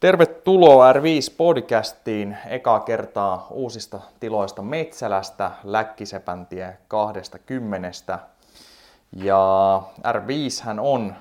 Tervetuloa 0.00 0.92
R5-podcastiin 0.92 2.36
ekaa 2.46 2.80
kertaa 2.80 3.46
uusista 3.50 4.00
tiloista 4.20 4.62
Metsälästä, 4.62 5.50
Läkkisepäntie 5.64 6.76
20. 6.88 8.18
Ja 9.12 9.82
R5 9.98 10.64
hän 10.64 10.80
on 10.80 11.14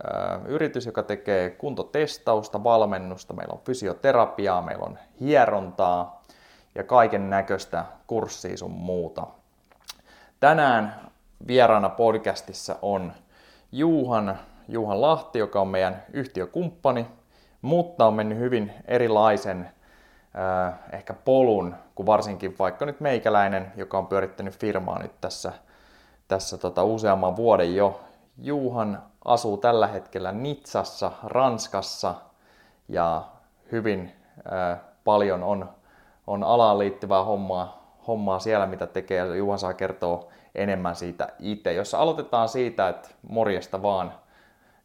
ö, 0.00 0.08
yritys, 0.46 0.86
joka 0.86 1.02
tekee 1.02 1.50
kuntotestausta, 1.50 2.64
valmennusta, 2.64 3.34
meillä 3.34 3.52
on 3.52 3.60
fysioterapiaa, 3.64 4.62
meillä 4.62 4.84
on 4.84 4.98
hierontaa 5.20 6.22
ja 6.74 6.84
kaiken 6.84 7.30
näköistä 7.30 7.84
kurssia 8.06 8.56
sun 8.56 8.72
muuta. 8.72 9.26
Tänään 10.40 11.10
vieraana 11.46 11.88
podcastissa 11.88 12.76
on 12.82 13.12
Juhan, 13.72 14.38
Juhan 14.68 15.00
Lahti, 15.00 15.38
joka 15.38 15.60
on 15.60 15.68
meidän 15.68 16.02
yhtiökumppani, 16.12 17.06
mutta 17.64 18.06
on 18.06 18.14
mennyt 18.14 18.38
hyvin 18.38 18.72
erilaisen 18.84 19.70
ehkä 20.92 21.14
polun 21.14 21.74
kuin 21.94 22.06
varsinkin 22.06 22.58
vaikka 22.58 22.86
nyt 22.86 23.00
meikäläinen, 23.00 23.72
joka 23.76 23.98
on 23.98 24.06
pyörittänyt 24.06 24.58
firmaa 24.58 24.98
nyt 24.98 25.20
tässä, 25.20 25.52
tässä 26.28 26.58
tota 26.58 26.84
useamman 26.84 27.36
vuoden 27.36 27.76
jo. 27.76 28.00
Juhan 28.42 29.02
asuu 29.24 29.56
tällä 29.56 29.86
hetkellä 29.86 30.32
Nitsassa, 30.32 31.12
Ranskassa 31.22 32.14
ja 32.88 33.22
hyvin 33.72 34.12
äh, 34.52 34.78
paljon 35.04 35.42
on, 35.42 35.70
on 36.26 36.44
alaan 36.44 36.78
liittyvää 36.78 37.24
hommaa, 37.24 37.96
hommaa 38.06 38.38
siellä, 38.38 38.66
mitä 38.66 38.86
tekee. 38.86 39.36
Juhan 39.36 39.58
saa 39.58 39.74
kertoa 39.74 40.26
enemmän 40.54 40.96
siitä 40.96 41.28
itse. 41.38 41.72
Jos 41.72 41.94
aloitetaan 41.94 42.48
siitä, 42.48 42.88
että 42.88 43.08
morjesta 43.28 43.82
vaan 43.82 44.14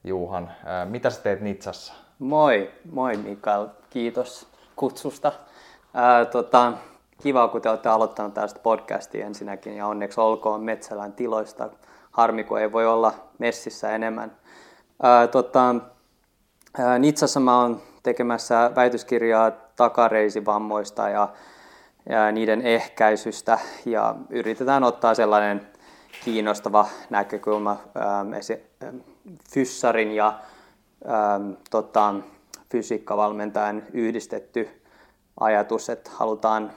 Juhan, 0.03 0.43
äh, 0.47 0.89
mitä 0.89 1.09
sä 1.09 1.21
teet 1.21 1.41
Nitsassa? 1.41 2.08
Moi, 2.19 2.69
moi 2.91 3.17
Mikael, 3.17 3.67
kiitos 3.89 4.47
kutsusta. 4.75 5.31
Ää, 5.93 6.25
tota, 6.25 6.73
kiva, 7.21 7.47
kun 7.47 7.61
te 7.61 7.69
olette 7.69 7.89
aloittanut 7.89 8.33
tästä 8.33 8.59
podcastia 8.59 9.25
ensinnäkin 9.25 9.77
ja 9.77 9.87
onneksi 9.87 10.21
olkoon 10.21 10.63
Metsälän 10.63 11.13
tiloista. 11.13 11.69
Harmi, 12.11 12.43
kun 12.43 12.59
ei 12.59 12.71
voi 12.71 12.87
olla 12.87 13.13
messissä 13.37 13.95
enemmän. 13.95 14.31
Ää, 15.03 15.27
tota, 15.27 15.75
ää, 16.77 16.99
Nitsassa 16.99 17.39
mä 17.39 17.61
oon 17.61 17.81
tekemässä 18.03 18.71
väitöskirjaa 18.75 19.51
takareisivammoista 19.75 21.09
ja, 21.09 21.27
ja 22.09 22.31
niiden 22.31 22.61
ehkäisystä 22.61 23.59
ja 23.85 24.15
yritetään 24.29 24.83
ottaa 24.83 25.13
sellainen 25.13 25.67
kiinnostava 26.23 26.85
näkökulma 27.09 27.77
ää, 27.95 28.25
fyssarin 29.53 30.11
ja 30.11 30.33
ähm, 31.05 31.51
tota, 31.69 32.15
fysiikkavalmentajan 32.71 33.83
yhdistetty 33.93 34.81
ajatus, 35.39 35.89
että 35.89 36.11
halutaan 36.13 36.71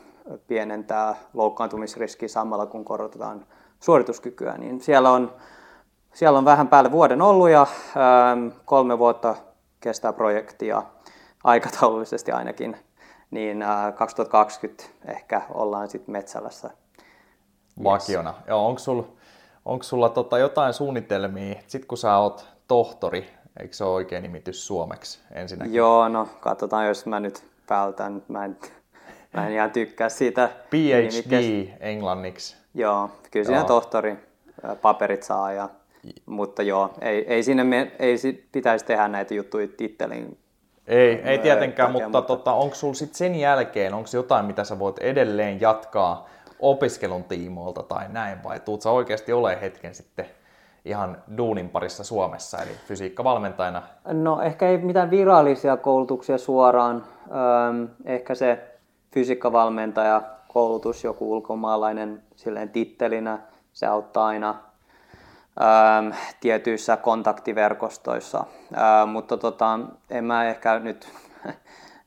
pienentää 0.47 1.15
loukkaantumisriskiä 1.35 2.29
samalla 2.29 2.67
kun 2.67 2.85
korotetaan 2.85 3.47
suorituskykyä, 3.81 4.59
niin 4.59 4.81
siellä 4.81 5.11
on, 5.11 5.33
siellä 6.15 6.39
on 6.39 6.45
vähän 6.45 6.69
päälle 6.69 6.93
vuoden 6.93 7.23
ollut 7.23 7.51
ja 7.51 7.61
ähm, 7.61 8.49
kolme 8.65 8.99
vuotta 8.99 9.35
kestää 9.81 10.13
projekti 10.13 10.67
ja 10.67 10.83
aikataulullisesti 11.45 12.33
ainakin, 12.33 12.77
niin 13.31 13.63
äh, 13.63 13.95
2020 13.95 14.85
ehkä 15.07 15.43
ollaan 15.55 15.89
sitten 15.89 16.13
Metsälässä. 16.13 16.71
Vakiona. 17.85 18.35
Yes. 18.39 18.49
Onko 18.51 18.79
sulla 18.79 19.05
onko 19.65 19.83
sulla 19.83 20.09
tota 20.09 20.39
jotain 20.39 20.75
suunnitelmia, 20.75 21.55
sitten 21.67 21.89
kun 21.89 21.99
sä 21.99 22.17
oot 22.17 22.49
tohtori, 22.69 23.31
Eikö 23.61 23.75
se 23.75 23.85
ole 23.85 23.95
oikea 23.95 24.21
nimitys 24.21 24.67
suomeksi 24.67 25.19
ensinnäkin? 25.33 25.75
Joo, 25.75 26.09
no 26.09 26.29
katsotaan, 26.41 26.87
jos 26.87 27.07
mä 27.07 27.21
nyt 27.21 27.45
vältän. 27.71 28.23
Mä 28.29 28.45
en, 28.45 28.57
mä 29.33 29.47
en 29.47 29.53
ihan 29.53 29.71
tykkää 29.71 30.09
siitä. 30.09 30.51
PhD 30.71 31.69
englanniksi. 31.81 32.57
Joo, 32.75 33.11
kyllä 33.31 33.47
siinä 33.47 33.65
tohtori 33.65 34.17
paperit 34.83 35.23
saa. 35.23 35.53
Ja, 35.53 35.69
mutta 36.27 36.63
joo, 36.63 36.95
ei, 37.01 37.27
ei 37.27 37.43
sinne 37.43 37.65
me, 37.65 37.93
ei 37.99 38.17
pitäisi 38.53 38.85
tehdä 38.85 39.09
näitä 39.09 39.35
juttuja 39.35 39.69
tittelin 39.77 40.39
ei, 40.87 41.23
ei 41.25 41.39
tietenkään, 41.39 41.93
takia, 41.93 42.07
mutta, 42.07 42.19
mutta... 42.19 42.37
Tota, 42.37 42.53
onko 42.53 42.75
sulla 42.75 42.95
sitten 42.95 43.17
sen 43.17 43.35
jälkeen, 43.35 43.95
onko 43.95 44.09
jotain, 44.13 44.45
mitä 44.45 44.65
sä 44.65 44.79
voit 44.79 44.99
edelleen 44.99 45.61
jatkaa 45.61 46.29
opiskelun 46.59 47.25
tiimoilta 47.25 47.83
tai 47.83 48.09
näin, 48.09 48.43
vai 48.43 48.61
tuut 48.61 48.83
sä 48.83 48.91
oikeasti 48.91 49.33
ole 49.33 49.61
hetken 49.61 49.95
sitten 49.95 50.27
ihan 50.85 51.23
duunin 51.37 51.69
parissa 51.69 52.05
Suomessa, 52.05 52.59
eli 52.63 52.71
fysiikkavalmentajana? 52.87 53.83
No 54.05 54.41
ehkä 54.41 54.69
ei 54.69 54.79
mitään 54.79 55.11
virallisia 55.11 55.77
koulutuksia 55.77 56.39
suoraan. 56.39 57.05
Ehkä 58.05 58.35
se 58.35 58.79
fysiikkavalmentaja 59.11 60.23
koulutus, 60.49 61.05
joku 61.05 61.33
ulkomaalainen 61.33 62.23
silleen 62.37 62.69
tittelinä, 62.69 63.39
se 63.73 63.87
auttaa 63.87 64.27
aina 64.27 64.55
öm, 65.61 66.13
tietyissä 66.41 66.97
kontaktiverkostoissa. 66.97 68.45
Mutta 69.07 69.37
tota, 69.37 69.79
en 70.11 70.25
mä 70.25 70.45
ehkä 70.45 70.79
nyt 70.79 71.09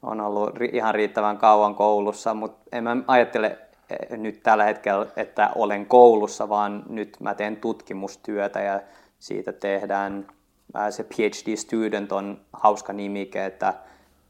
on 0.03 0.21
ollut 0.21 0.49
ihan 0.71 0.95
riittävän 0.95 1.37
kauan 1.37 1.75
koulussa, 1.75 2.33
mutta 2.33 2.69
en 2.71 2.83
mä 2.83 2.97
ajattele 3.07 3.57
nyt 4.09 4.43
tällä 4.43 4.63
hetkellä, 4.63 5.05
että 5.15 5.49
olen 5.55 5.85
koulussa, 5.85 6.49
vaan 6.49 6.83
nyt 6.89 7.17
mä 7.19 7.33
teen 7.33 7.57
tutkimustyötä 7.57 8.61
ja 8.61 8.81
siitä 9.19 9.53
tehdään, 9.53 10.27
se 10.89 11.03
PhD 11.03 11.55
student 11.55 12.11
on 12.11 12.41
hauska 12.53 12.93
nimike, 12.93 13.45
että 13.45 13.73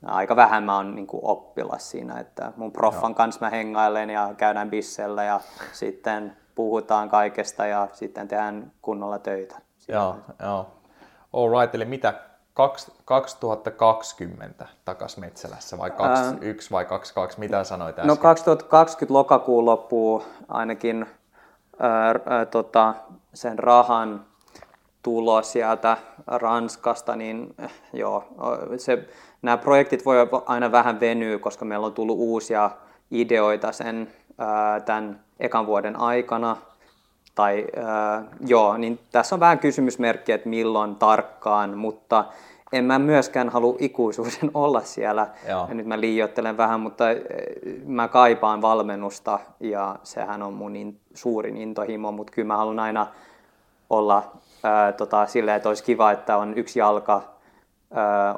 aika 0.06 0.36
vähän 0.36 0.64
mä 0.64 0.76
oon 0.76 0.96
niin 0.96 1.08
oppilas 1.12 1.92
siinä, 1.92 2.20
että 2.20 2.52
mun 2.58 2.72
proffan 2.72 3.12
joo. 3.12 3.16
kanssa 3.16 3.46
mä 3.46 3.50
hengailen 3.50 4.10
ja 4.10 4.34
käydään 4.38 4.70
bissellä 4.70 5.24
ja 5.24 5.40
sitten 5.74 6.38
puhutaan 6.56 7.10
kaikesta 7.10 7.66
ja 7.66 7.88
sitten 7.94 8.28
tehdään 8.28 8.72
kunnolla 8.82 9.20
töitä. 9.20 9.56
Joo, 9.88 10.16
joo. 10.44 10.68
All 11.34 11.62
right, 11.62 11.76
eli 11.76 11.86
mitä 11.86 12.14
2020 12.56 14.68
takas 14.86 15.18
Metsälässä 15.18 15.78
vai 15.78 15.92
21 15.92 16.72
vai 16.72 16.86
22, 16.86 17.40
mitä 17.40 17.64
sanoit 17.64 18.00
äsken? 18.00 18.08
No 18.08 18.16
2020 18.16 19.14
lokakuun 19.14 19.66
loppuu 19.66 20.24
ainakin 20.48 21.06
ää, 21.80 22.16
ää, 22.26 22.46
tota, 22.46 22.94
sen 23.34 23.60
rahan 23.60 24.26
tulo 25.04 25.42
sieltä 25.42 25.98
Ranskasta, 26.28 27.16
niin 27.16 27.56
joo, 27.94 28.28
se, 28.78 29.10
nämä 29.42 29.58
projektit 29.58 30.06
voi 30.06 30.18
aina 30.46 30.72
vähän 30.72 31.00
venyä, 31.00 31.40
koska 31.40 31.66
meillä 31.66 31.86
on 31.86 31.94
tullut 31.94 32.18
uusia 32.20 32.72
ideoita 33.12 33.72
sen 33.72 34.14
ää, 34.38 34.80
tämän 34.80 35.24
ekan 35.40 35.66
vuoden 35.66 36.00
aikana. 36.00 36.58
Tai 37.36 37.68
ää, 37.86 38.24
joo, 38.48 38.78
niin 38.78 39.00
tässä 39.12 39.36
on 39.36 39.40
vähän 39.40 39.60
kysymysmerkki, 39.60 40.32
että 40.32 40.50
milloin 40.50 40.96
tarkkaan, 40.96 41.78
mutta 41.78 42.26
en 42.74 42.86
mä 42.86 43.00
myöskään 43.00 43.50
halua 43.50 43.76
ikuisuuden 43.80 44.52
olla 44.54 44.82
siellä. 44.82 45.28
Joo. 45.50 45.66
Ja 45.70 45.74
nyt 45.74 45.86
mä 45.86 46.00
liioittelen 46.00 46.58
vähän, 46.58 46.80
mutta 46.80 47.12
eh, 47.12 47.18
mä 47.86 48.08
kaipaan 48.08 48.62
valmennusta 48.62 49.40
ja 49.60 49.96
sehän 50.04 50.44
on 50.44 50.54
mun 50.54 50.76
in, 50.76 51.00
suurin 51.14 51.58
intohimo, 51.58 52.12
mutta 52.12 52.34
kyllä 52.34 52.48
mä 52.48 52.58
haluan 52.58 52.80
aina 52.80 53.08
olla 53.90 54.32
ää, 54.64 54.92
tota, 54.92 55.26
silleen, 55.26 55.58
että 55.58 55.70
olisi 55.70 55.84
kiva, 55.84 56.12
että 56.12 56.38
on 56.38 56.54
yksi 56.58 56.80
jalka 56.80 57.35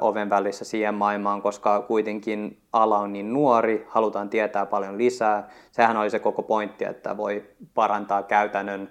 oven 0.00 0.30
välissä 0.30 0.64
siihen 0.64 0.94
maailmaan, 0.94 1.42
koska 1.42 1.80
kuitenkin 1.80 2.62
ala 2.72 2.98
on 2.98 3.12
niin 3.12 3.32
nuori, 3.32 3.86
halutaan 3.88 4.30
tietää 4.30 4.66
paljon 4.66 4.98
lisää. 4.98 5.48
Sehän 5.72 5.96
oli 5.96 6.10
se 6.10 6.18
koko 6.18 6.42
pointti, 6.42 6.84
että 6.84 7.16
voi 7.16 7.44
parantaa 7.74 8.22
käytännön 8.22 8.90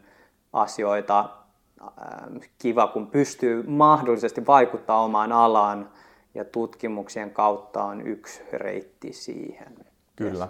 asioita 0.53 1.29
kiva, 2.57 2.87
kun 2.87 3.07
pystyy 3.07 3.63
mahdollisesti 3.67 4.45
vaikuttaa 4.47 5.03
omaan 5.03 5.31
alaan 5.31 5.89
ja 6.35 6.45
tutkimuksien 6.45 7.31
kautta 7.31 7.83
on 7.83 8.07
yksi 8.07 8.43
reitti 8.53 9.13
siihen. 9.13 9.75
Kyllä. 10.15 10.47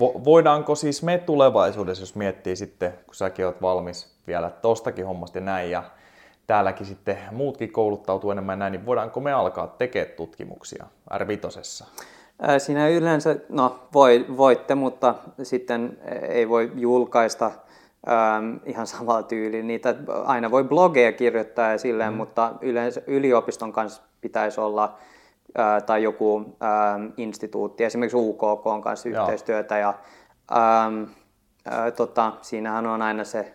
Vo- 0.00 0.24
voidaanko 0.24 0.74
siis 0.74 1.02
me 1.02 1.18
tulevaisuudessa, 1.18 2.02
jos 2.02 2.14
miettii 2.14 2.56
sitten, 2.56 2.92
kun 3.06 3.14
säkin 3.14 3.46
olet 3.46 3.62
valmis 3.62 4.16
vielä 4.26 4.50
tostakin 4.50 5.06
hommasta 5.06 5.38
ja 5.38 5.44
näin, 5.44 5.70
ja 5.70 5.82
täälläkin 6.46 6.86
sitten 6.86 7.18
muutkin 7.32 7.72
kouluttautuu 7.72 8.30
enemmän 8.30 8.58
näin, 8.58 8.72
niin 8.72 8.86
voidaanko 8.86 9.20
me 9.20 9.32
alkaa 9.32 9.66
tekemään 9.66 10.14
tutkimuksia 10.16 10.86
R5? 11.12 11.84
Äh, 12.48 12.58
siinä 12.58 12.88
yleensä, 12.88 13.36
no 13.48 13.78
voi, 13.94 14.26
voitte, 14.36 14.74
mutta 14.74 15.14
sitten 15.42 15.98
ei 16.28 16.48
voi 16.48 16.72
julkaista 16.74 17.50
ähm, 18.08 18.56
ihan 18.64 18.86
samalla 18.86 19.22
tyyliin. 19.22 19.66
Niitä 19.66 19.94
aina 20.24 20.50
voi 20.50 20.64
blogeja 20.64 21.12
kirjoittaa 21.12 21.70
ja 21.70 21.78
silleen, 21.78 22.12
mm. 22.12 22.16
mutta 22.16 22.52
yleensä 22.60 23.02
yliopiston 23.06 23.72
kanssa 23.72 24.02
pitäisi 24.20 24.60
olla 24.60 24.98
äh, 25.58 25.82
tai 25.82 26.02
joku 26.02 26.56
ähm, 26.62 27.06
instituutti, 27.16 27.84
esimerkiksi 27.84 28.16
UKK 28.16 28.66
on 28.66 28.82
kanssa 28.82 29.08
Joo. 29.08 29.22
yhteistyötä 29.22 29.78
ja 29.78 29.94
ähm, 30.52 31.02
äh, 31.72 31.92
tota, 31.96 32.32
siinähän 32.42 32.86
on 32.86 33.02
aina 33.02 33.24
se 33.24 33.54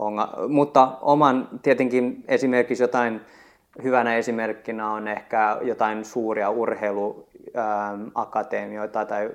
onga. 0.00 0.32
Mutta 0.48 0.88
oman 1.00 1.48
tietenkin 1.62 2.24
esimerkiksi 2.28 2.82
jotain 2.82 3.20
hyvänä 3.82 4.16
esimerkkinä 4.16 4.90
on 4.90 5.08
ehkä 5.08 5.58
jotain 5.62 6.04
suuria 6.04 6.50
urheiluakatemioita 6.50 9.04
tai 9.04 9.30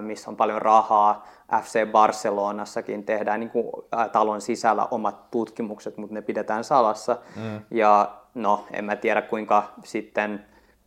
missä 0.00 0.30
on 0.30 0.36
paljon 0.36 0.62
rahaa. 0.62 1.26
FC 1.62 1.86
Barcelonassakin 1.92 3.04
tehdään 3.04 3.40
niin 3.40 3.50
kuin 3.50 3.66
talon 4.12 4.40
sisällä 4.40 4.88
omat 4.90 5.30
tutkimukset, 5.30 5.96
mutta 5.96 6.14
ne 6.14 6.22
pidetään 6.22 6.64
salassa. 6.64 7.16
Mm. 7.36 7.60
Ja 7.70 8.10
no, 8.34 8.64
en 8.72 8.84
mä 8.84 8.96
tiedä 8.96 9.22
kuinka 9.22 9.62
sitten 9.84 10.44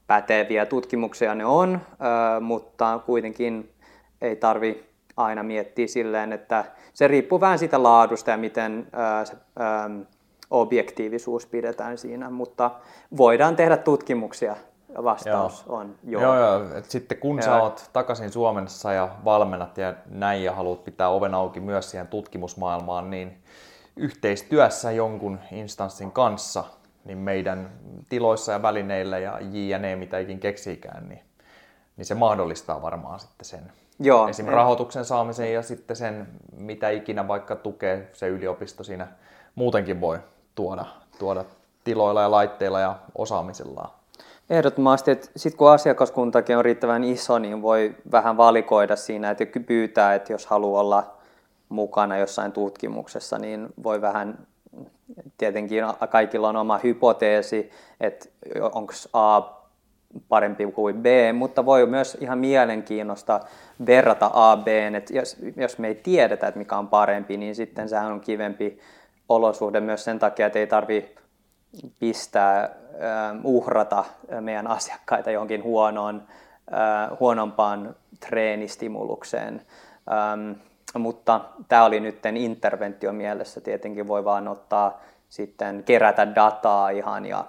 päteviä 0.08 0.66
tutkimuksia 0.66 1.36
ne 1.36 1.46
on, 1.46 1.82
mutta 2.42 3.00
kuitenkin 3.06 3.74
ei 4.22 4.36
tarvi 4.36 4.93
aina 5.18 5.44
miettiä 5.44 5.88
silleen, 5.88 6.34
että 6.34 6.66
se 6.94 7.08
riippuu 7.08 7.42
vähän 7.42 7.60
siitä 7.60 7.84
laadusta 7.84 8.32
ja 8.32 8.38
miten 8.38 8.88
se 9.24 9.34
objektiivisuus 10.50 11.46
pidetään 11.46 11.98
siinä, 11.98 12.30
mutta 12.30 12.72
voidaan 13.18 13.56
tehdä 13.56 13.78
tutkimuksia. 13.78 14.56
Vastaus 15.04 15.64
joo. 15.68 15.78
on 15.78 15.96
joo. 16.04 16.22
Joo, 16.22 16.38
joo. 16.38 16.78
Et 16.78 16.86
sitten 16.86 17.18
kun 17.18 17.38
joo. 17.38 17.46
sä 17.46 17.62
oot 17.62 17.90
takaisin 17.94 18.32
Suomessa 18.32 18.94
ja 18.94 19.10
valmennat 19.26 19.78
ja 19.78 19.94
näin 20.10 20.44
ja 20.44 20.54
haluat 20.54 20.84
pitää 20.84 21.10
oven 21.10 21.34
auki 21.34 21.60
myös 21.60 21.92
siihen 21.92 22.08
tutkimusmaailmaan, 22.08 23.10
niin 23.10 23.38
yhteistyössä 23.96 24.92
jonkun 24.92 25.40
instanssin 25.52 26.12
kanssa, 26.12 26.64
niin 27.06 27.18
meidän 27.18 27.70
tiloissa 28.10 28.52
ja 28.52 28.62
välineillä 28.62 29.20
ja 29.20 29.40
jne, 29.42 29.96
mitä 29.96 30.20
ikin 30.20 30.40
keksiikään, 30.40 31.10
niin, 31.10 31.22
niin 31.98 32.06
se 32.06 32.16
mahdollistaa 32.16 32.82
varmaan 32.82 33.20
sitten 33.20 33.46
sen 33.46 33.72
Joo, 34.00 34.28
esim. 34.28 34.46
rahoituksen 34.46 35.06
saamisen 35.06 35.54
ja 35.54 35.62
sitten 35.62 35.96
sen, 35.96 36.28
mitä 36.58 36.90
ikinä 36.90 37.28
vaikka 37.28 37.56
tukee 37.56 38.10
se 38.14 38.28
yliopisto 38.28 38.84
siinä 38.84 39.08
muutenkin 39.56 40.02
voi 40.02 40.20
tuoda, 40.56 40.86
tuoda 41.20 41.46
tiloilla 41.84 42.22
ja 42.22 42.32
laitteilla 42.32 42.80
ja 42.80 42.96
osaamisellaan. 43.16 43.90
Ehdottomasti, 44.50 45.12
että 45.12 45.30
sitten 45.36 45.58
kun 45.58 45.72
asiakaskuntakin 45.72 46.58
on 46.58 46.66
riittävän 46.66 47.04
iso, 47.04 47.40
niin 47.40 47.62
voi 47.62 47.96
vähän 48.12 48.38
valikoida 48.38 48.96
siinä, 48.96 49.32
että 49.32 49.60
pyytää, 49.66 50.16
että 50.16 50.34
jos 50.34 50.46
haluaa 50.46 50.82
olla 50.82 51.04
mukana 51.70 52.18
jossain 52.18 52.52
tutkimuksessa, 52.52 53.38
niin 53.38 53.70
voi 53.84 54.02
vähän, 54.02 54.48
tietenkin 55.38 55.84
kaikilla 56.10 56.50
on 56.50 56.56
oma 56.56 56.80
hypoteesi, 56.84 57.72
että 58.00 58.30
onko 58.62 58.94
A 59.14 59.42
parempi 60.30 60.66
kuin 60.66 60.96
B, 60.96 61.06
mutta 61.34 61.66
voi 61.66 61.86
myös 61.86 62.18
ihan 62.22 62.38
mielenkiinnosta 62.38 63.40
verrata 63.86 64.32
A 64.34 64.58
B, 64.58 64.68
että 64.68 65.14
jos, 65.14 65.38
jos 65.56 65.78
me 65.78 65.88
ei 65.88 65.96
tiedetä, 65.96 66.48
että 66.48 66.58
mikä 66.58 66.78
on 66.78 66.88
parempi, 66.88 67.38
niin 67.38 67.56
sitten 67.56 67.90
sehän 67.90 68.12
on 68.12 68.22
kivempi 68.22 68.80
olosuhde 69.30 69.80
myös 69.80 70.04
sen 70.04 70.20
takia, 70.20 70.46
että 70.46 70.60
ei 70.60 70.68
tarvi 70.68 71.16
pistää, 72.00 72.64
äh, 72.64 72.70
uhrata 73.44 74.04
meidän 74.40 74.68
asiakkaita 74.68 75.32
johonkin 75.32 75.64
huonoon, 75.64 76.24
äh, 76.74 77.20
huonompaan 77.20 77.96
treenistimulukseen. 78.20 79.62
Ähm, 80.12 80.52
mutta 80.98 81.42
tämä 81.68 81.86
oli 81.86 82.00
nyt 82.00 82.26
interventio 82.36 83.14
mielessä, 83.14 83.62
tietenkin 83.62 84.08
voi 84.08 84.26
vaan 84.26 84.48
ottaa 84.48 85.02
sitten 85.30 85.84
kerätä 85.84 86.36
dataa 86.36 86.90
ihan 86.90 87.26
ja 87.26 87.46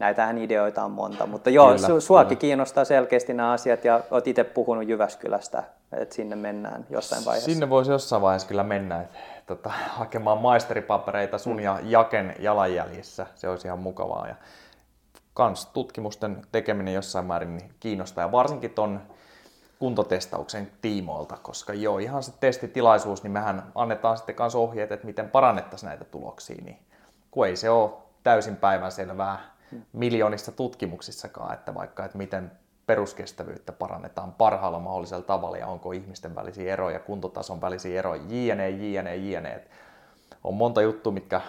näitähän 0.00 0.38
ideoita 0.38 0.84
on 0.84 0.90
monta, 0.90 1.26
mutta 1.26 1.50
joo, 1.50 1.74
kyllä, 1.74 1.88
su- 1.88 2.00
suakin 2.00 2.28
kyllä. 2.28 2.40
kiinnostaa 2.40 2.84
selkeästi 2.84 3.34
nämä 3.34 3.52
asiat 3.52 3.84
ja 3.84 4.00
olet 4.10 4.26
itse 4.26 4.44
puhunut 4.44 4.88
Jyväskylästä, 4.88 5.62
että 5.92 6.14
sinne 6.14 6.36
mennään 6.36 6.86
jossain 6.90 7.24
vaiheessa. 7.24 7.50
Sinne 7.50 7.70
voisi 7.70 7.90
jossain 7.90 8.22
vaiheessa 8.22 8.48
kyllä 8.48 8.62
mennä, 8.62 9.00
että 9.00 9.18
tota, 9.46 9.70
hakemaan 9.88 10.38
maisteripapereita 10.38 11.38
sun 11.38 11.56
mm. 11.56 11.62
ja 11.62 11.78
Jaken 11.82 12.34
jalanjäljissä. 12.38 13.26
Se 13.34 13.48
olisi 13.48 13.68
ihan 13.68 13.78
mukavaa. 13.78 14.28
Ja 14.28 14.34
kans 15.34 15.66
tutkimusten 15.66 16.42
tekeminen 16.52 16.94
jossain 16.94 17.26
määrin 17.26 17.56
niin 17.56 17.70
kiinnostaa. 17.80 18.24
Ja 18.24 18.32
varsinkin 18.32 18.70
ton 18.70 19.00
kuntotestauksen 19.78 20.70
tiimoilta, 20.82 21.36
koska 21.42 21.74
joo, 21.74 21.98
ihan 21.98 22.22
se 22.22 22.32
testitilaisuus, 22.40 23.22
niin 23.22 23.32
mehän 23.32 23.62
annetaan 23.74 24.16
sitten 24.16 24.34
kans 24.34 24.54
ohjeet, 24.54 24.92
että 24.92 25.06
miten 25.06 25.30
parannettaisiin 25.30 25.88
näitä 25.88 26.04
tuloksia, 26.04 26.62
niin 26.64 26.78
kun 27.30 27.46
ei 27.46 27.56
se 27.56 27.70
ole 27.70 27.90
täysin 28.22 28.56
päivänselvää. 28.56 29.38
Miljoonissa 29.92 30.52
tutkimuksissakaan, 30.52 31.54
että 31.54 31.74
vaikka, 31.74 32.04
että 32.04 32.18
miten 32.18 32.52
peruskestävyyttä 32.86 33.72
parannetaan 33.72 34.32
parhaalla 34.32 34.78
mahdollisella 34.78 35.22
tavalla 35.22 35.56
ja 35.58 35.66
onko 35.66 35.92
ihmisten 35.92 36.34
välisiä 36.34 36.72
eroja, 36.72 36.98
kuntotason 36.98 37.60
välisiä 37.60 37.98
eroja, 37.98 38.22
jne, 38.28 38.70
jne, 38.70 39.16
jne. 39.16 39.64
On 40.44 40.54
monta 40.54 40.82
juttua, 40.82 41.12
mitkä 41.12 41.40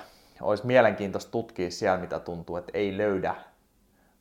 olisi 0.41 0.65
mielenkiintoista 0.65 1.31
tutkia 1.31 1.71
siellä, 1.71 1.97
mitä 1.97 2.19
tuntuu, 2.19 2.57
että 2.57 2.71
ei 2.73 2.97
löydä 2.97 3.35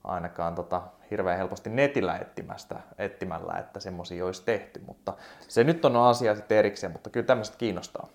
ainakaan 0.04 0.54
tota, 0.54 0.82
hirveän 1.10 1.38
helposti 1.38 1.70
netillä 1.70 2.16
etsimästä, 2.16 2.80
etsimällä, 2.98 3.52
että 3.58 3.80
semmoisia 3.80 4.26
olisi 4.26 4.42
tehty. 4.44 4.80
Mutta 4.86 5.14
se 5.48 5.64
nyt 5.64 5.84
on 5.84 5.96
asia 5.96 6.34
sitten 6.34 6.58
erikseen, 6.58 6.92
mutta 6.92 7.10
kyllä 7.10 7.26
tämmöistä 7.26 7.56
kiinnostaa. 7.56 8.08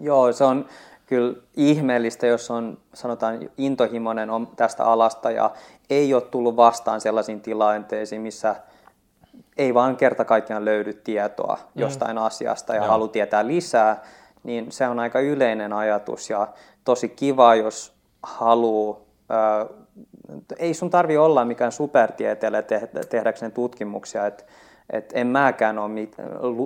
Joo, 0.00 0.32
se 0.32 0.44
on 0.44 0.68
kyllä 1.06 1.34
ihmeellistä, 1.56 2.26
jos 2.26 2.50
on 2.50 2.78
sanotaan 2.94 3.50
intohimoinen 3.56 4.30
on 4.30 4.48
tästä 4.56 4.84
alasta 4.84 5.30
ja 5.30 5.50
ei 5.90 6.14
ole 6.14 6.22
tullut 6.22 6.56
vastaan 6.56 7.00
sellaisiin 7.00 7.40
tilanteisiin, 7.40 8.20
missä 8.20 8.56
ei 9.56 9.74
vaan 9.74 9.96
kerta 9.96 10.24
kaikkiaan 10.24 10.64
löydy 10.64 10.92
tietoa 10.92 11.58
mm. 11.74 11.80
jostain 11.80 12.16
mm. 12.16 12.22
asiasta 12.22 12.74
ja 12.74 12.82
halu 12.82 13.08
tietää 13.08 13.46
lisää, 13.46 14.02
niin 14.42 14.72
se 14.72 14.88
on 14.88 14.98
aika 14.98 15.20
yleinen 15.20 15.72
ajatus 15.72 16.30
ja 16.30 16.48
tosi 16.84 17.08
kiva, 17.08 17.54
jos 17.54 17.92
haluaa 18.22 18.96
ei 20.58 20.74
sun 20.74 20.90
tarvi 20.90 21.16
olla 21.16 21.44
mikään 21.44 21.72
supertieteilijä 21.72 22.62
tehdäkseen 23.10 23.52
tutkimuksia, 23.52 24.26
että 24.26 24.44
et 24.92 25.12
en 25.14 25.26
mäkään 25.26 25.78
ole 25.78 25.90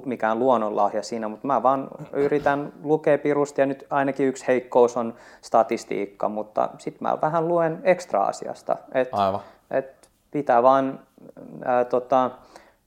mikään 0.05 0.39
luonnonlahja 0.39 1.03
siinä, 1.03 1.29
mutta 1.29 1.47
mä 1.47 1.63
vaan 1.63 1.89
yritän 2.13 2.73
lukea 2.83 3.19
pirusti 3.19 3.61
ja 3.61 3.67
nyt 3.67 3.87
ainakin 3.91 4.27
yksi 4.27 4.47
heikkous 4.47 4.97
on 4.97 5.15
statistiikka, 5.43 6.29
mutta 6.29 6.69
sitten 6.79 7.09
mä 7.09 7.19
vähän 7.23 7.49
luen 7.49 7.81
ekstra 7.83 8.25
asiasta. 8.25 8.77
Et, 8.95 9.09
Aivan. 9.13 9.41
Et 9.71 10.11
pitää 10.31 10.63
vaan 10.63 11.01
ää, 11.65 11.85
tota, 11.85 12.31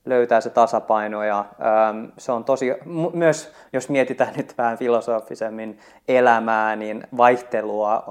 löytää 0.04 0.40
se 0.40 0.50
tasapaino 0.50 1.24
ja 1.24 1.44
ää, 1.58 1.94
se 2.18 2.32
on 2.32 2.44
tosi, 2.44 2.74
myös 3.12 3.52
jos 3.72 3.88
mietitään 3.88 4.34
nyt 4.36 4.54
vähän 4.58 4.78
filosofisemmin 4.78 5.78
elämää, 6.08 6.76
niin 6.76 7.04
vaihtelua, 7.16 8.04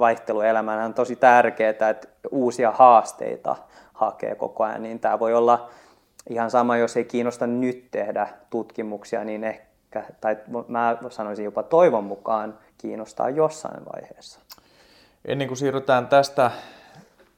vaihteluelämään 0.00 0.84
on 0.84 0.94
tosi 0.94 1.16
tärkeää, 1.16 1.70
että 1.70 2.08
uusia 2.30 2.70
haasteita 2.70 3.56
hakee 3.92 4.34
koko 4.34 4.64
ajan, 4.64 4.82
niin 4.82 5.00
tämä 5.00 5.18
voi 5.18 5.34
olla 5.34 5.68
ihan 6.30 6.50
sama, 6.50 6.76
jos 6.76 6.96
ei 6.96 7.04
kiinnosta 7.04 7.46
nyt 7.46 7.90
tehdä 7.90 8.28
tutkimuksia, 8.50 9.24
niin 9.24 9.44
ehkä, 9.44 10.04
tai 10.20 10.36
mä 10.68 10.96
sanoisin 11.08 11.44
jopa 11.44 11.62
toivon 11.62 12.04
mukaan, 12.04 12.58
kiinnostaa 12.78 13.30
jossain 13.30 13.84
vaiheessa. 13.94 14.40
Ennen 15.24 15.48
kuin 15.48 15.58
siirrytään 15.58 16.06
tästä 16.06 16.50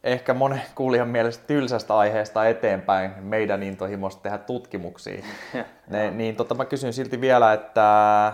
ehkä 0.04 0.34
monen 0.34 0.62
kuulijan 0.74 1.08
mielestä 1.08 1.44
tylsästä 1.46 1.96
aiheesta 1.96 2.48
eteenpäin, 2.48 3.10
meidän 3.20 3.62
intohimosta 3.62 4.22
tehdä 4.22 4.38
tutkimuksia, 4.38 5.24
ne, 5.88 6.10
niin 6.10 6.36
tota, 6.36 6.54
mä 6.54 6.64
kysyn 6.64 6.92
silti 6.92 7.20
vielä, 7.20 7.52
että 7.52 8.32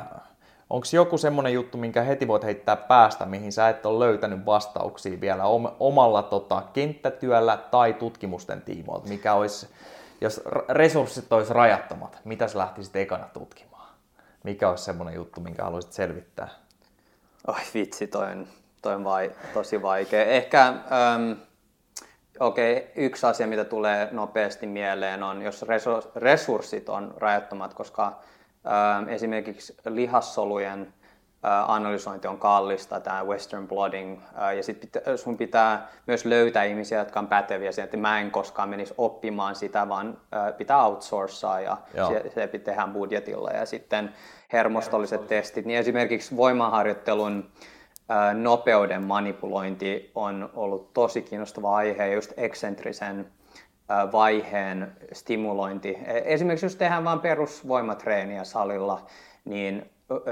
onko 0.70 0.86
joku 0.92 1.18
semmoinen 1.18 1.52
juttu, 1.52 1.78
minkä 1.78 2.02
heti 2.02 2.28
voit 2.28 2.44
heittää 2.44 2.76
päästä, 2.76 3.26
mihin 3.26 3.52
sä 3.52 3.68
et 3.68 3.86
ole 3.86 4.06
löytänyt 4.06 4.46
vastauksia 4.46 5.20
vielä 5.20 5.44
omalla 5.80 6.22
tota, 6.22 6.62
kenttätyöllä 6.72 7.56
tai 7.56 7.92
tutkimusten 7.92 8.62
tiimoilta, 8.62 9.08
mikä 9.08 9.34
olisi 9.34 9.68
jos 10.20 10.40
resurssit 10.68 11.32
olisi 11.32 11.52
rajattomat, 11.52 12.20
mitä 12.24 12.48
sä 12.48 12.58
lähtisit 12.58 12.96
ekana 12.96 13.28
tutkimaan? 13.32 13.94
Mikä 14.44 14.70
olisi 14.70 14.84
semmoinen 14.84 15.14
juttu, 15.14 15.40
minkä 15.40 15.64
haluaisit 15.64 15.92
selvittää? 15.92 16.48
Oi 17.46 17.60
vitsi, 17.74 18.06
toi 18.06 18.32
on, 18.32 18.46
toi 18.82 18.94
on 18.94 19.04
vai, 19.04 19.32
tosi 19.54 19.82
vaikea. 19.82 20.24
Ehkä 20.24 20.74
okei, 22.40 22.76
okay, 22.76 22.88
yksi 22.96 23.26
asia, 23.26 23.46
mitä 23.46 23.64
tulee 23.64 24.08
nopeasti 24.12 24.66
mieleen 24.66 25.22
on, 25.22 25.42
jos 25.42 25.64
resurssit 26.16 26.88
on 26.88 27.14
rajattomat, 27.16 27.74
koska 27.74 28.20
ähm, 28.66 29.08
esimerkiksi 29.08 29.76
lihassolujen 29.88 30.94
analysointi 31.42 32.28
on 32.28 32.38
kallista, 32.38 33.00
tämä 33.00 33.24
western 33.24 33.68
blotting, 33.68 34.20
ja 34.56 34.62
sitten 34.62 34.90
sun 35.16 35.36
pitää 35.36 35.88
myös 36.06 36.24
löytää 36.24 36.64
ihmisiä, 36.64 36.98
jotka 36.98 37.20
on 37.20 37.28
päteviä 37.28 37.72
siihen, 37.72 37.84
että 37.84 37.96
mä 37.96 38.20
en 38.20 38.30
koskaan 38.30 38.68
menisi 38.68 38.94
oppimaan 38.98 39.54
sitä, 39.54 39.88
vaan 39.88 40.18
pitää 40.56 40.86
outsourcea 40.86 41.60
ja 41.60 41.76
se, 42.08 42.30
se 42.34 42.58
tehdään 42.58 42.92
budjetilla. 42.92 43.50
Ja 43.50 43.66
sitten 43.66 44.14
hermostolliset 44.52 45.26
testit, 45.26 45.66
niin 45.66 45.78
esimerkiksi 45.78 46.36
voimaharjoittelun 46.36 47.50
nopeuden 48.34 49.02
manipulointi 49.02 50.10
on 50.14 50.50
ollut 50.54 50.92
tosi 50.92 51.22
kiinnostava 51.22 51.76
aihe, 51.76 52.06
ja 52.06 52.14
just 52.14 52.32
eksentrisen 52.36 53.32
vaiheen 54.12 54.92
stimulointi. 55.12 55.98
E, 56.04 56.22
esimerkiksi 56.24 56.66
jos 56.66 56.76
tehdään 56.76 57.04
vain 57.04 57.20
perusvoimatreeniä 57.20 58.44
salilla, 58.44 59.06
niin 59.44 59.90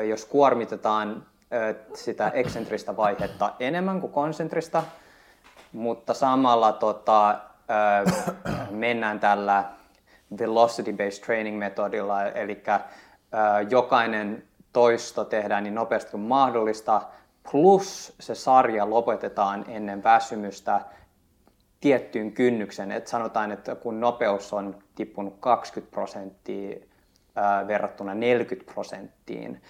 jos 0.09 0.25
kuormitetaan 0.25 1.27
sitä 1.95 2.29
eksentristä 2.29 2.97
vaihetta 2.97 3.55
enemmän 3.61 4.01
kuin 4.01 4.13
konsentrista, 4.13 4.83
mutta 5.73 6.15
samalla 6.15 6.73
tota, 6.73 7.39
mennään 8.71 9.21
tällä 9.21 9.65
velocity-based 10.39 11.25
training-metodilla, 11.25 12.25
eli 12.25 12.63
jokainen 13.71 14.43
toisto 14.73 15.25
tehdään 15.25 15.65
niin 15.65 15.75
nopeasti 15.75 16.11
kuin 16.11 16.21
mahdollista, 16.21 17.03
plus 17.51 18.15
se 18.21 18.35
sarja 18.35 18.91
lopetetaan 18.91 19.65
ennen 19.69 20.05
väsymystä 20.05 20.81
tiettyyn 21.81 22.33
kynnyksen. 22.33 22.93
Et 22.93 23.07
sanotaan, 23.07 23.53
että 23.53 23.75
kun 23.75 24.01
nopeus 24.01 24.53
on 24.53 24.77
tippunut 24.95 25.37
20 25.41 25.95
prosenttia 25.95 26.88
verrattuna 27.67 28.15
40 28.15 28.73
prosenttiin, 28.73 29.63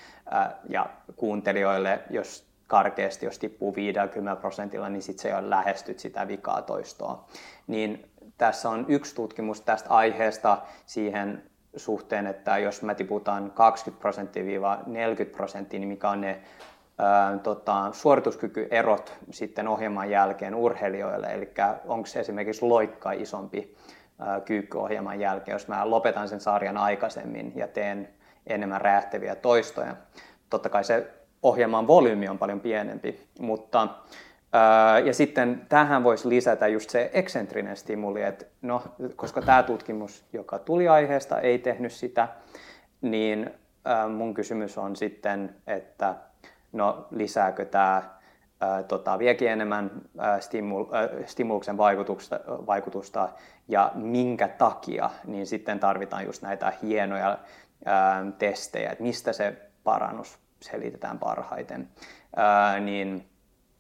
ja 0.69 0.87
kuuntelijoille, 1.17 2.01
jos 2.11 2.49
karkeasti, 2.67 3.27
jos 3.27 3.39
tippuu 3.39 3.75
50 3.75 4.41
prosentilla, 4.41 4.89
niin 4.89 5.03
sitten 5.03 5.23
se 5.23 5.29
jo 5.29 5.51
lähestyt 5.51 5.99
sitä 5.99 6.29
vikaa 6.29 6.63
toistoa. 6.63 7.25
Niin 7.67 8.11
tässä 8.39 8.71
on 8.71 8.85
yksi 8.89 9.15
tutkimus 9.15 9.61
tästä 9.61 9.91
aiheesta 9.91 10.59
siihen 10.87 11.43
suhteen, 11.77 12.27
että 12.27 12.59
jos 12.59 12.83
mä 12.83 12.95
tiputaan 12.95 13.51
20 13.51 14.01
prosenttia 14.01 14.43
40 14.87 15.37
prosenttia, 15.37 15.81
niin 15.81 15.89
mikä 15.89 16.11
on 16.11 16.21
ne 16.21 16.41
ää, 16.99 17.39
tota, 17.39 17.89
suorituskykyerot 17.93 19.19
sitten 19.31 19.69
ohjelman 19.69 20.11
jälkeen 20.11 20.55
urheilijoille, 20.55 21.27
eli 21.27 21.51
onko 21.87 22.09
esimerkiksi 22.17 22.65
loikka 22.65 23.13
isompi 23.13 23.77
kyykkyohjelman 24.45 25.21
jälkeen, 25.21 25.55
jos 25.55 25.69
mä 25.69 25.91
lopetan 25.91 26.29
sen 26.29 26.41
sarjan 26.41 26.77
aikaisemmin 26.77 27.53
ja 27.55 27.69
teen 27.69 28.09
enemmän 28.47 28.81
räjähtäviä 28.81 29.35
toistoja. 29.35 29.97
Totta 30.51 30.69
kai 30.69 30.85
se 30.85 31.11
ohjelman 31.43 31.87
volyymi 31.87 32.29
on 32.29 32.39
paljon 32.39 32.61
pienempi, 32.61 33.21
mutta 33.41 33.89
ja 35.05 35.15
sitten 35.15 35.67
tähän 35.69 36.05
voisi 36.05 36.29
lisätä 36.29 36.69
just 36.69 36.91
se 36.91 37.11
eksentrinen 37.13 37.77
stimuli, 37.77 38.23
että 38.23 38.45
no, 38.63 38.83
koska 39.17 39.43
tämä 39.43 39.63
tutkimus, 39.63 40.25
joka 40.33 40.59
tuli 40.59 40.89
aiheesta, 40.89 41.41
ei 41.41 41.59
tehnyt 41.59 41.93
sitä, 41.93 42.29
niin 43.01 43.51
mun 44.17 44.35
kysymys 44.35 44.79
on 44.79 44.97
sitten, 44.97 45.57
että 45.67 46.15
no 46.73 47.07
lisääkö 47.11 47.65
tämä 47.65 48.18
tota, 48.89 49.19
viekin 49.19 49.49
enemmän 49.49 49.91
stimul, 50.41 50.85
stimuluksen 51.27 51.77
vaikutusta, 51.77 52.41
vaikutusta 52.49 53.29
ja 53.69 53.93
minkä 53.95 54.49
takia, 54.49 55.11
niin 55.25 55.47
sitten 55.47 55.81
tarvitaan 55.81 56.27
just 56.27 56.43
näitä 56.43 56.73
hienoja 56.83 57.39
ää, 57.85 58.27
testejä, 58.39 58.91
että 58.91 59.05
mistä 59.05 59.33
se 59.33 59.57
parannus 59.85 60.39
selitetään 60.61 61.19
parhaiten. 61.19 61.89
Ää, 62.37 62.81
niin 62.81 63.29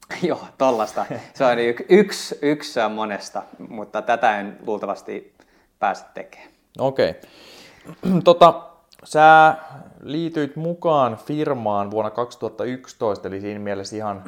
Joo, 0.28 0.40
tollasta. 0.58 1.06
Se 1.34 1.44
on 1.44 1.58
y- 1.58 1.86
yksi, 1.88 2.38
yksi 2.42 2.80
monesta, 2.94 3.42
mutta 3.68 4.02
tätä 4.02 4.40
en 4.40 4.58
luultavasti 4.66 5.34
pääse 5.78 6.04
tekemään. 6.14 6.50
Okei. 6.78 7.10
Okay. 7.10 8.22
Tota, 8.24 8.62
sä 9.04 9.54
liityit 10.02 10.56
mukaan 10.56 11.16
firmaan 11.16 11.90
vuonna 11.90 12.10
2011, 12.10 13.28
eli 13.28 13.40
siinä 13.40 13.60
mielessä 13.60 13.96
ihan 13.96 14.24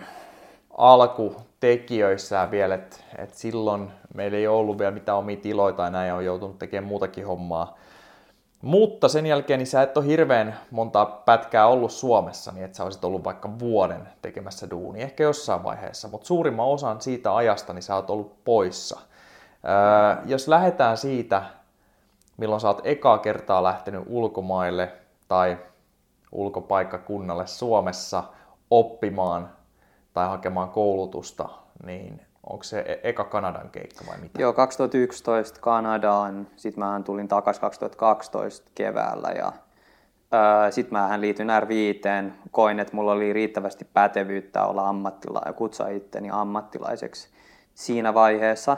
alkutekijöissä 0.77 2.49
vielä, 2.51 2.75
että 2.75 2.97
et 3.19 3.35
silloin 3.35 3.91
meillä 4.15 4.39
ei 4.39 4.49
ollut 4.49 4.79
vielä 4.79 4.91
mitään 4.91 5.19
omia 5.19 5.37
tiloja 5.37 5.75
tai 5.75 5.91
näin, 5.91 6.13
on 6.13 6.25
joutunut 6.25 6.59
tekemään 6.59 6.89
muutakin 6.89 7.27
hommaa 7.27 7.77
mutta 8.63 9.09
sen 9.09 9.27
jälkeen 9.27 9.59
niin 9.59 9.67
sä 9.67 9.83
et 9.83 9.97
ole 9.97 10.07
hirveän 10.07 10.61
monta 10.71 11.05
pätkää 11.05 11.67
ollut 11.67 11.93
Suomessa, 11.93 12.53
niin 12.53 12.65
että 12.65 12.77
sä 12.77 12.85
olisit 12.85 13.05
ollut 13.05 13.25
vaikka 13.25 13.59
vuoden 13.59 14.09
tekemässä 14.23 14.71
duunia, 14.71 15.03
ehkä 15.03 15.23
jossain 15.23 15.65
vaiheessa, 15.65 16.09
mutta 16.09 16.27
suurimman 16.27 16.67
osan 16.67 17.01
siitä 17.01 17.37
ajasta 17.37 17.73
niin 17.73 17.83
sä 17.83 17.95
oot 17.95 18.11
ollut 18.11 18.45
poissa. 18.45 19.01
Öö, 19.65 20.23
jos 20.27 20.49
lähdetään 20.49 20.97
siitä, 20.97 21.43
milloin 22.37 22.61
sä 22.61 22.69
oot 22.69 22.81
ekaa 22.85 23.19
kertaa 23.19 23.63
lähtenyt 23.63 24.03
ulkomaille 24.07 24.93
tai 25.29 25.59
ulkopaikkakunnalle 26.33 27.47
Suomessa 27.47 28.25
oppimaan 28.71 29.51
tai 30.13 30.29
hakemaan 30.29 30.71
koulutusta, 30.71 31.49
niin 31.87 32.21
Onko 32.47 32.65
se 32.65 32.79
e- 32.81 33.01
eka 33.09 33.25
Kanadan 33.25 33.71
keikka 33.71 34.05
vai 34.09 34.19
mitä? 34.21 34.43
Joo, 34.43 34.53
2011 34.53 35.61
Kanadaan, 35.61 36.47
sitten 36.57 36.85
mä 36.85 37.01
tulin 37.05 37.29
takaisin 37.29 37.61
2012 37.61 38.71
keväällä 38.75 39.29
ja 39.29 39.53
sitten 40.71 40.99
mä 40.99 41.21
liityin 41.21 41.49
R5, 41.49 42.33
koin, 42.51 42.81
että 42.81 42.97
mulla 42.97 43.13
oli 43.13 43.33
riittävästi 43.33 43.87
pätevyyttä 43.95 44.65
olla 44.65 44.89
ammattila- 44.89 45.43
ja 45.47 45.53
kutsua 45.53 45.89
itteni 45.89 46.29
ammattilaiseksi 46.33 47.29
siinä 47.75 48.15
vaiheessa. 48.15 48.77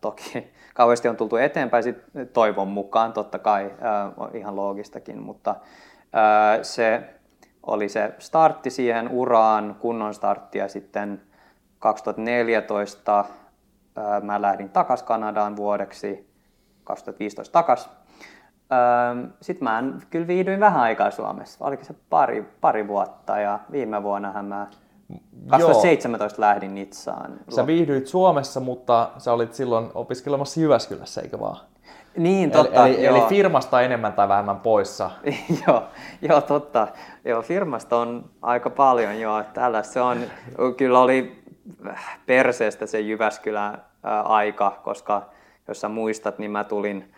Toki 0.00 0.52
kauheasti 0.74 1.08
on 1.08 1.16
tultu 1.16 1.36
eteenpäin 1.36 1.84
sit 1.84 1.96
toivon 2.32 2.68
mukaan, 2.68 3.12
totta 3.12 3.38
kai 3.38 3.70
ihan 4.34 4.56
loogistakin, 4.56 5.22
mutta 5.22 5.54
se 6.62 7.14
oli 7.66 7.88
se 7.88 8.14
startti 8.18 8.70
siihen 8.70 9.08
uraan, 9.08 9.76
kunnon 9.80 10.14
startti 10.14 10.58
ja 10.58 10.68
sitten 10.68 11.22
2014 11.78 13.24
mä 14.22 14.42
lähdin 14.42 14.68
takaisin 14.68 15.06
Kanadaan 15.06 15.56
vuodeksi, 15.56 16.32
2015 16.84 17.52
takaisin. 17.52 17.92
Sitten 19.40 19.64
mä 19.64 19.82
kyllä 20.10 20.26
viihdyin 20.26 20.60
vähän 20.60 20.80
aikaa 20.80 21.10
Suomessa, 21.10 21.64
oliko 21.64 21.84
se 21.84 21.94
pari, 22.10 22.42
pari 22.60 22.88
vuotta 22.88 23.38
ja 23.38 23.58
viime 23.72 24.02
vuonnahan 24.02 24.44
mä 24.44 24.66
2017 25.48 26.40
Joo. 26.42 26.48
lähdin 26.48 26.74
Nitsaan. 26.74 27.38
Sä 27.48 27.66
viihdyit 27.66 28.06
Suomessa, 28.06 28.60
mutta 28.60 29.10
sä 29.18 29.32
olit 29.32 29.54
silloin 29.54 29.90
opiskelemassa 29.94 30.60
Jyväskylässä, 30.60 31.20
eikö 31.20 31.40
vaan? 31.40 31.71
Niin, 32.16 32.50
totta. 32.50 32.86
Eli, 32.86 33.06
eli, 33.06 33.18
eli 33.18 33.28
firmasta 33.28 33.82
enemmän 33.82 34.12
tai 34.12 34.28
vähemmän 34.28 34.60
poissa. 34.60 35.10
joo, 35.66 35.82
joo, 36.22 36.40
totta. 36.40 36.88
Joo, 37.24 37.42
firmasta 37.42 37.96
on 37.96 38.24
aika 38.42 38.70
paljon, 38.70 39.20
joo. 39.20 39.42
Tällä 39.54 39.82
se 39.82 40.00
on, 40.00 40.18
kyllä 40.76 41.00
oli 41.00 41.42
perseestä 42.26 42.86
se 42.86 43.00
Jyväskylän 43.00 43.82
aika, 44.24 44.80
koska 44.84 45.22
jos 45.68 45.80
sä 45.80 45.88
muistat, 45.88 46.38
niin 46.38 46.50
mä 46.50 46.64
tulin 46.64 47.12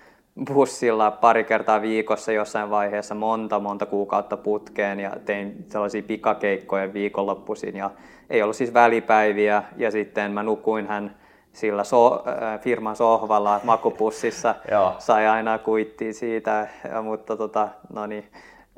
bussilla 0.54 1.10
pari 1.10 1.44
kertaa 1.44 1.82
viikossa 1.82 2.32
jossain 2.32 2.70
vaiheessa 2.70 3.14
monta 3.14 3.60
monta 3.60 3.86
kuukautta 3.86 4.36
putkeen 4.36 5.00
ja 5.00 5.10
tein 5.24 5.66
sellaisia 5.68 6.02
pikakeikkoja 6.02 6.92
viikonloppuisin 6.92 7.76
ja 7.76 7.90
ei 8.30 8.42
ollut 8.42 8.56
siis 8.56 8.74
välipäiviä 8.74 9.62
ja 9.76 9.90
sitten 9.90 10.32
mä 10.32 10.42
nukuin 10.42 10.86
hän 10.86 11.16
sillä 11.54 11.84
so, 11.84 12.24
äh, 12.28 12.60
firman 12.60 12.96
sohvalla 12.96 13.60
makupussissa, 13.64 14.54
sai 14.98 15.26
aina 15.26 15.58
kuittia 15.58 16.12
siitä, 16.12 16.68
ja, 16.90 17.02
mutta 17.02 17.36
tota, 17.36 17.68
no 17.92 18.06
niin, 18.06 18.32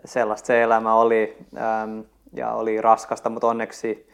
sellaista 0.04 0.46
se 0.46 0.62
elämä 0.62 0.94
oli 0.94 1.36
ähm, 1.56 2.00
ja 2.32 2.52
oli 2.52 2.80
raskasta, 2.80 3.30
mutta 3.30 3.46
onneksi 3.46 4.08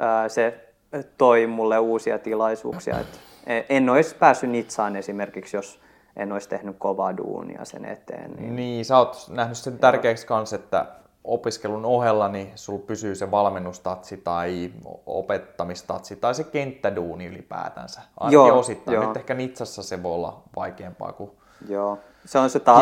äh, 0.00 0.30
se 0.30 0.72
toi 1.18 1.46
mulle 1.46 1.78
uusia 1.78 2.18
tilaisuuksia. 2.18 2.98
Et 2.98 3.20
en 3.68 3.90
olisi 3.90 4.14
päässyt 4.14 4.50
Nitsaan 4.50 4.96
esimerkiksi, 4.96 5.56
jos 5.56 5.80
en 6.16 6.32
olisi 6.32 6.48
tehnyt 6.48 6.76
kovaa 6.78 7.16
duunia 7.16 7.64
sen 7.64 7.84
eteen. 7.84 8.32
Niin, 8.32 8.56
niin 8.56 8.84
sä 8.84 8.98
oot 8.98 9.26
nähnyt 9.30 9.58
sen 9.58 9.78
tärkeäksi 9.78 10.26
kanssa, 10.26 10.56
että 10.56 10.86
opiskelun 11.26 11.84
ohella 11.84 12.28
niin 12.28 12.52
sulla 12.54 12.84
pysyy 12.86 13.14
se 13.14 13.30
valmennustatsi 13.30 14.16
tai 14.16 14.70
opettamistatsi 15.06 16.16
tai 16.16 16.34
se 16.34 16.44
kenttäduuni 16.44 17.26
ylipäätänsä. 17.26 18.00
Ainakin 18.20 18.34
joo, 18.34 18.58
osittain. 18.58 18.94
Joo. 18.94 19.06
Nyt 19.06 19.16
ehkä 19.16 19.34
Nitsassa 19.34 19.82
se 19.82 20.02
voi 20.02 20.14
olla 20.14 20.42
vaikeampaa 20.56 21.12
kuin 21.12 21.30
Joo, 21.68 21.98
se 22.24 22.38
on 22.38 22.50
se, 22.50 22.60
ta- 22.60 22.74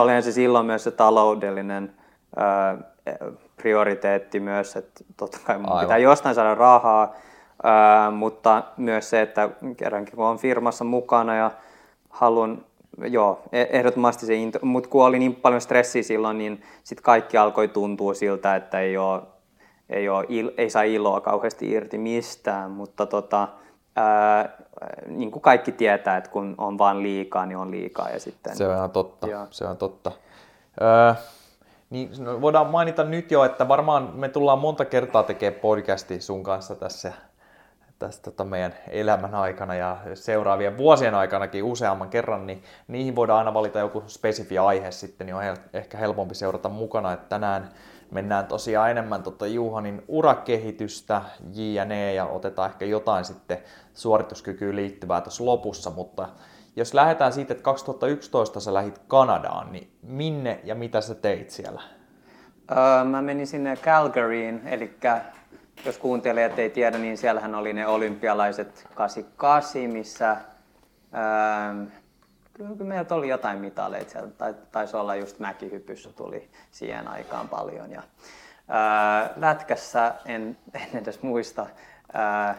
oli, 0.00 0.22
se 0.22 0.32
silloin 0.32 0.66
myös 0.66 0.84
se 0.84 0.90
taloudellinen 0.90 1.94
ää, 2.36 2.78
prioriteetti 3.56 4.40
myös, 4.40 4.76
että 4.76 5.04
totta 5.16 5.38
kai 5.44 5.58
mun 5.58 5.80
pitää 5.80 5.98
jostain 5.98 6.34
saada 6.34 6.54
rahaa, 6.54 7.14
Ää, 7.62 8.10
mutta 8.10 8.62
myös 8.76 9.10
se, 9.10 9.22
että 9.22 9.50
kerrankin 9.76 10.16
kun 10.16 10.24
on 10.24 10.38
firmassa 10.38 10.84
mukana 10.84 11.36
ja 11.36 11.50
haluan, 12.10 12.64
joo, 12.98 13.42
e- 13.52 13.66
ehdottomasti 13.70 14.26
se 14.26 14.34
into, 14.34 14.58
mutta 14.62 14.88
kun 14.88 15.04
oli 15.04 15.18
niin 15.18 15.34
paljon 15.34 15.60
stressiä 15.60 16.02
silloin, 16.02 16.38
niin 16.38 16.62
sitten 16.84 17.04
kaikki 17.04 17.36
alkoi 17.36 17.68
tuntua 17.68 18.14
siltä, 18.14 18.56
että 18.56 18.80
ei, 18.80 18.96
ole, 18.96 19.22
ei, 19.90 20.08
ole, 20.08 20.26
ei 20.56 20.70
saa 20.70 20.82
iloa 20.82 21.20
kauheasti 21.20 21.70
irti 21.70 21.98
mistään, 21.98 22.70
mutta 22.70 23.06
tota, 23.06 23.48
ää, 23.96 24.56
niin 25.06 25.30
kuin 25.30 25.42
kaikki 25.42 25.72
tietää, 25.72 26.16
että 26.16 26.30
kun 26.30 26.54
on 26.58 26.78
vain 26.78 27.02
liikaa, 27.02 27.46
niin 27.46 27.58
on 27.58 27.70
liikaa. 27.70 28.10
Ja 28.10 28.20
sitten, 28.20 28.56
se 28.56 28.68
on 28.68 28.76
ihan 28.76 28.90
totta, 28.90 29.28
joo. 29.28 29.46
se 29.50 29.64
on 29.64 29.76
totta. 29.76 30.12
Öö, 30.82 31.14
niin, 31.90 32.10
no 32.18 32.40
voidaan 32.40 32.66
mainita 32.66 33.04
nyt 33.04 33.30
jo, 33.30 33.44
että 33.44 33.68
varmaan 33.68 34.10
me 34.14 34.28
tullaan 34.28 34.58
monta 34.58 34.84
kertaa 34.84 35.22
tekemään 35.22 35.60
podcasti 35.60 36.20
sun 36.20 36.42
kanssa 36.42 36.74
tässä 36.74 37.12
tässä 38.02 38.22
tota 38.22 38.44
meidän 38.44 38.74
elämän 38.88 39.34
aikana 39.34 39.74
ja 39.74 39.96
seuraavien 40.14 40.78
vuosien 40.78 41.14
aikanakin 41.14 41.64
useamman 41.64 42.08
kerran, 42.08 42.46
niin 42.46 42.62
niihin 42.88 43.16
voidaan 43.16 43.38
aina 43.38 43.54
valita 43.54 43.78
joku 43.78 44.02
spesifi 44.06 44.58
aihe 44.58 44.90
sitten, 44.90 45.26
niin 45.26 45.34
on 45.34 45.42
ehkä 45.72 45.98
helpompi 45.98 46.34
seurata 46.34 46.68
mukana. 46.68 47.12
Että 47.12 47.28
tänään 47.28 47.68
mennään 48.10 48.46
tosiaan 48.46 48.90
enemmän 48.90 49.22
tota 49.22 49.46
Juhanin 49.46 50.02
urakehitystä, 50.08 51.22
JNE, 51.54 52.14
ja 52.14 52.26
otetaan 52.26 52.70
ehkä 52.70 52.84
jotain 52.84 53.24
sitten 53.24 53.58
suorituskykyyn 53.94 54.76
liittyvää 54.76 55.20
tuossa 55.20 55.44
lopussa, 55.44 55.90
mutta 55.90 56.28
jos 56.76 56.94
lähdetään 56.94 57.32
siitä, 57.32 57.52
että 57.52 57.64
2011 57.64 58.60
sä 58.60 58.74
lähit 58.74 58.98
Kanadaan, 58.98 59.72
niin 59.72 59.90
minne 60.02 60.60
ja 60.64 60.74
mitä 60.74 61.00
sä 61.00 61.14
teit 61.14 61.50
siellä? 61.50 61.82
Öö, 62.70 63.04
mä 63.04 63.22
menin 63.22 63.46
sinne 63.46 63.76
Calgaryin, 63.76 64.62
eli 64.66 64.96
jos 65.84 65.98
kuuntelijat 65.98 66.58
ei 66.58 66.70
tiedä, 66.70 66.98
niin 66.98 67.18
siellähän 67.18 67.54
oli 67.54 67.72
ne 67.72 67.86
olympialaiset 67.86 68.88
88, 68.94 69.82
missä 69.82 70.36
öö, 71.14 71.86
kyllä 72.52 72.84
meiltä 72.84 73.14
oli 73.14 73.28
jotain 73.28 73.58
mitaleita 73.58 74.10
siellä, 74.10 74.30
tai, 74.30 74.54
taisi 74.72 74.96
olla 74.96 75.14
just 75.14 75.38
mäkihypyssä 75.38 76.12
tuli 76.12 76.50
siihen 76.70 77.08
aikaan 77.08 77.48
paljon. 77.48 77.90
Ja, 77.90 78.02
ää, 78.68 79.30
lätkässä 79.36 80.14
en, 80.26 80.58
en 80.74 81.02
edes 81.02 81.22
muista, 81.22 81.66
ää, 82.12 82.58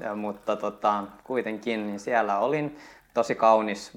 ja, 0.00 0.14
mutta 0.14 0.56
tota, 0.56 1.04
kuitenkin 1.24 1.86
niin 1.86 2.00
siellä 2.00 2.38
olin 2.38 2.78
tosi 3.14 3.34
kaunis 3.34 3.90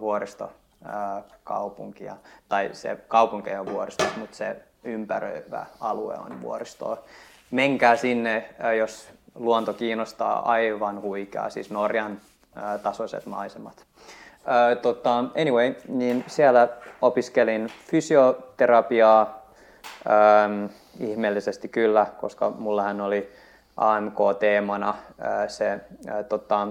vuoristo 0.00 0.52
ää, 0.84 1.22
kaupunki, 1.44 2.04
tai 2.48 2.70
se 2.72 2.96
kaupunki 3.08 3.50
on 3.50 3.66
vuoristo, 3.66 4.04
mutta 4.16 4.36
se 4.36 4.62
ympäröivä 4.84 5.66
alue 5.80 6.14
on 6.14 6.42
vuoristoa. 6.42 7.04
Menkää 7.54 7.96
sinne, 7.96 8.54
jos 8.78 9.08
luonto 9.34 9.72
kiinnostaa 9.74 10.50
aivan 10.50 11.02
huikeaa, 11.02 11.50
siis 11.50 11.70
Norjan 11.70 12.20
tasoiset 12.82 13.26
maisemat. 13.26 13.86
Tota, 14.82 15.18
anyway, 15.18 15.74
niin 15.88 16.24
siellä 16.26 16.68
opiskelin 17.02 17.70
fysioterapiaa 17.86 19.46
ihmeellisesti 21.00 21.68
kyllä, 21.68 22.06
koska 22.20 22.50
mullahan 22.50 23.00
oli 23.00 23.32
AMK-teemana 23.76 24.94
se 25.48 25.80
ää, 26.06 26.22
tota, 26.22 26.68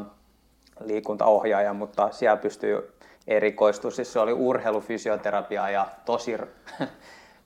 liikuntaohjaaja, 0.84 1.74
mutta 1.74 2.12
siellä 2.12 2.38
pystyy 2.38 2.94
erikoistumaan. 3.28 3.96
Siis 3.96 4.13
se 4.13 4.20
oli 4.20 4.34
urheilufysioterapia 4.34 5.70
ja 5.70 5.88
tosi... 6.06 6.38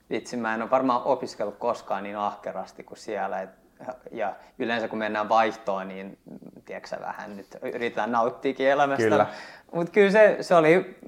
Vitsi, 0.10 0.38
mä 0.38 0.54
en 0.54 0.62
ole 0.62 0.70
varmaan 0.70 1.04
opiskellut 1.04 1.58
koskaan 1.58 2.04
niin 2.04 2.18
ahkerasti 2.18 2.84
kuin 2.84 2.98
siellä. 2.98 3.42
Et 3.42 3.50
ja 4.12 4.36
yleensä 4.60 4.88
kun 4.88 5.00
mennään 5.00 5.30
vaihtoon, 5.30 5.88
niin 5.88 6.18
tiedätkö 6.66 6.96
vähän 7.02 7.38
nyt 7.38 7.48
yritetään 7.62 8.12
nauttiakin 8.12 8.68
elämästä. 8.68 9.04
Kyllä. 9.04 9.28
Mutta 9.72 9.92
kyllä 9.92 10.12
se, 10.12 10.38
se 10.42 10.56
oli 10.56 11.00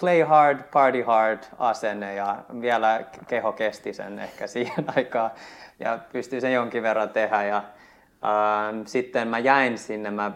play 0.00 0.22
hard, 0.22 0.58
party 0.72 1.02
hard 1.02 1.38
asenne 1.58 2.14
ja 2.14 2.36
vielä 2.60 3.04
keho 3.28 3.52
kesti 3.52 3.92
sen 3.92 4.18
ehkä 4.18 4.46
siihen 4.56 4.84
aikaan 4.96 5.30
ja 5.80 5.98
pystyi 6.12 6.40
sen 6.40 6.52
jonkin 6.52 6.82
verran 6.82 7.08
tehdä. 7.08 7.44
Ja, 7.44 7.56
ähm, 7.56 8.82
sitten 8.86 9.28
mä 9.28 9.38
jäin 9.38 9.78
sinne, 9.78 10.10
mä, 10.10 10.32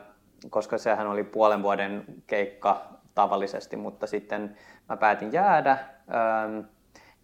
koska 0.51 0.79
sehän 0.79 1.07
oli 1.07 1.25
puolen 1.25 1.63
vuoden 1.63 2.05
keikka 2.27 2.83
tavallisesti, 3.15 3.77
mutta 3.77 4.07
sitten 4.07 4.57
mä 4.89 4.97
päätin 4.97 5.33
jäädä. 5.33 5.71
Ähm, 5.71 6.61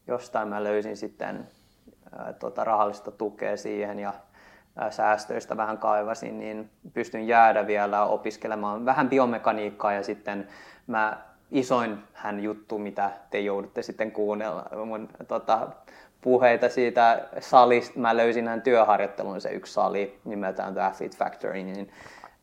jostain 0.09 0.49
mä 0.49 0.65
löysin 0.65 0.97
sitten 0.97 1.49
äh, 2.21 2.35
tota, 2.39 2.65
rahallista 2.65 3.11
tukea 3.11 3.57
siihen 3.57 3.99
ja 3.99 4.13
säästöistä 4.91 5.57
vähän 5.57 5.79
kaivasin, 5.79 6.39
niin 6.39 6.71
pystyn 6.93 7.27
jäädä 7.29 7.67
vielä 7.67 8.05
opiskelemaan 8.05 8.85
vähän 8.85 9.09
biomekaniikkaa 9.09 9.93
ja 9.93 10.03
sitten 10.03 10.49
mä 10.87 11.19
isoin 11.51 11.99
hän 12.13 12.41
juttu, 12.41 12.79
mitä 12.79 13.11
te 13.31 13.41
joudutte 13.41 13.83
sitten 13.83 14.13
kuunnella, 14.13 14.87
mun 14.87 15.09
tota, 15.29 15.69
puheita 16.21 16.69
siitä 16.69 17.29
salista. 17.41 17.99
Mä 17.99 18.17
löysin 18.17 18.49
hän 18.49 18.63
työharjoittelun 18.63 19.41
se 19.41 19.51
yksi 19.51 19.73
sali 19.73 20.21
nimeltään 20.25 20.73
The 20.73 20.83
Athlete 20.83 21.17
Factory, 21.17 21.63
niin 21.63 21.93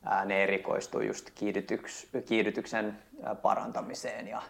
ää, 0.06 0.26
ne 0.26 0.44
erikoistui 0.44 1.08
just 1.08 1.30
kiihdytyks, 1.36 2.08
kiihdytyksen 2.26 2.98
parantamiseen 3.42 4.28
ja 4.28 4.42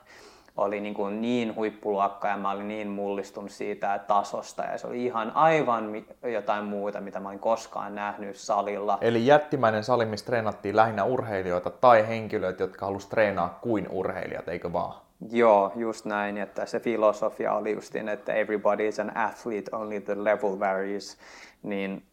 oli 0.57 0.79
niin, 0.79 0.93
kuin 0.93 1.21
niin 1.21 1.55
huippuluokka 1.55 2.27
ja 2.27 2.37
mä 2.37 2.51
olin 2.51 2.67
niin 2.67 2.87
mullistunut 2.87 3.51
siitä 3.51 3.99
tasosta 4.07 4.63
ja 4.63 4.77
se 4.77 4.87
oli 4.87 5.05
ihan 5.05 5.31
aivan 5.35 6.05
jotain 6.23 6.65
muuta, 6.65 7.01
mitä 7.01 7.19
mä 7.19 7.29
olin 7.29 7.39
koskaan 7.39 7.95
nähnyt 7.95 8.35
salilla. 8.35 8.97
Eli 9.01 9.25
jättimäinen 9.25 9.83
sali, 9.83 10.05
missä 10.05 10.25
treenattiin 10.25 10.75
lähinnä 10.75 11.03
urheilijoita 11.03 11.69
tai 11.69 12.07
henkilöitä, 12.07 12.63
jotka 12.63 12.85
halusivat 12.85 13.09
treenaa 13.09 13.59
kuin 13.61 13.87
urheilijat, 13.89 14.47
eikö 14.47 14.73
vaan? 14.73 15.05
Joo, 15.31 15.71
just 15.75 16.05
näin, 16.05 16.37
että 16.37 16.65
se 16.65 16.79
filosofia 16.79 17.53
oli 17.53 17.71
justin, 17.71 18.09
että 18.09 18.33
everybody 18.33 18.87
is 18.87 18.99
an 18.99 19.17
athlete, 19.17 19.75
only 19.75 20.01
the 20.01 20.23
level 20.23 20.59
varies, 20.59 21.17
niin 21.63 22.03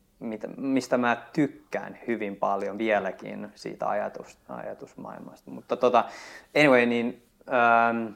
mistä 0.57 0.99
mä 0.99 1.17
tykkään 1.33 1.99
hyvin 2.07 2.37
paljon 2.37 2.79
vieläkin 2.79 3.49
siitä 3.55 3.89
ajatus, 3.89 4.39
ajatusmaailmasta. 4.49 5.51
Mutta 5.51 5.77
tota, 5.77 6.05
anyway, 6.57 6.87
niin 6.87 7.23
ähm, 7.53 8.07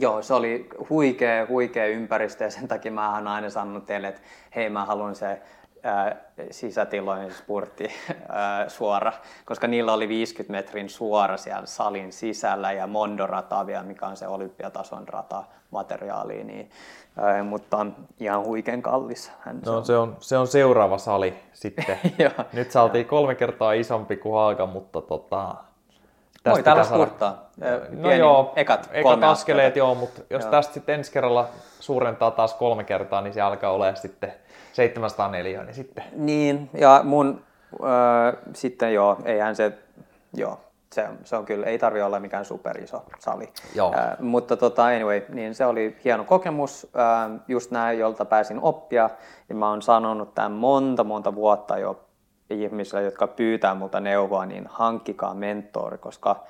Joo, 0.00 0.22
se 0.22 0.34
oli 0.34 0.68
huikea, 0.90 1.46
huikea 1.48 1.86
ympäristö 1.86 2.44
ja 2.44 2.50
sen 2.50 2.68
takia 2.68 2.92
mä 2.92 3.14
oon 3.14 3.28
aina 3.28 3.50
sanonut 3.50 3.86
teille, 3.86 4.08
että 4.08 4.20
hei 4.56 4.70
mä 4.70 4.84
haluan 4.84 5.14
se 5.14 5.42
ää, 5.82 6.16
sisätilojen 6.50 7.34
spurtti 7.34 7.88
ää, 8.28 8.68
suora, 8.68 9.12
koska 9.44 9.66
niillä 9.66 9.92
oli 9.92 10.08
50 10.08 10.52
metrin 10.52 10.88
suora 10.88 11.36
siellä 11.36 11.66
salin 11.66 12.12
sisällä 12.12 12.72
ja 12.72 12.86
Mondo-rata 12.86 13.66
vielä, 13.66 13.82
mikä 13.82 14.06
on 14.06 14.16
se 14.16 14.26
olympiatason 14.26 15.08
rata 15.08 15.44
materiaali, 15.70 16.44
niin, 16.44 16.70
ää, 17.16 17.42
mutta 17.42 17.86
ihan 18.20 18.44
huikean 18.44 18.82
kallis. 18.82 19.32
Hän 19.40 19.56
no, 19.56 19.62
se, 19.64 19.70
on. 19.70 19.84
Se, 19.84 19.96
on, 19.96 20.16
se 20.20 20.38
on 20.38 20.46
seuraava 20.46 20.98
sali 20.98 21.34
sitten. 21.52 21.98
Nyt 22.52 22.70
saatiin 22.70 23.06
kolme 23.06 23.34
kertaa 23.34 23.72
isompi 23.72 24.16
kuin 24.16 24.34
Haaga, 24.34 24.66
mutta 24.66 25.00
tota, 25.00 25.54
Tästä 26.42 26.62
täällä 26.62 26.84
spurttaa. 26.84 27.50
No 27.90 28.12
joo, 28.12 28.52
ekat, 28.56 28.90
ekat 28.92 29.24
askeleet 29.24 29.76
joo, 29.76 29.94
mutta 29.94 30.20
jos 30.30 30.42
joo. 30.42 30.50
tästä 30.50 30.74
sitten 30.74 30.94
ensi 30.94 31.12
kerralla 31.12 31.48
suurentaa 31.80 32.30
taas 32.30 32.54
kolme 32.54 32.84
kertaa, 32.84 33.20
niin 33.20 33.34
se 33.34 33.40
alkaa 33.40 33.72
olla 33.72 33.94
sitten 33.94 34.32
704, 34.72 35.62
niin 35.62 35.74
sitten. 35.74 36.04
Niin, 36.12 36.70
ja 36.74 37.00
mun 37.04 37.42
äh, 37.74 38.34
sitten 38.54 38.94
joo, 38.94 39.18
eihän 39.24 39.56
se, 39.56 39.72
joo, 40.34 40.60
se, 40.92 41.08
se 41.24 41.36
on 41.36 41.44
kyllä, 41.44 41.66
ei 41.66 41.78
tarvi 41.78 42.02
olla 42.02 42.20
mikään 42.20 42.44
superiso 42.44 43.02
sali. 43.18 43.48
Joo. 43.74 43.94
Äh, 43.96 44.18
mutta 44.18 44.56
tota, 44.56 44.84
anyway, 44.84 45.22
niin 45.28 45.54
se 45.54 45.66
oli 45.66 45.96
hieno 46.04 46.24
kokemus, 46.24 46.86
äh, 46.96 47.40
just 47.48 47.70
näin, 47.70 47.98
jolta 47.98 48.24
pääsin 48.24 48.58
oppia. 48.62 49.10
Ja 49.48 49.54
mä 49.54 49.70
oon 49.70 49.82
sanonut 49.82 50.34
tämän 50.34 50.52
monta, 50.52 51.04
monta 51.04 51.34
vuotta 51.34 51.78
jo 51.78 52.00
ihmisille, 52.52 53.02
jotka 53.02 53.26
pyytää 53.26 53.74
multa 53.74 54.00
neuvoa, 54.00 54.46
niin 54.46 54.66
hankkikaa 54.70 55.34
mentori, 55.34 55.98
koska 55.98 56.44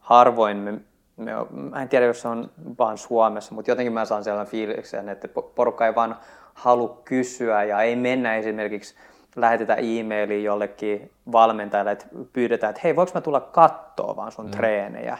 harvoin 0.00 0.56
me, 0.56 0.74
me, 1.16 1.32
mä 1.50 1.82
en 1.82 1.88
tiedä, 1.88 2.06
jos 2.06 2.20
se 2.20 2.28
on 2.28 2.50
vaan 2.78 2.98
Suomessa, 2.98 3.54
mutta 3.54 3.70
jotenkin 3.70 3.92
mä 3.92 4.04
saan 4.04 4.24
sellainen 4.24 4.50
fiiliksen, 4.50 5.08
että 5.08 5.28
porukka 5.54 5.86
ei 5.86 5.94
vaan 5.94 6.16
halua 6.54 7.00
kysyä 7.04 7.64
ja 7.64 7.82
ei 7.82 7.96
mennä 7.96 8.36
esimerkiksi 8.36 8.94
lähetetä 9.36 9.74
e-mailia 9.74 10.42
jollekin 10.42 11.10
valmentajalle, 11.32 11.92
että 11.92 12.06
pyydetään, 12.32 12.70
että 12.70 12.80
hei, 12.84 12.96
voiko 12.96 13.12
mä 13.14 13.20
tulla 13.20 13.40
kattoa 13.40 14.16
vaan 14.16 14.32
sun 14.32 14.44
mm. 14.44 14.50
treenejä 14.50 15.18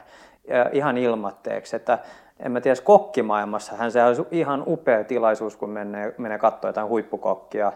ja 0.49 0.71
ihan 0.73 0.99
ilmatteeksi, 0.99 1.77
että 1.77 1.99
en 2.41 2.53
mä 2.53 2.61
tiedä, 2.61 2.81
kokkimaailmassa 2.85 3.77
hän 3.77 3.93
se 3.93 4.03
on 4.03 4.27
ihan 4.31 4.63
upea 4.67 5.05
tilaisuus, 5.05 5.57
kun 5.57 5.71
menee, 5.71 6.15
menee 6.19 6.39
katsoa 6.39 6.69
jotain 6.69 6.89
huippukokkia, 6.89 7.73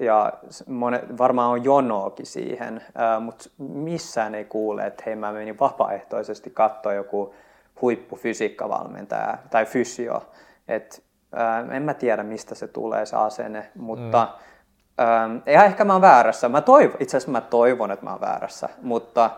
ja 0.00 0.32
monet, 0.66 1.18
varmaan 1.18 1.50
on 1.50 1.64
jonoakin 1.64 2.26
siihen, 2.26 2.82
mutta 3.20 3.44
missään 3.58 4.34
ei 4.34 4.44
kuule, 4.44 4.86
että 4.86 5.02
hei 5.06 5.16
mä 5.16 5.32
menin 5.32 5.58
vapaaehtoisesti 5.60 6.50
katsoa 6.50 6.92
joku 6.92 7.34
huippufysiikkavalmentaja 7.82 9.38
tai 9.50 9.66
fysio. 9.66 10.22
Et, 10.68 11.04
ää, 11.32 11.66
en 11.70 11.82
mä 11.82 11.94
tiedä 11.94 12.22
mistä 12.22 12.54
se 12.54 12.68
tulee 12.68 13.06
se 13.06 13.16
asenne, 13.16 13.70
mutta 13.74 14.28
mm. 14.28 15.04
ää, 15.04 15.30
ja 15.46 15.64
ehkä 15.64 15.84
mä 15.84 15.92
oon 15.92 16.02
väärässä. 16.02 16.48
Mä 16.48 16.60
toivon, 16.60 16.96
itse 17.00 17.16
asiassa 17.16 17.32
mä 17.32 17.40
toivon, 17.40 17.90
että 17.90 18.04
mä 18.04 18.10
oon 18.10 18.20
väärässä, 18.20 18.68
mutta 18.82 19.30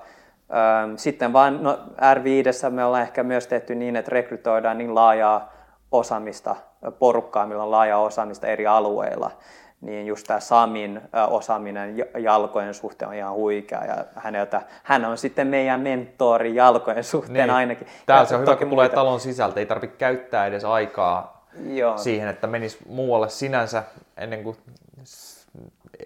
ää, 0.50 0.88
sitten 0.96 1.32
vaan 1.32 1.62
no, 1.62 1.78
R5 2.14 2.70
me 2.70 2.84
ollaan 2.84 3.02
ehkä 3.02 3.22
myös 3.22 3.46
tehty 3.46 3.74
niin, 3.74 3.96
että 3.96 4.10
rekrytoidaan 4.10 4.78
niin 4.78 4.94
laajaa 4.94 5.52
osaamista, 5.92 6.56
porukkaa, 6.98 7.46
millä 7.46 7.62
on 7.62 7.70
laajaa 7.70 8.00
osaamista 8.00 8.46
eri 8.46 8.66
alueilla 8.66 9.30
niin 9.80 10.06
just 10.06 10.26
tämä 10.26 10.40
Samin 10.40 11.00
osaaminen 11.30 11.96
jalkojen 12.18 12.74
suhteen 12.74 13.08
on 13.08 13.14
ihan 13.14 13.32
huikea 13.32 13.84
ja 13.84 14.04
häneltä, 14.16 14.62
hän 14.82 15.04
on 15.04 15.18
sitten 15.18 15.46
meidän 15.46 15.80
mentori 15.80 16.54
jalkojen 16.54 17.04
suhteen 17.04 17.34
niin. 17.34 17.50
ainakin. 17.50 17.86
Täällä 18.06 18.26
se 18.26 18.34
on 18.34 18.40
hyvä, 18.40 18.56
kun 18.56 18.70
tulee 18.70 18.88
talon 18.88 19.20
sisältä, 19.20 19.60
ei 19.60 19.66
tarvitse 19.66 19.96
käyttää 19.96 20.46
edes 20.46 20.64
aikaa 20.64 21.46
Joo. 21.66 21.98
siihen, 21.98 22.28
että 22.28 22.46
menisi 22.46 22.78
muualle 22.88 23.28
sinänsä 23.28 23.82
ennen 24.16 24.42
kuin 24.42 24.56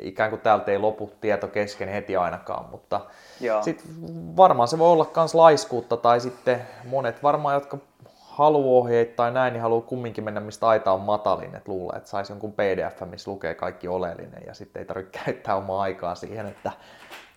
ikään 0.00 0.30
kuin 0.30 0.40
täältä 0.40 0.70
ei 0.70 0.78
lopu 0.78 1.12
tieto 1.20 1.48
kesken 1.48 1.88
heti 1.88 2.16
ainakaan, 2.16 2.70
mutta 2.70 3.00
sitten 3.60 3.86
varmaan 4.36 4.68
se 4.68 4.78
voi 4.78 4.92
olla 4.92 5.10
myös 5.16 5.34
laiskuutta 5.34 5.96
tai 5.96 6.20
sitten 6.20 6.60
monet 6.84 7.22
varmaan, 7.22 7.54
jotka 7.54 7.78
haluohjeet 8.30 9.16
tai 9.16 9.30
näin, 9.30 9.52
niin 9.52 9.62
haluaa 9.62 9.80
kumminkin 9.80 10.24
mennä, 10.24 10.40
mistä 10.40 10.68
aita 10.68 10.92
on 10.92 11.00
matalin, 11.00 11.54
että 11.54 11.72
luulee, 11.72 11.96
että 11.96 12.08
saisi 12.08 12.32
jonkun 12.32 12.52
pdf, 12.52 13.00
missä 13.10 13.30
lukee 13.30 13.54
kaikki 13.54 13.88
oleellinen 13.88 14.42
ja 14.46 14.54
sitten 14.54 14.80
ei 14.80 14.86
tarvitse 14.86 15.18
käyttää 15.24 15.56
omaa 15.56 15.82
aikaa 15.82 16.14
siihen, 16.14 16.46
että, 16.46 16.72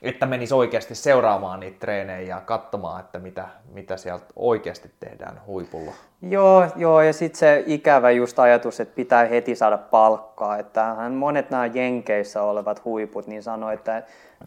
että 0.02 0.26
menisi 0.26 0.54
oikeasti 0.54 0.96
seuraamaan 0.96 1.60
niitä 1.60 1.80
treenejä 1.80 2.36
ja 2.36 2.42
katsomaan, 2.42 3.00
että 3.00 3.20
mitä, 3.20 3.48
mitä 3.74 3.98
sieltä 3.98 4.26
oikeasti 4.36 4.92
tehdään 5.00 5.42
huipulla. 5.48 5.92
Joo, 6.22 6.66
joo 6.76 7.02
ja 7.02 7.14
sitten 7.14 7.40
se 7.40 7.64
ikävä 7.68 8.12
just 8.12 8.40
ajatus, 8.40 8.80
että 8.80 8.96
pitää 8.96 9.26
heti 9.26 9.56
saada 9.56 9.78
palkkaa. 9.78 10.58
Että 10.58 10.96
monet 11.10 11.50
nämä 11.50 11.66
Jenkeissä 11.66 12.42
olevat 12.44 12.86
huiput 12.86 13.28
niin 13.28 13.44
sanoo, 13.44 13.70
että 13.70 14.04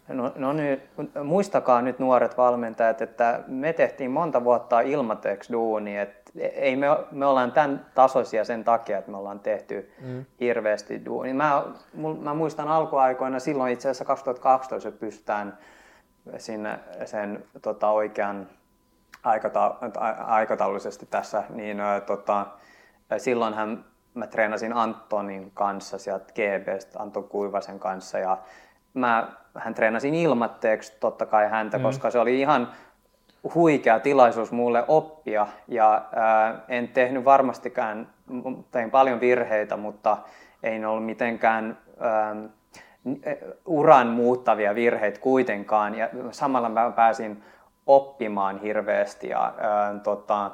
no, 0.07 0.31
no 0.35 0.53
nyt, 0.53 0.81
muistakaa 1.23 1.81
nyt 1.81 1.99
nuoret 1.99 2.37
valmentajat, 2.37 3.01
että 3.01 3.43
me 3.47 3.73
tehtiin 3.73 4.11
monta 4.11 4.43
vuotta 4.43 4.81
ilmateks 4.81 5.51
duuni, 5.51 5.97
että 5.97 6.31
ei 6.39 6.75
me, 6.75 6.87
me 7.11 7.25
ollaan 7.25 7.51
tämän 7.51 7.85
tasoisia 7.95 8.45
sen 8.45 8.63
takia, 8.63 8.97
että 8.97 9.11
me 9.11 9.17
ollaan 9.17 9.39
tehty 9.39 9.91
mm. 10.01 10.25
hirveästi 10.39 11.05
duuni. 11.05 11.33
Mä, 11.33 11.63
mä 12.21 12.33
muistan 12.33 12.67
alkuaikoina 12.67 13.39
silloin 13.39 13.73
itse 13.73 13.89
asiassa 13.89 14.05
2012, 14.05 14.89
että 14.89 14.99
pystytään 14.99 15.57
sinne 16.37 16.79
sen 17.05 17.43
tota, 17.61 17.89
oikean 17.89 18.47
aikata, 19.23 19.75
aikataulullisesti 20.25 21.05
tässä, 21.05 21.43
niin 21.49 21.79
ä, 21.79 22.01
tota, 22.01 22.45
silloinhan 23.17 23.85
mä 24.13 24.27
treenasin 24.27 24.73
Antonin 24.73 25.51
kanssa 25.51 25.97
sieltä 25.97 26.33
GBstä, 26.33 26.99
Anton 26.99 27.23
Kuivasen 27.23 27.79
kanssa 27.79 28.19
ja 28.19 28.37
mä, 28.93 29.31
hän 29.57 29.73
treenasin 29.73 30.15
ilmatteeksi 30.15 30.97
totta 30.99 31.25
kai 31.25 31.49
häntä, 31.49 31.77
mm. 31.77 31.83
koska 31.83 32.11
se 32.11 32.19
oli 32.19 32.39
ihan 32.39 32.67
huikea 33.55 33.99
tilaisuus 33.99 34.51
mulle 34.51 34.83
oppia 34.87 35.47
ja 35.67 36.05
ää, 36.15 36.61
en 36.67 36.87
tehnyt 36.87 37.25
varmastikään, 37.25 38.09
tein 38.71 38.91
paljon 38.91 39.19
virheitä, 39.19 39.77
mutta 39.77 40.17
ei 40.63 40.85
ollut 40.85 41.05
mitenkään 41.05 41.77
ää, 41.99 42.35
uran 43.65 44.07
muuttavia 44.07 44.75
virheitä 44.75 45.19
kuitenkaan 45.19 45.95
ja 45.95 46.09
samalla 46.31 46.69
mä 46.69 46.91
pääsin 46.95 47.43
oppimaan 47.85 48.61
hirveästi. 48.61 49.29
Ja, 49.29 49.53
ää, 49.57 49.99
tota, 50.03 50.51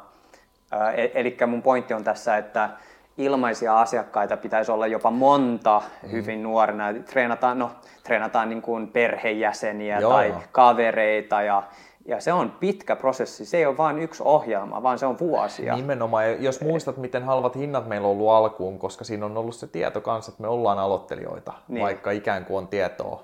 ää, 0.71 0.91
e, 0.91 1.11
eli 1.13 1.37
mun 1.47 1.61
pointti 1.61 1.93
on 1.93 2.03
tässä, 2.03 2.37
että 2.37 2.69
ilmaisia 3.17 3.81
asiakkaita 3.81 4.37
pitäisi 4.37 4.71
olla 4.71 4.87
jopa 4.87 5.11
monta 5.11 5.81
mm. 6.03 6.11
hyvin 6.11 6.43
nuorena. 6.43 6.85
Treenataan, 6.93 7.59
no, 7.59 7.71
treenataan 8.03 8.49
niin 8.49 8.61
kuin 8.61 8.87
perhejäseniä 8.87 9.99
Joo. 9.99 10.11
tai 10.11 10.33
kavereita 10.51 11.41
ja, 11.41 11.63
ja 12.05 12.21
se 12.21 12.33
on 12.33 12.51
pitkä 12.59 12.95
prosessi. 12.95 13.45
Se 13.45 13.57
ei 13.57 13.65
ole 13.65 13.77
vain 13.77 13.99
yksi 13.99 14.23
ohjelma, 14.25 14.83
vaan 14.83 14.99
se 14.99 15.05
on 15.05 15.19
vuosia. 15.19 15.75
Nimenomaan. 15.75 16.43
Jos 16.43 16.61
muistat, 16.61 16.97
miten 16.97 17.23
halvat 17.23 17.55
hinnat 17.55 17.87
meillä 17.87 18.07
on 18.07 18.11
ollut 18.11 18.29
alkuun, 18.29 18.79
koska 18.79 19.03
siinä 19.03 19.25
on 19.25 19.37
ollut 19.37 19.55
se 19.55 19.67
tieto 19.67 20.01
kanssa, 20.01 20.31
että 20.31 20.41
me 20.41 20.47
ollaan 20.47 20.79
aloittelijoita, 20.79 21.53
niin. 21.67 21.83
vaikka 21.83 22.11
ikään 22.11 22.45
kuin 22.45 22.57
on 22.57 22.67
tietoa. 22.67 23.23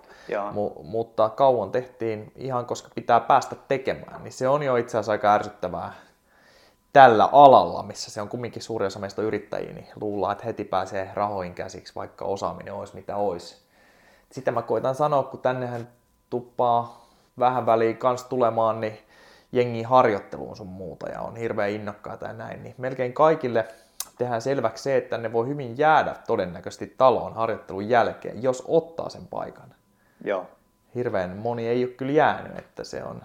M- 0.51 0.87
mutta 0.87 1.29
kauan 1.29 1.71
tehtiin 1.71 2.31
ihan, 2.35 2.65
koska 2.65 2.89
pitää 2.95 3.19
päästä 3.19 3.55
tekemään, 3.67 4.23
niin 4.23 4.31
se 4.31 4.47
on 4.47 4.63
jo 4.63 4.75
itse 4.75 4.97
asiassa 4.97 5.11
aika 5.11 5.33
ärsyttävää 5.33 5.93
tällä 6.93 7.29
alalla, 7.31 7.83
missä 7.83 8.11
se 8.11 8.21
on 8.21 8.29
kumminkin 8.29 8.61
suuri 8.61 8.85
osa 8.85 8.99
meistä 8.99 9.21
yrittäjiä, 9.21 9.73
niin 9.73 9.87
luullaan, 10.01 10.31
että 10.31 10.45
heti 10.45 10.63
pääsee 10.63 11.11
rahoihin 11.13 11.53
käsiksi, 11.53 11.95
vaikka 11.95 12.25
osaaminen 12.25 12.73
olisi 12.73 12.95
mitä 12.95 13.15
olisi. 13.15 13.57
Sitä 14.31 14.51
mä 14.51 14.61
koitan 14.61 14.95
sanoa, 14.95 15.23
kun 15.23 15.39
tännehän 15.39 15.87
tuppaa 16.29 17.09
vähän 17.39 17.65
väliin 17.65 17.97
kanssa 17.97 18.29
tulemaan, 18.29 18.81
niin 18.81 18.97
jengi 19.51 19.83
harjoitteluun 19.83 20.55
sun 20.55 20.67
muuta 20.67 21.09
ja 21.09 21.21
on 21.21 21.35
hirveän 21.35 21.69
innokkaita 21.69 22.25
ja 22.25 22.33
näin, 22.33 22.63
niin 22.63 22.75
melkein 22.77 23.13
kaikille 23.13 23.65
tehdään 24.17 24.41
selväksi 24.41 24.83
se, 24.83 24.97
että 24.97 25.17
ne 25.17 25.33
voi 25.33 25.47
hyvin 25.47 25.77
jäädä 25.77 26.15
todennäköisesti 26.27 26.95
taloon 26.97 27.33
harjoittelun 27.33 27.89
jälkeen, 27.89 28.43
jos 28.43 28.63
ottaa 28.67 29.09
sen 29.09 29.27
paikan. 29.27 29.73
Joo. 30.23 30.45
Hirveän 30.95 31.37
moni 31.37 31.67
ei 31.67 31.83
ole 31.83 31.91
kyllä 31.91 32.11
jäänyt, 32.11 32.57
että 32.57 32.83
se 32.83 33.03
on, 33.03 33.21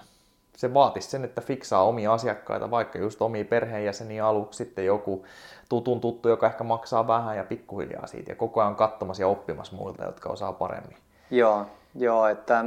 se 0.56 0.74
vaatisi 0.74 1.10
sen, 1.10 1.24
että 1.24 1.40
fiksaa 1.40 1.84
omia 1.84 2.12
asiakkaita, 2.12 2.70
vaikka 2.70 2.98
just 2.98 3.22
omia 3.22 3.44
perheenjäseniä 3.44 4.26
aluksi, 4.26 4.56
sitten 4.56 4.86
joku 4.86 5.24
tutun 5.68 6.00
tuttu, 6.00 6.28
joka 6.28 6.46
ehkä 6.46 6.64
maksaa 6.64 7.06
vähän 7.06 7.36
ja 7.36 7.44
pikkuhiljaa 7.44 8.06
siitä 8.06 8.32
ja 8.32 8.36
koko 8.36 8.60
ajan 8.60 8.76
katsomassa 8.76 9.22
ja 9.22 9.28
oppimassa 9.28 9.76
muilta, 9.76 10.04
jotka 10.04 10.28
osaa 10.28 10.52
paremmin. 10.52 10.96
Joo, 11.30 11.66
joo 11.94 12.26
että 12.26 12.64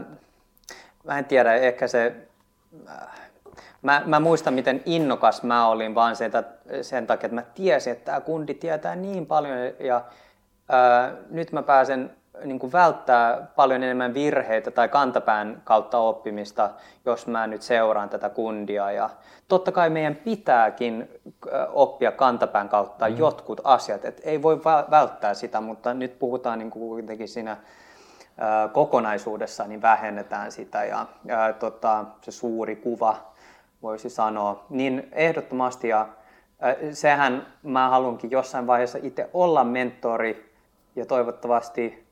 mä 1.04 1.20
en 1.20 1.26
tiedä, 1.26 1.54
ehkä 1.54 1.88
se, 1.88 2.16
mä, 3.82 4.02
mä 4.06 4.20
muistan 4.20 4.54
miten 4.54 4.82
innokas 4.86 5.44
mä 5.44 5.68
olin 5.68 5.96
vaan 5.96 6.16
sen, 6.16 6.32
sen 6.82 7.08
takia, 7.08 7.28
että 7.28 7.36
mä 7.36 7.42
tiesin, 7.42 7.94
että 7.94 8.06
tämä 8.06 8.22
kundi 8.22 8.54
tietää 8.54 8.96
niin 8.96 9.26
paljon 9.26 9.58
ja 9.80 10.02
ää, 10.70 11.14
nyt 11.30 11.52
mä 11.52 11.64
pääsen 11.64 12.17
niin 12.44 12.60
kuin 12.60 12.72
välttää 12.72 13.48
paljon 13.56 13.84
enemmän 13.84 14.14
virheitä 14.14 14.72
tai 14.72 14.90
kantapään 14.90 15.62
kautta 15.64 15.98
oppimista, 15.98 16.70
jos 17.06 17.28
mä 17.28 17.48
nyt 17.48 17.62
seuraan 17.62 18.10
tätä 18.10 18.30
kundia. 18.30 18.92
Ja 18.92 19.10
totta 19.48 19.72
kai 19.72 19.90
meidän 19.90 20.16
pitääkin 20.16 21.10
oppia 21.74 22.12
kantapään 22.12 22.70
kautta 22.70 23.10
mm. 23.10 23.18
jotkut 23.18 23.62
asiat, 23.64 24.06
et 24.06 24.22
ei 24.24 24.42
voi 24.42 24.62
välttää 24.92 25.34
sitä, 25.34 25.62
mutta 25.62 25.94
nyt 25.94 26.20
puhutaan 26.20 26.60
niin 26.60 26.72
kuin 26.72 26.90
kuitenkin 26.90 27.28
siinä 27.28 27.58
kokonaisuudessa, 28.72 29.68
niin 29.68 29.82
vähennetään 29.82 30.52
sitä 30.52 30.84
ja, 30.84 31.06
ja 31.26 31.54
tota, 31.54 32.06
se 32.22 32.32
suuri 32.32 32.76
kuva 32.76 33.16
voisi 33.82 34.10
sanoa. 34.10 34.66
Niin 34.70 35.10
ehdottomasti 35.12 35.88
ja 35.88 36.08
sehän 36.94 37.48
mä 37.64 37.90
haluankin 37.90 38.32
jossain 38.32 38.68
vaiheessa 38.68 39.00
itse 39.02 39.30
olla 39.34 39.64
mentori 39.64 40.54
ja 40.96 41.06
toivottavasti 41.06 42.07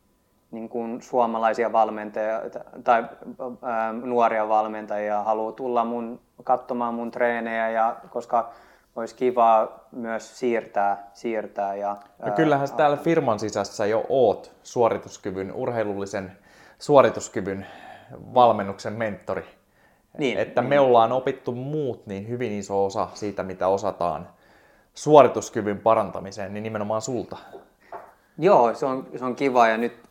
niin 0.56 0.70
kuin 0.70 1.02
suomalaisia 1.02 1.72
valmentajia 1.72 2.42
tai 2.84 3.04
ää, 3.62 3.94
nuoria 3.94 4.48
valmentajia 4.48 5.24
haluaa 5.24 5.52
tulla 5.52 5.86
mun, 5.86 6.20
katsomaan 6.44 6.94
mun 6.94 7.12
treenejä, 7.12 7.70
ja, 7.70 7.96
koska 8.10 8.50
olisi 8.96 9.16
kivaa 9.16 9.88
myös 9.92 10.40
siirtää. 10.40 11.12
siirtää 11.14 11.76
ja, 11.76 11.98
ja 12.26 12.32
kyllähän 12.32 12.68
ää, 12.72 12.78
täällä 12.78 12.98
firman 12.98 13.40
sisässä 13.40 13.86
jo 13.86 14.06
oot 14.10 14.52
suorituskyvyn, 14.64 15.54
urheilullisen 15.54 16.32
suorituskyvyn 16.80 17.66
valmennuksen 18.34 18.94
mentori. 18.94 19.46
Niin, 20.18 20.38
että 20.38 20.62
niin. 20.62 20.70
me 20.70 20.80
ollaan 20.80 21.12
opittu 21.12 21.52
muut 21.52 22.08
niin 22.08 22.28
hyvin 22.28 22.52
iso 22.52 22.86
osa 22.86 23.08
siitä, 23.14 23.44
mitä 23.44 23.68
osataan 23.68 24.28
suorituskyvyn 24.94 25.80
parantamiseen, 25.80 26.54
niin 26.54 26.64
nimenomaan 26.64 27.02
sulta. 27.02 27.38
Joo, 28.38 28.74
se 28.74 28.86
on, 28.86 29.08
se 29.18 29.26
on 29.26 29.36
kiva 29.36 29.68
ja 29.68 29.78
nyt 29.78 30.05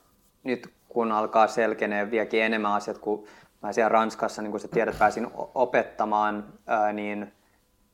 nyt 0.45 0.73
kun 0.89 1.13
alkaa 1.13 1.47
selkenee 1.47 2.11
vieläkin 2.11 2.43
enemmän 2.43 2.73
asiat, 2.73 2.99
kun 2.99 3.27
mä 3.63 3.73
siellä 3.73 3.89
Ranskassa, 3.89 4.43
niin 4.43 4.51
kuin 4.51 4.61
sä 4.61 4.69
tiedät, 4.69 4.99
pääsin 4.99 5.31
opettamaan, 5.55 6.45
ää, 6.67 6.93
niin 6.93 7.33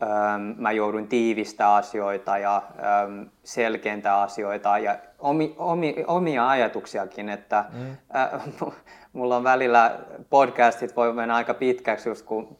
ää, 0.00 0.38
mä 0.38 0.72
jouduin 0.72 1.08
tiivistä 1.08 1.74
asioita 1.74 2.38
ja 2.38 2.62
ää, 2.78 3.08
selkentää 3.44 4.20
asioita 4.20 4.78
ja 4.78 4.96
omi, 5.18 5.54
omi, 5.58 6.04
omia 6.06 6.48
ajatuksiakin, 6.48 7.28
että 7.28 7.64
mm. 7.72 7.96
ää, 8.12 8.40
mulla 9.12 9.36
on 9.36 9.44
välillä 9.44 9.98
podcastit 10.30 10.96
voi 10.96 11.12
mennä 11.12 11.34
aika 11.34 11.54
pitkäksi, 11.54 12.08
just 12.08 12.26
kun 12.26 12.58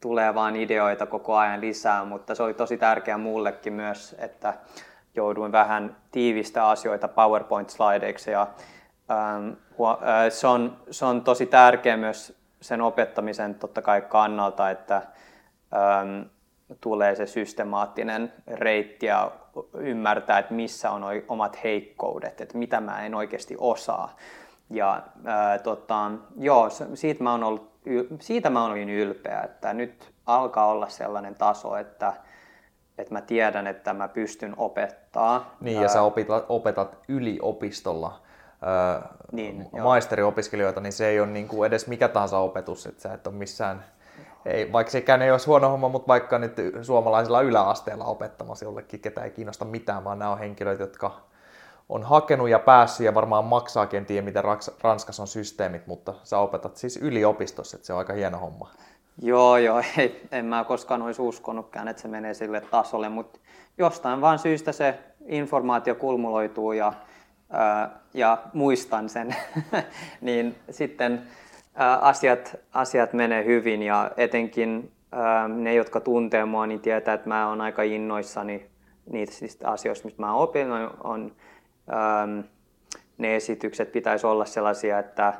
tulee 0.00 0.34
vaan 0.34 0.56
ideoita 0.56 1.06
koko 1.06 1.36
ajan 1.36 1.60
lisää, 1.60 2.04
mutta 2.04 2.34
se 2.34 2.42
oli 2.42 2.54
tosi 2.54 2.76
tärkeää 2.76 3.18
mullekin 3.18 3.72
myös, 3.72 4.16
että 4.18 4.54
jouduin 5.14 5.52
vähän 5.52 5.96
tiivistä 6.10 6.68
asioita 6.68 7.08
PowerPoint-slideiksi 7.08 8.30
ja 8.30 8.46
se, 10.30 10.46
on, 10.46 10.76
se 10.90 11.04
on 11.04 11.24
tosi 11.24 11.46
tärkeä 11.46 11.96
myös 11.96 12.38
sen 12.60 12.80
opettamisen 12.80 13.54
totta 13.54 13.82
kai 13.82 14.00
kannalta, 14.00 14.70
että 14.70 14.96
ähm, 14.96 16.22
tulee 16.80 17.14
se 17.14 17.26
systemaattinen 17.26 18.32
reitti 18.46 19.06
ja 19.06 19.30
ymmärtää, 19.74 20.38
että 20.38 20.54
missä 20.54 20.90
on 20.90 21.02
omat 21.28 21.64
heikkoudet, 21.64 22.40
että 22.40 22.58
mitä 22.58 22.80
mä 22.80 23.06
en 23.06 23.14
oikeasti 23.14 23.54
osaa. 23.58 24.16
Ja 24.70 25.02
ää, 25.24 25.52
äh, 25.52 25.62
tota, 25.62 26.10
joo, 26.38 26.68
siitä 26.94 27.22
mä, 27.22 27.32
on 27.32 27.44
ollut, 27.44 27.70
siitä 28.20 28.50
mä 28.50 28.64
olin 28.64 28.90
ylpeä, 28.90 29.40
että 29.40 29.72
nyt 29.72 30.12
alkaa 30.26 30.66
olla 30.66 30.88
sellainen 30.88 31.34
taso, 31.34 31.76
että, 31.76 32.12
että 32.98 33.12
mä 33.12 33.20
tiedän, 33.20 33.66
että 33.66 33.92
mä 33.92 34.08
pystyn 34.08 34.54
opettaa. 34.56 35.56
Niin, 35.60 35.82
ja 35.82 35.88
sä 35.88 36.02
opetat, 36.02 36.44
opetat 36.48 36.98
yliopistolla 37.08 38.23
niin, 39.32 39.68
maisteriopiskelijoita, 39.82 40.80
niin 40.80 40.92
se 40.92 41.08
ei 41.08 41.20
ole 41.20 41.28
niin 41.28 41.48
kuin 41.48 41.66
edes 41.66 41.86
mikä 41.86 42.08
tahansa 42.08 42.38
opetus, 42.38 42.86
että 42.86 43.02
sä 43.02 43.14
et 43.14 43.26
ole 43.26 43.34
missään, 43.34 43.84
ei, 44.46 44.72
vaikka 44.72 44.90
sekään 44.90 45.22
ei 45.22 45.30
olisi 45.30 45.46
huono 45.46 45.68
homma, 45.68 45.88
mutta 45.88 46.08
vaikka 46.08 46.38
nyt 46.38 46.56
suomalaisilla 46.82 47.40
yläasteella 47.40 48.04
opettamassa 48.04 48.64
jollekin, 48.64 49.00
ketä 49.00 49.24
ei 49.24 49.30
kiinnosta 49.30 49.64
mitään, 49.64 50.04
vaan 50.04 50.18
nämä 50.18 50.30
on 50.30 50.38
henkilöitä, 50.38 50.82
jotka 50.82 51.20
on 51.88 52.02
hakenut 52.02 52.48
ja 52.48 52.58
päässyt 52.58 53.04
ja 53.04 53.14
varmaan 53.14 53.44
maksaa, 53.44 53.88
en 53.92 54.06
tiedä 54.06 54.24
miten 54.24 54.44
Ranskassa 54.82 55.22
on 55.22 55.26
systeemit, 55.26 55.86
mutta 55.86 56.14
sä 56.22 56.38
opetat 56.38 56.76
siis 56.76 56.96
yliopistossa, 56.96 57.76
että 57.76 57.86
se 57.86 57.92
on 57.92 57.98
aika 57.98 58.12
hieno 58.12 58.38
homma. 58.38 58.70
Joo, 59.22 59.56
joo, 59.56 59.82
ei, 59.98 60.28
en 60.32 60.44
mä 60.44 60.64
koskaan 60.64 61.02
olisi 61.02 61.22
uskonutkaan, 61.22 61.88
että 61.88 62.02
se 62.02 62.08
menee 62.08 62.34
sille 62.34 62.60
tasolle, 62.60 63.08
mutta 63.08 63.40
jostain 63.78 64.20
vaan 64.20 64.38
syystä 64.38 64.72
se 64.72 64.98
informaatio 65.26 65.94
kulmuloituu 65.94 66.72
ja, 66.72 66.92
ja 68.14 68.38
muistan 68.52 69.08
sen, 69.08 69.36
niin 70.20 70.54
sitten 70.70 71.22
asiat, 72.00 72.56
asiat 72.72 73.12
menee 73.12 73.44
hyvin 73.44 73.82
ja 73.82 74.10
etenkin 74.16 74.92
ne, 75.48 75.74
jotka 75.74 76.00
tuntee 76.00 76.44
mua, 76.44 76.66
niin 76.66 76.80
tietää, 76.80 77.14
että 77.14 77.28
mä 77.28 77.48
oon 77.48 77.60
aika 77.60 77.82
innoissani 77.82 78.66
niistä 79.12 79.70
asioista, 79.70 80.04
mistä 80.04 80.22
mä 80.22 80.34
opin, 80.34 80.66
on, 81.04 81.32
ne 83.18 83.36
esitykset 83.36 83.92
pitäisi 83.92 84.26
olla 84.26 84.44
sellaisia, 84.44 84.98
että 84.98 85.34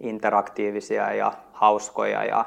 interaktiivisia 0.00 1.12
ja 1.12 1.32
hauskoja 1.52 2.24
ja 2.24 2.44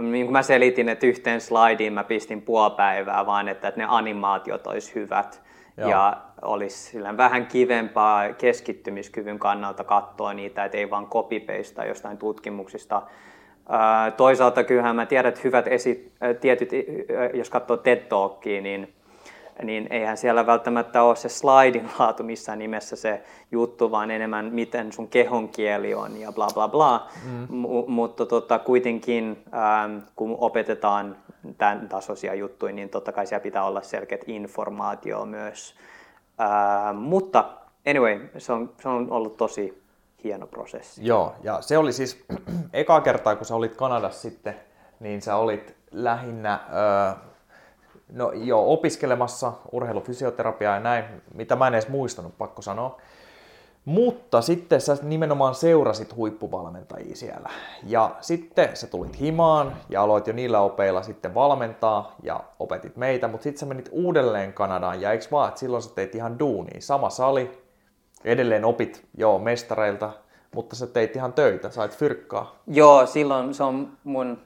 niin 0.00 0.26
kuin 0.26 0.32
mä 0.32 0.42
selitin, 0.42 0.88
että 0.88 1.06
yhteen 1.06 1.40
slaidiin 1.40 1.92
mä 1.92 2.04
pistin 2.04 2.42
puoli 2.42 2.74
päivää 2.76 3.26
vaan, 3.26 3.48
että, 3.48 3.72
ne 3.76 3.84
animaatiot 3.88 4.66
olisi 4.66 4.94
hyvät 4.94 5.42
Joo. 5.76 5.90
ja 5.90 6.25
olisi 6.42 6.78
sillä 6.78 7.16
vähän 7.16 7.46
kivempaa 7.46 8.32
keskittymiskyvyn 8.32 9.38
kannalta 9.38 9.84
katsoa 9.84 10.34
niitä, 10.34 10.64
että 10.64 10.78
ei 10.78 10.90
vaan 10.90 11.06
copy-paste 11.06 11.88
jostain 11.88 12.18
tutkimuksista. 12.18 13.02
Toisaalta 14.16 14.64
kyllähän 14.64 14.96
mä 14.96 15.06
tiedän, 15.06 15.28
että 15.28 15.40
hyvät 15.44 15.66
esi- 15.66 16.12
tietyt, 16.40 16.70
jos 17.34 17.50
katsoo 17.50 17.76
TED 17.76 18.00
Talkia, 18.00 18.60
niin 18.60 18.92
niin 19.62 19.86
eihän 19.90 20.16
siellä 20.16 20.46
välttämättä 20.46 21.02
ole 21.02 21.16
se 21.16 21.28
slaidin 21.28 21.90
laatu 21.98 22.22
missään 22.22 22.58
nimessä 22.58 22.96
se 22.96 23.22
juttu, 23.50 23.90
vaan 23.90 24.10
enemmän 24.10 24.44
miten 24.44 24.92
sun 24.92 25.08
kehon 25.08 25.48
kieli 25.48 25.94
on 25.94 26.20
ja 26.20 26.32
bla 26.32 26.48
bla 26.54 26.68
bla. 26.68 27.08
Mm. 27.24 27.56
M- 27.56 27.90
mutta 27.90 28.26
tota, 28.26 28.58
kuitenkin 28.58 29.44
ähm, 29.54 29.98
kun 30.16 30.36
opetetaan 30.40 31.16
tämän 31.58 31.88
tasoisia 31.88 32.34
juttuja, 32.34 32.72
niin 32.72 32.88
totta 32.88 33.12
kai 33.12 33.26
siellä 33.26 33.42
pitää 33.42 33.64
olla 33.64 33.82
selkeät 33.82 34.24
informaatio 34.26 35.24
myös. 35.24 35.74
Mutta 36.94 37.44
anyway, 37.86 38.28
se 38.38 38.52
on, 38.52 38.72
se 38.82 38.88
on 38.88 39.10
ollut 39.10 39.36
tosi 39.36 39.82
hieno 40.24 40.46
prosessi. 40.46 41.06
Joo, 41.06 41.34
ja 41.42 41.60
se 41.60 41.78
oli 41.78 41.92
siis 41.92 42.24
eka 42.72 43.00
kertaa, 43.00 43.36
kun 43.36 43.46
sä 43.46 43.54
olit 43.54 43.76
Kanadassa 43.76 44.20
sitten, 44.20 44.56
niin 45.00 45.22
sä 45.22 45.36
olit 45.36 45.76
lähinnä... 45.90 46.52
Äh, 46.52 47.16
No 48.12 48.32
joo, 48.32 48.72
opiskelemassa 48.72 49.52
urheilufysioterapiaa 49.72 50.74
ja 50.74 50.80
näin, 50.80 51.04
mitä 51.34 51.56
mä 51.56 51.66
en 51.66 51.74
edes 51.74 51.88
muistanut, 51.88 52.38
pakko 52.38 52.62
sanoa. 52.62 53.00
Mutta 53.86 54.42
sitten 54.42 54.80
sä 54.80 54.96
nimenomaan 55.02 55.54
seurasit 55.54 56.16
huippuvalmentajia 56.16 57.16
siellä. 57.16 57.50
Ja 57.86 58.16
sitten 58.20 58.76
sä 58.76 58.86
tulit 58.86 59.20
himaan 59.20 59.76
ja 59.88 60.02
aloit 60.02 60.26
jo 60.26 60.32
niillä 60.32 60.60
opeilla 60.60 61.02
sitten 61.02 61.34
valmentaa 61.34 62.16
ja 62.22 62.40
opetit 62.58 62.96
meitä, 62.96 63.28
mutta 63.28 63.44
sitten 63.44 63.60
sä 63.60 63.66
menit 63.66 63.88
uudelleen 63.92 64.52
Kanadaan 64.52 65.00
ja 65.00 65.12
eikö 65.12 65.24
vaan, 65.30 65.48
että 65.48 65.60
silloin 65.60 65.82
sä 65.82 65.94
teit 65.94 66.14
ihan 66.14 66.38
duunia. 66.38 66.80
Sama 66.80 67.10
sali, 67.10 67.62
edelleen 68.24 68.64
opit 68.64 69.06
joo 69.16 69.38
mestareilta, 69.38 70.12
mutta 70.54 70.76
sä 70.76 70.86
teit 70.86 71.16
ihan 71.16 71.32
töitä, 71.32 71.70
sait 71.70 71.96
fyrkkaa. 71.96 72.56
Joo, 72.66 73.06
silloin 73.06 73.54
se 73.54 73.62
on 73.62 73.88
mun 74.04 74.38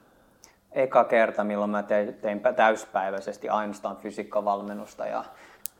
eka 0.72 1.04
kerta, 1.04 1.44
milloin 1.44 1.70
mä 1.70 1.82
tein 1.82 2.40
täyspäiväisesti 2.56 3.48
ainoastaan 3.48 3.96
fysiikkavalmennusta 3.96 5.06
ja 5.06 5.24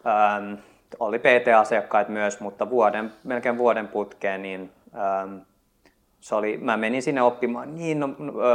ähm, 0.07 0.55
oli 1.01 1.19
PT-asiakkaat 1.19 2.09
myös, 2.09 2.41
mutta 2.41 2.71
vuoden, 2.71 3.13
melkein 3.25 3.59
vuoden 3.59 3.89
putkeen, 3.89 4.43
niin 4.43 4.71
ähm, 4.95 5.37
se 6.21 6.35
oli, 6.35 6.57
mä 6.57 6.77
menin 6.77 7.03
sinne 7.03 7.23
oppimaan 7.23 7.75
niin 7.75 8.01
no, 8.01 8.09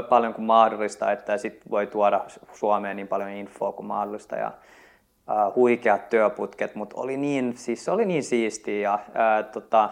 paljon 0.09 0.33
kuin 0.33 0.45
mahdollista, 0.45 1.11
että 1.11 1.37
sit 1.37 1.61
voi 1.69 1.87
tuoda 1.87 2.25
Suomeen 2.53 2.95
niin 2.95 3.07
paljon 3.07 3.29
infoa 3.29 3.71
kuin 3.71 3.85
mahdollista 3.85 4.35
ja 4.35 4.47
äh, 4.47 5.55
huikeat 5.55 6.09
työputket, 6.09 6.75
mutta 6.75 6.95
oli 6.99 7.17
niin, 7.17 7.57
siis 7.57 7.85
se 7.85 7.91
oli 7.91 8.05
niin 8.05 8.23
siistiä 8.23 8.79
ja 8.79 8.93
äh, 8.93 9.45
tota, 9.51 9.89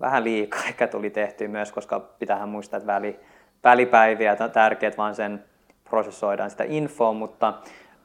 vähän 0.00 0.24
liikaa 0.24 0.64
ehkä 0.68 0.86
tuli 0.86 1.10
tehty 1.10 1.48
myös, 1.48 1.72
koska 1.72 2.00
pitäähän 2.00 2.48
muistaa, 2.48 2.76
että 2.76 2.92
väli, 2.92 3.20
välipäiviä 3.64 4.36
tärkeät 4.36 4.98
vaan 4.98 5.14
sen 5.14 5.44
prosessoidaan 5.90 6.50
sitä 6.50 6.64
infoa, 6.66 7.12
mutta 7.12 7.54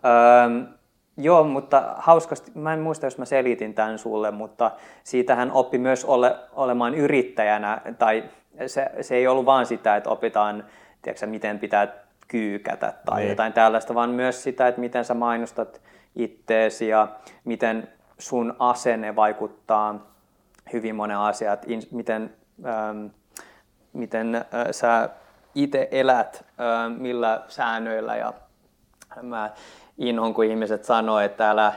öö, 0.05 0.76
Joo, 1.17 1.43
mutta 1.43 1.93
hauskasti, 1.97 2.51
mä 2.55 2.73
en 2.73 2.79
muista, 2.79 3.05
jos 3.05 3.17
mä 3.17 3.25
selitin 3.25 3.73
tämän 3.73 3.99
sulle, 3.99 4.31
mutta 4.31 4.71
siitä 5.03 5.35
hän 5.35 5.51
oppi 5.51 5.77
myös 5.77 6.05
ole, 6.05 6.35
olemaan 6.53 6.95
yrittäjänä, 6.95 7.81
tai 7.99 8.23
se, 8.67 8.91
se 9.01 9.15
ei 9.15 9.27
ollut 9.27 9.45
vaan 9.45 9.65
sitä, 9.65 9.95
että 9.95 10.09
opitaan, 10.09 10.63
tiedätkö, 11.01 11.27
miten 11.27 11.59
pitää 11.59 11.87
kyykätä 12.27 12.93
tai 13.05 13.19
niin. 13.19 13.29
jotain 13.29 13.53
tällaista, 13.53 13.95
vaan 13.95 14.09
myös 14.09 14.43
sitä, 14.43 14.67
että 14.67 14.81
miten 14.81 15.05
sä 15.05 15.13
mainostat 15.13 15.81
itteesi 16.15 16.87
ja 16.87 17.07
miten 17.43 17.87
sun 18.17 18.55
asenne 18.59 19.15
vaikuttaa 19.15 20.11
hyvin 20.73 20.95
monen 20.95 21.17
asiat, 21.17 21.65
miten, 21.91 22.33
ähm, 22.65 23.05
miten 23.93 24.35
äh, 24.35 24.43
sä 24.71 25.09
itse 25.55 25.87
elät, 25.91 26.45
millä 26.97 27.41
säännöillä 27.47 28.15
ja 28.15 28.33
mä 29.21 29.51
inhon, 29.97 30.33
kun 30.33 30.45
ihmiset 30.45 30.83
sanoo, 30.83 31.19
että 31.19 31.49
älä 31.49 31.73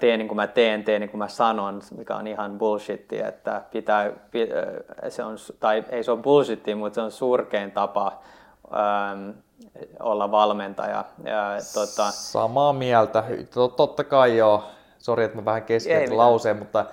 tee 0.00 0.16
niin 0.16 0.28
kuin 0.28 0.36
mä 0.36 0.46
teen, 0.46 0.84
tee 0.84 0.98
niin 0.98 1.10
kuin 1.10 1.18
mä 1.18 1.28
sanon, 1.28 1.82
mikä 1.96 2.16
on 2.16 2.26
ihan 2.26 2.58
bullshit, 2.58 3.12
että 3.12 3.62
pitää, 3.70 4.12
se 5.08 5.24
on, 5.24 5.36
tai 5.60 5.84
ei 5.90 6.04
se 6.04 6.10
ole 6.10 6.20
bullshit, 6.20 6.62
mutta 6.76 6.94
se 6.94 7.00
on 7.00 7.12
surkein 7.12 7.70
tapa 7.70 8.12
ähm, 8.74 9.30
olla 10.00 10.30
valmentaja. 10.30 11.04
Ja, 11.24 11.56
tota... 11.74 12.10
Samaa 12.10 12.72
mieltä, 12.72 13.24
totta 13.76 14.04
kai 14.04 14.36
joo. 14.36 14.64
Sori, 14.98 15.24
että 15.24 15.38
mä 15.38 15.44
vähän 15.44 15.62
keskeytin 15.62 16.18
lauseen, 16.18 16.56
mutta 16.56 16.84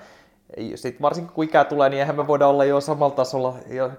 sitten 0.75 1.01
varsinkin 1.01 1.34
kun 1.34 1.43
ikää 1.43 1.63
tulee, 1.63 1.89
niin 1.89 1.99
eihän 1.99 2.15
me 2.15 2.28
voida 2.28 2.47
olla 2.47 2.65
jo 2.65 2.82
samalla 2.82 3.15
tasolla 3.15 3.56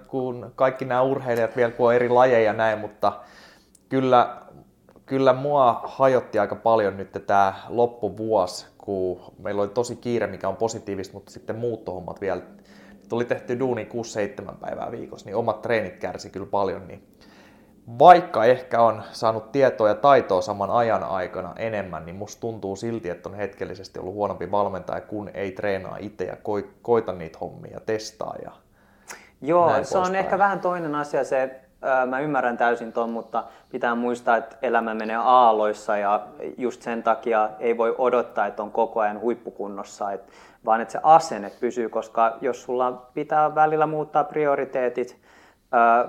kuin 0.07 0.45
kaikki 0.55 0.85
nämä 0.85 1.01
urheilijat 1.01 1.55
vielä, 1.55 1.71
kun 1.71 1.87
on 1.87 1.95
eri 1.95 2.09
lajeja 2.09 2.53
näin, 2.53 2.79
mutta 2.79 3.13
kyllä, 3.89 4.37
kyllä 5.07 5.33
mua 5.33 5.81
hajotti 5.83 6.39
aika 6.39 6.55
paljon 6.55 6.97
nyt 6.97 7.23
tämä 7.27 7.53
loppuvuosi, 7.69 8.67
kun 8.77 9.19
meillä 9.39 9.61
oli 9.61 9.69
tosi 9.69 9.95
kiire, 9.95 10.27
mikä 10.27 10.47
on 10.47 10.55
positiivista, 10.55 11.13
mutta 11.13 11.31
sitten 11.31 11.55
muuttohommat 11.55 12.21
vielä. 12.21 12.41
Tuli 13.09 13.25
tehty 13.25 13.59
duuni 13.59 13.89
6-7 14.51 14.55
päivää 14.55 14.91
viikossa, 14.91 15.25
niin 15.25 15.35
omat 15.35 15.61
treenit 15.61 15.97
kärsi 15.97 16.29
kyllä 16.29 16.45
paljon, 16.45 16.87
niin 16.87 17.07
vaikka 17.99 18.45
ehkä 18.45 18.81
on 18.81 19.03
saanut 19.11 19.51
tietoa 19.51 19.87
ja 19.87 19.95
taitoa 19.95 20.41
saman 20.41 20.69
ajan 20.69 21.03
aikana 21.03 21.53
enemmän, 21.55 22.05
niin 22.05 22.15
musta 22.15 22.41
tuntuu 22.41 22.75
silti, 22.75 23.09
että 23.09 23.29
on 23.29 23.35
hetkellisesti 23.35 23.99
ollut 23.99 24.13
huonompi 24.13 24.51
valmentaja, 24.51 25.01
kun 25.01 25.29
ei 25.33 25.51
treenaa 25.51 25.97
itse 25.99 26.23
ja 26.23 26.37
koita 26.81 27.13
niitä 27.13 27.37
hommia 27.41 27.73
ja 27.73 27.79
testaa. 27.79 28.35
Ja 28.43 28.51
Joo, 29.41 29.83
se 29.83 29.97
on 29.97 30.03
päin. 30.03 30.15
ehkä 30.15 30.37
vähän 30.37 30.59
toinen 30.59 30.95
asia 30.95 31.23
se, 31.23 31.61
mä 32.07 32.19
ymmärrän 32.19 32.57
täysin 32.57 32.93
ton, 32.93 33.09
mutta 33.09 33.43
pitää 33.69 33.95
muistaa, 33.95 34.37
että 34.37 34.55
elämä 34.61 34.93
menee 34.93 35.15
aalloissa 35.15 35.97
ja 35.97 36.27
just 36.57 36.81
sen 36.81 37.03
takia 37.03 37.49
ei 37.59 37.77
voi 37.77 37.95
odottaa, 37.97 38.45
että 38.45 38.63
on 38.63 38.71
koko 38.71 38.99
ajan 38.99 39.19
huippukunnossa, 39.19 40.11
et, 40.11 40.29
vaan 40.65 40.81
että 40.81 40.91
se 40.91 40.99
asenne 41.03 41.51
pysyy, 41.59 41.89
koska 41.89 42.37
jos 42.41 42.63
sulla 42.63 42.91
pitää 43.13 43.55
välillä 43.55 43.87
muuttaa 43.87 44.23
prioriteetit, 44.23 45.21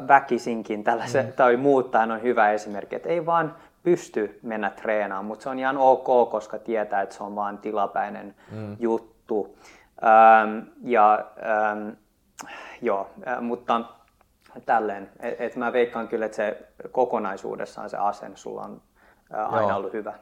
väkisinkin 0.09 0.85
tällaisen, 0.85 1.27
mm. 1.27 1.33
tai 1.33 1.57
muuttaa 1.57 2.03
on 2.03 2.23
hyvä 2.23 2.51
esimerkki, 2.51 2.97
että 2.97 3.09
ei 3.09 3.27
vaan 3.27 3.55
pysty 3.83 4.39
mennä 4.43 4.71
treenaamaan, 4.71 5.25
mutta 5.25 5.43
se 5.43 5.49
on 5.49 5.59
ihan 5.59 5.77
ok, 5.79 6.31
koska 6.31 6.59
tietää, 6.59 7.03
että 7.03 7.15
se 7.15 7.23
on 7.23 7.37
vain 7.37 7.59
tilapäinen 7.59 8.35
mm. 8.53 8.77
juttu. 8.81 9.57
Ja 10.83 11.25
ähm, 11.73 11.89
joo, 12.83 13.11
mutta 13.41 13.81
tälleen, 14.67 15.11
että 15.21 15.45
et 15.45 15.57
mä 15.57 15.73
veikkaan 15.73 16.09
kyllä, 16.09 16.27
että 16.27 16.37
se 16.37 16.59
kokonaisuudessaan 16.93 17.91
se 17.91 17.97
asenne 17.97 18.37
sulla 18.37 18.63
on 18.63 18.83
äh, 19.35 19.55
aina 19.55 19.69
joo. 19.69 19.77
ollut 19.77 19.93
hyvä. 19.93 20.15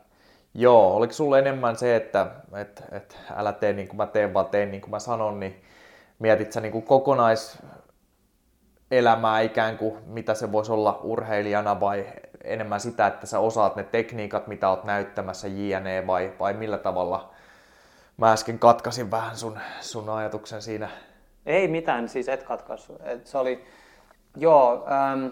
Joo, 0.54 0.96
oliko 0.96 1.12
sulle 1.12 1.38
enemmän 1.38 1.76
se, 1.76 1.96
että 1.96 2.26
et, 2.60 2.82
et 2.92 3.18
älä 3.36 3.52
tee 3.52 3.72
niin 3.72 3.88
kuin 3.88 3.96
mä 3.96 4.06
teen, 4.06 4.34
vaan 4.34 4.46
teen 4.46 4.70
niin 4.70 4.80
kuin 4.80 4.90
mä 4.90 4.98
sanon, 4.98 5.40
niin 5.40 5.62
mietit 6.18 6.52
sä 6.52 6.60
niin 6.60 6.72
kuin 6.72 6.84
kokonais 6.84 7.58
elämää 8.90 9.40
ikään 9.40 9.78
kuin, 9.78 9.98
mitä 10.06 10.34
se 10.34 10.52
voisi 10.52 10.72
olla 10.72 11.00
urheilijana 11.02 11.80
vai 11.80 12.06
enemmän 12.44 12.80
sitä, 12.80 13.06
että 13.06 13.26
sä 13.26 13.38
osaat 13.38 13.76
ne 13.76 13.84
tekniikat, 13.84 14.46
mitä 14.46 14.68
oot 14.68 14.84
näyttämässä 14.84 15.48
JNE 15.48 16.06
vai, 16.06 16.32
vai 16.38 16.54
millä 16.54 16.78
tavalla? 16.78 17.30
Mä 18.16 18.32
äsken 18.32 18.58
katkasin 18.58 19.10
vähän 19.10 19.36
sun, 19.36 19.58
sun 19.80 20.08
ajatuksen 20.08 20.62
siinä. 20.62 20.88
Ei 21.46 21.68
mitään, 21.68 22.08
siis 22.08 22.28
et 22.28 22.42
katkaisu. 22.42 22.98
Et 23.04 23.26
se 23.26 23.38
oli, 23.38 23.64
joo, 24.36 24.86
ähm, 24.90 25.26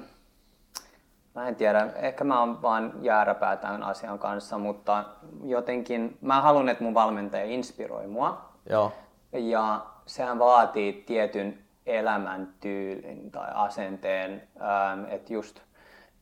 mä 1.34 1.48
en 1.48 1.56
tiedä, 1.56 1.88
ehkä 1.94 2.24
mä 2.24 2.40
oon 2.40 2.62
vaan 2.62 2.92
jääräpää 3.02 3.56
tämän 3.56 3.82
asian 3.82 4.18
kanssa, 4.18 4.58
mutta 4.58 5.04
jotenkin 5.44 6.18
mä 6.20 6.40
haluan, 6.40 6.68
että 6.68 6.84
mun 6.84 6.94
valmentaja 6.94 7.44
inspiroi 7.44 8.06
mua. 8.06 8.48
Joo. 8.70 8.92
Ja 9.32 9.86
sehän 10.06 10.38
vaatii 10.38 10.92
tietyn 10.92 11.58
elämäntyylin 11.86 13.30
tai 13.30 13.50
asenteen, 13.54 14.48
ähm, 14.60 15.04
että 15.08 15.32
just 15.32 15.60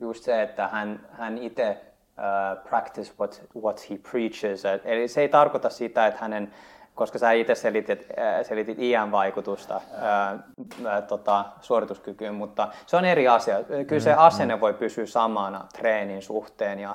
just 0.03 0.25
se, 0.25 0.43
että 0.43 0.69
hän, 0.69 1.01
hän 1.13 1.39
itse 1.39 1.81
uh, 2.19 2.69
practice 2.69 3.13
what, 3.19 3.43
what 3.63 3.91
he 3.91 3.99
preaches. 4.11 4.65
Eli 4.85 5.09
se 5.09 5.21
ei 5.21 5.29
tarkoita 5.29 5.71
sitä, 5.71 6.07
että 6.07 6.21
hänen 6.21 6.53
koska 6.95 7.19
sä 7.19 7.33
itse 7.33 7.55
selitit, 7.55 8.07
äh, 8.19 8.47
selitit 8.47 8.79
iän-vaikutusta 8.79 9.81
ää, 10.01 10.31
äh, 10.31 10.39
ää, 10.85 10.97
äh, 10.97 11.03
tota, 11.03 11.45
suorituskykyyn, 11.61 12.35
mutta 12.35 12.69
se 12.87 12.97
on 12.97 13.05
eri 13.05 13.29
asia. 13.29 13.57
Kyllä 13.87 14.01
se 14.01 14.13
mm, 14.13 14.19
asenne 14.19 14.55
mm. 14.55 14.61
voi 14.61 14.75
pysyä 14.75 15.07
samana 15.07 15.65
treenin 15.79 16.23
suhteen 16.23 16.79
ja 16.79 16.95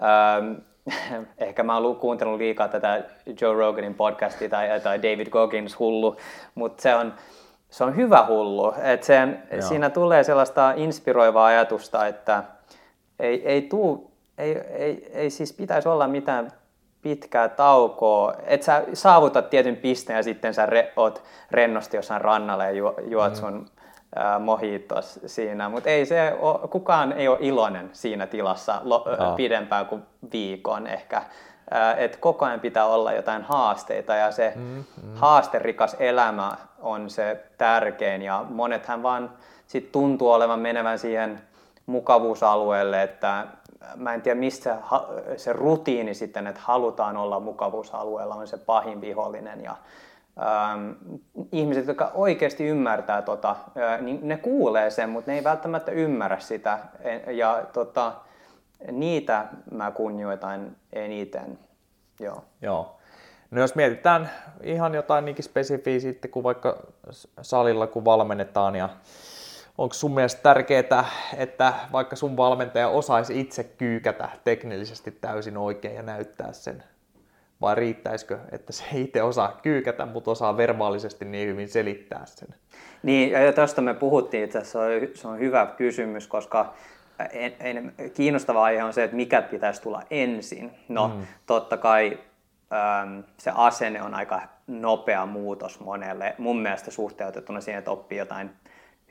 ää, 0.00 0.36
ähm, 0.36 0.52
ehkä 1.38 1.62
mä 1.62 1.78
oon 1.78 1.96
kuuntellut 1.96 2.38
liikaa 2.38 2.68
tätä 2.68 3.04
Joe 3.40 3.54
Roganin 3.54 3.94
podcastia 3.94 4.48
tai, 4.48 4.80
tai 4.80 5.02
David 5.02 5.28
Goggins 5.30 5.78
hullu, 5.78 6.16
mutta 6.54 6.82
se 6.82 6.94
on, 6.94 7.14
se 7.70 7.84
on 7.84 7.96
hyvä 7.96 8.26
hullu. 8.26 8.74
Et 8.82 9.02
sen, 9.02 9.42
siinä 9.60 9.90
tulee 9.90 10.24
sellaista 10.24 10.72
inspiroivaa 10.76 11.46
ajatusta, 11.46 12.06
että 12.06 12.44
ei, 13.18 13.48
ei, 13.48 13.62
tuu, 13.62 14.10
ei, 14.38 14.58
ei, 14.58 15.10
ei 15.14 15.30
siis 15.30 15.52
pitäisi 15.52 15.88
olla 15.88 16.08
mitään 16.08 16.52
pitkää 17.02 17.48
taukoa, 17.48 18.34
että 18.46 18.66
sä 18.66 18.84
saavutat 18.92 19.50
tietyn 19.50 19.76
pisteen 19.76 20.16
ja 20.16 20.22
sitten 20.22 20.54
sä 20.54 20.66
re, 20.66 20.92
oot 20.96 21.22
rennosti 21.50 21.96
jossain 21.96 22.20
rannalla 22.20 22.64
ja 22.64 22.70
ju, 22.70 22.94
juot 23.06 23.32
mm. 23.32 23.36
sun 23.36 23.54
mm. 23.54 24.42
mohitos 24.42 25.20
siinä, 25.26 25.68
mutta 25.68 25.90
ei 25.90 26.06
se 26.06 26.36
ole, 26.40 26.68
kukaan 26.68 27.12
ei 27.12 27.28
ole 27.28 27.38
iloinen 27.40 27.90
siinä 27.92 28.26
tilassa 28.26 28.80
lo, 28.84 28.96
oh. 28.96 29.36
pidempään 29.36 29.86
kuin 29.86 30.02
viikon 30.32 30.86
ehkä. 30.86 31.22
Et 31.96 32.16
koko 32.16 32.44
ajan 32.44 32.60
pitää 32.60 32.86
olla 32.86 33.12
jotain 33.12 33.42
haasteita 33.42 34.14
ja 34.14 34.30
se 34.30 34.52
mm, 34.56 34.62
mm. 34.62 34.84
haasterikas 35.14 35.96
elämä 35.98 36.56
on 36.78 37.10
se 37.10 37.44
tärkein 37.58 38.22
ja 38.22 38.44
monethan 38.48 39.02
vaan 39.02 39.30
sit 39.66 39.92
tuntuu 39.92 40.30
olevan 40.30 40.60
menevän 40.60 40.98
siihen 40.98 41.40
mukavuusalueelle, 41.86 43.02
että 43.02 43.46
mä 43.96 44.14
en 44.14 44.22
tiedä 44.22 44.40
mistä 44.40 44.78
se 45.36 45.52
rutiini 45.52 46.14
sitten, 46.14 46.46
että 46.46 46.60
halutaan 46.64 47.16
olla 47.16 47.40
mukavuusalueella, 47.40 48.34
on 48.34 48.48
se 48.48 48.56
pahin 48.56 49.00
vihollinen. 49.00 49.64
Ja, 49.64 49.76
ähm, 50.38 50.90
ihmiset, 51.52 51.86
jotka 51.86 52.10
oikeasti 52.14 52.66
ymmärtää 52.66 53.22
tota, 53.22 53.50
äh, 53.50 54.00
niin 54.00 54.18
ne 54.22 54.36
kuulee 54.36 54.90
sen, 54.90 55.10
mutta 55.10 55.30
ne 55.30 55.36
ei 55.36 55.44
välttämättä 55.44 55.92
ymmärrä 55.92 56.38
sitä. 56.38 56.78
E, 57.00 57.32
ja 57.32 57.66
tota, 57.72 58.12
niitä 58.92 59.46
mä 59.70 59.90
kunnioitan 59.90 60.76
eniten. 60.92 61.58
Joo. 62.20 62.44
Joo. 62.62 62.96
No 63.50 63.60
jos 63.60 63.74
mietitään 63.74 64.30
ihan 64.62 64.94
jotain 64.94 65.24
niinkin 65.24 65.44
spesifiä 65.44 66.00
sitten, 66.00 66.30
kuin 66.30 66.44
vaikka 66.44 66.76
salilla 67.42 67.86
kun 67.86 68.04
valmennetaan 68.04 68.76
ja 68.76 68.88
onko 69.80 69.94
sun 69.94 70.14
mielestä 70.14 70.42
tärkeää, 70.42 71.04
että 71.36 71.74
vaikka 71.92 72.16
sun 72.16 72.36
valmentaja 72.36 72.88
osaisi 72.88 73.40
itse 73.40 73.64
kyykätä 73.64 74.28
teknillisesti 74.44 75.10
täysin 75.10 75.56
oikein 75.56 75.94
ja 75.94 76.02
näyttää 76.02 76.52
sen? 76.52 76.84
Vai 77.60 77.74
riittäisikö, 77.74 78.38
että 78.52 78.72
se 78.72 78.84
itse 78.94 79.22
osaa 79.22 79.58
kyykätä, 79.62 80.06
mutta 80.06 80.30
osaa 80.30 80.56
verbaalisesti 80.56 81.24
niin 81.24 81.48
hyvin 81.48 81.68
selittää 81.68 82.22
sen? 82.26 82.48
Niin, 83.02 83.30
ja 83.30 83.52
tästä 83.52 83.80
me 83.80 83.94
puhuttiin 83.94 84.44
itse 84.44 84.58
asiassa, 84.58 84.78
se 85.14 85.28
on 85.28 85.38
hyvä 85.38 85.66
kysymys, 85.76 86.26
koska 86.28 86.74
en, 87.32 87.54
en, 87.60 87.94
kiinnostava 88.14 88.64
aihe 88.64 88.84
on 88.84 88.92
se, 88.92 89.04
että 89.04 89.16
mikä 89.16 89.42
pitäisi 89.42 89.82
tulla 89.82 90.02
ensin. 90.10 90.70
No, 90.88 91.08
mm. 91.08 91.26
totta 91.46 91.76
kai 91.76 92.18
äm, 93.02 93.24
se 93.38 93.52
asenne 93.54 94.02
on 94.02 94.14
aika 94.14 94.42
nopea 94.66 95.26
muutos 95.26 95.80
monelle. 95.80 96.34
Mun 96.38 96.60
mielestä 96.60 96.90
suhteutettuna 96.90 97.60
siihen, 97.60 97.78
että 97.78 97.90
oppii 97.90 98.18
jotain 98.18 98.50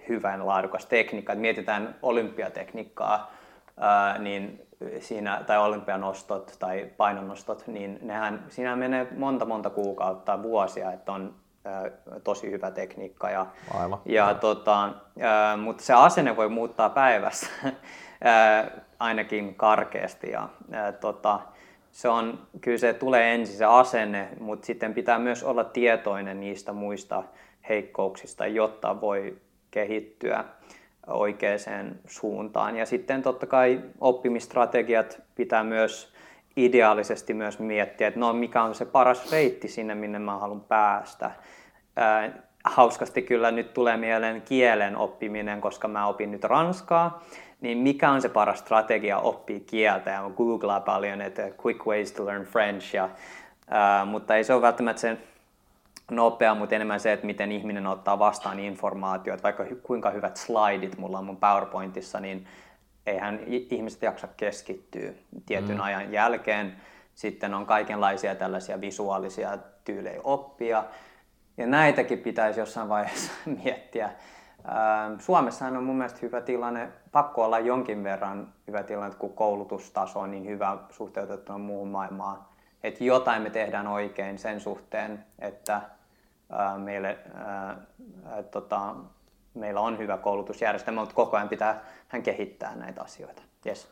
hyvän 0.10 0.48
laadukas 0.48 0.86
tekniikka. 0.86 1.34
Et 1.34 1.40
mietitään 1.40 1.96
olympiatekniikkaa, 2.02 3.32
ää, 3.78 4.18
niin 4.18 4.68
siinä, 5.00 5.44
tai 5.48 5.58
olympianostot 5.58 6.56
tai 6.60 6.90
painonnostot, 6.98 7.68
niin 7.68 8.00
nehän, 8.02 8.44
siinä 8.50 8.76
menee 8.76 9.08
monta 9.18 9.46
monta 9.46 9.70
kuukautta, 9.70 10.44
vuosia, 10.44 10.92
että 10.92 11.12
on 11.12 11.36
ää, 11.66 11.90
tosi 12.24 12.52
hyvä 12.52 12.72
tekniikka. 12.72 13.30
Ja, 13.30 13.46
Aivan. 13.74 14.00
Ja, 14.06 14.34
tota, 14.34 14.94
ää, 15.20 15.58
mutta 15.58 15.84
se 15.84 15.94
asenne 15.94 16.36
voi 16.36 16.50
muuttaa 16.50 16.90
päivässä, 16.90 17.48
ää, 18.22 18.72
ainakin 19.00 19.56
karkeasti. 19.56 20.32
Ja, 20.32 20.50
ää, 20.72 20.92
tota, 20.92 21.40
se 21.92 22.10
on, 22.10 22.40
kyllä 22.62 22.78
se 22.78 22.94
tulee 22.94 23.34
ensin 23.34 23.58
se 23.58 23.66
asenne, 23.66 24.30
mutta 24.40 24.66
sitten 24.66 24.94
pitää 24.94 25.20
myös 25.20 25.44
olla 25.44 25.64
tietoinen 25.64 26.40
niistä 26.40 26.74
muista 26.74 27.24
heikkouksista, 27.70 28.48
jotta 28.48 29.02
voi 29.02 29.38
kehittyä 29.72 30.44
oikeaan 31.08 31.96
suuntaan. 32.08 32.78
Ja 32.78 32.86
sitten 32.86 33.22
totta 33.22 33.46
kai 33.46 33.82
oppimistrategiat 34.02 35.22
pitää 35.36 35.64
myös 35.64 36.14
ideaalisesti 36.56 37.34
myös 37.34 37.60
miettiä, 37.60 38.08
että 38.08 38.20
no 38.20 38.34
mikä 38.34 38.64
on 38.64 38.76
se 38.76 38.86
paras 38.86 39.32
reitti 39.32 39.68
sinne, 39.68 39.96
minne 39.96 40.20
mä 40.20 40.38
haluan 40.38 40.62
päästä. 40.62 41.32
Ää, 41.96 42.32
hauskasti 42.64 43.22
kyllä 43.22 43.52
nyt 43.52 43.74
tulee 43.74 43.98
mieleen 43.98 44.42
kielen 44.42 44.98
oppiminen, 44.98 45.62
koska 45.62 45.88
mä 45.88 46.08
opin 46.08 46.32
nyt 46.32 46.44
ranskaa, 46.44 47.24
niin 47.62 47.78
mikä 47.78 48.12
on 48.12 48.22
se 48.22 48.30
paras 48.30 48.60
strategia 48.60 49.18
oppia 49.18 49.60
kieltä? 49.60 50.10
Ja 50.10 50.32
googlaa 50.38 50.80
paljon, 50.80 51.22
että 51.22 51.52
quick 51.66 51.86
ways 51.88 52.12
to 52.12 52.26
learn 52.26 52.46
French, 52.46 52.96
ja, 52.96 53.10
ää, 53.70 54.06
mutta 54.06 54.36
ei 54.36 54.44
se 54.44 54.54
ole 54.54 54.62
välttämättä 54.62 55.02
se 55.02 55.18
nopea, 56.12 56.56
mutta 56.56 56.76
enemmän 56.76 57.00
se, 57.00 57.14
että 57.14 57.26
miten 57.26 57.52
ihminen 57.52 57.88
ottaa 57.88 58.20
vastaan 58.20 58.60
informaatiota. 58.60 59.44
Vaikka 59.44 59.66
kuinka 59.84 60.10
hyvät 60.10 60.38
slidit 60.38 60.98
mulla 60.98 61.20
on 61.20 61.26
mun 61.26 61.38
PowerPointissa, 61.38 62.20
niin 62.20 62.48
eihän 63.06 63.40
ihmiset 63.48 64.02
jaksa 64.02 64.28
keskittyä 64.38 65.12
tietyn 65.46 65.76
mm. 65.76 65.84
ajan 65.84 66.12
jälkeen. 66.12 66.76
Sitten 67.16 67.54
on 67.54 67.66
kaikenlaisia 67.66 68.36
tällaisia 68.36 68.82
visuaalisia 68.82 69.58
tyylejä 69.86 70.22
oppia. 70.24 70.84
Ja 71.58 71.68
näitäkin 71.68 72.20
pitäisi 72.20 72.60
jossain 72.60 72.90
vaiheessa 72.90 73.32
miettiä. 73.64 74.06
Ähm, 74.06 75.20
Suomessahan 75.20 75.78
on 75.78 75.84
mun 75.84 75.96
mielestä 75.96 76.20
hyvä 76.22 76.42
tilanne, 76.42 76.90
pakko 77.12 77.46
olla 77.46 77.60
jonkin 77.60 78.04
verran 78.04 78.54
hyvä 78.68 78.84
tilanne, 78.84 79.16
kun 79.16 79.34
koulutustaso 79.34 80.20
on 80.20 80.32
niin 80.32 80.46
hyvä 80.46 80.78
suhteutettuna 80.90 81.58
muuhun 81.58 81.88
maailmaan. 81.88 82.46
Että 82.84 83.04
jotain 83.04 83.42
me 83.42 83.50
tehdään 83.50 83.88
oikein 83.88 84.38
sen 84.38 84.60
suhteen, 84.60 85.26
että 85.40 85.82
meille, 86.78 87.18
ää, 87.36 87.78
tota, 88.52 88.96
meillä 89.54 89.80
on 89.80 89.98
hyvä 89.98 90.18
koulutusjärjestelmä, 90.18 91.02
mutta 91.02 91.16
koko 91.16 91.38
ajan 91.38 91.50
pitää 91.50 91.84
hän 92.08 92.24
kehittää 92.24 92.76
näitä 92.76 93.02
asioita. 93.02 93.42
Yes. 93.66 93.88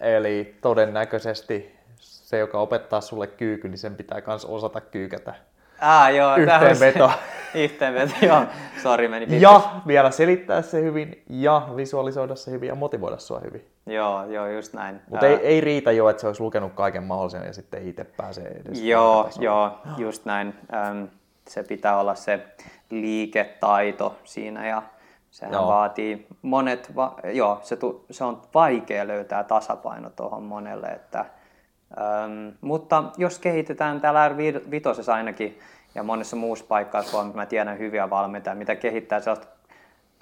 Eli 0.00 0.58
todennäköisesti 0.60 1.76
se, 1.96 2.38
joka 2.38 2.60
opettaa 2.60 3.00
sulle 3.00 3.26
kyyky, 3.26 3.68
niin 3.68 3.78
sen 3.78 3.96
pitää 3.96 4.22
myös 4.26 4.44
osata 4.44 4.80
kyykätä. 4.80 5.34
Ah, 5.80 6.14
joo, 6.14 6.36
Yhteenveto. 6.36 7.10
Yhteenveto, 7.54 8.14
joo. 8.22 8.42
Sori, 8.82 9.08
meni 9.08 9.26
pitkäksi. 9.26 9.42
Ja 9.42 9.80
vielä 9.86 10.10
selittää 10.10 10.62
se 10.62 10.82
hyvin 10.82 11.22
ja 11.28 11.68
visualisoida 11.76 12.34
se 12.36 12.50
hyvin 12.50 12.68
ja 12.68 12.74
motivoida 12.74 13.18
sua 13.18 13.40
hyvin. 13.44 13.64
Joo, 13.86 14.24
joo, 14.24 14.46
just 14.46 14.72
näin. 14.72 15.00
Mutta 15.08 15.26
ei, 15.26 15.34
ei 15.34 15.60
riitä 15.60 15.92
jo, 15.92 16.08
että 16.08 16.20
se 16.20 16.26
olisi 16.26 16.42
lukenut 16.42 16.72
kaiken 16.72 17.02
mahdollisen 17.02 17.46
ja 17.46 17.52
sitten 17.52 17.88
itse 17.88 18.04
pääsee 18.04 18.48
edes. 18.48 18.82
Joo, 18.82 19.30
joo, 19.38 19.78
just 19.98 20.24
näin. 20.24 20.54
Ähm, 20.74 21.04
se 21.50 21.62
pitää 21.62 21.98
olla 21.98 22.14
se 22.14 22.46
liiketaito 22.90 24.18
siinä 24.24 24.66
ja 24.66 24.82
sehän 25.30 25.52
joo. 25.52 25.66
vaatii 25.66 26.26
monet, 26.42 26.96
va- 26.96 27.16
joo, 27.32 27.60
se, 27.62 27.76
tu- 27.76 28.04
se 28.10 28.24
on 28.24 28.42
vaikea 28.54 29.06
löytää 29.06 29.44
tasapaino 29.44 30.10
tuohon 30.10 30.42
monelle, 30.42 30.86
että, 30.86 31.24
ähm, 32.00 32.48
mutta 32.60 33.04
jos 33.16 33.38
kehitetään 33.38 34.00
täällä 34.00 34.28
R5 34.28 35.12
ainakin 35.12 35.58
ja 35.94 36.02
monessa 36.02 36.36
muussa 36.36 36.64
paikassa 36.68 37.10
Suomessa, 37.10 37.36
mä 37.36 37.46
tiedän 37.46 37.78
hyviä 37.78 38.10
valmentajia, 38.10 38.54
mitä 38.54 38.76
kehittää 38.76 39.20
sellaista 39.20 39.46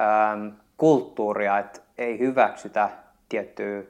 ähm, 0.00 0.48
kulttuuria, 0.76 1.58
että 1.58 1.80
ei 1.98 2.18
hyväksytä 2.18 2.90
tiettyä 3.28 3.82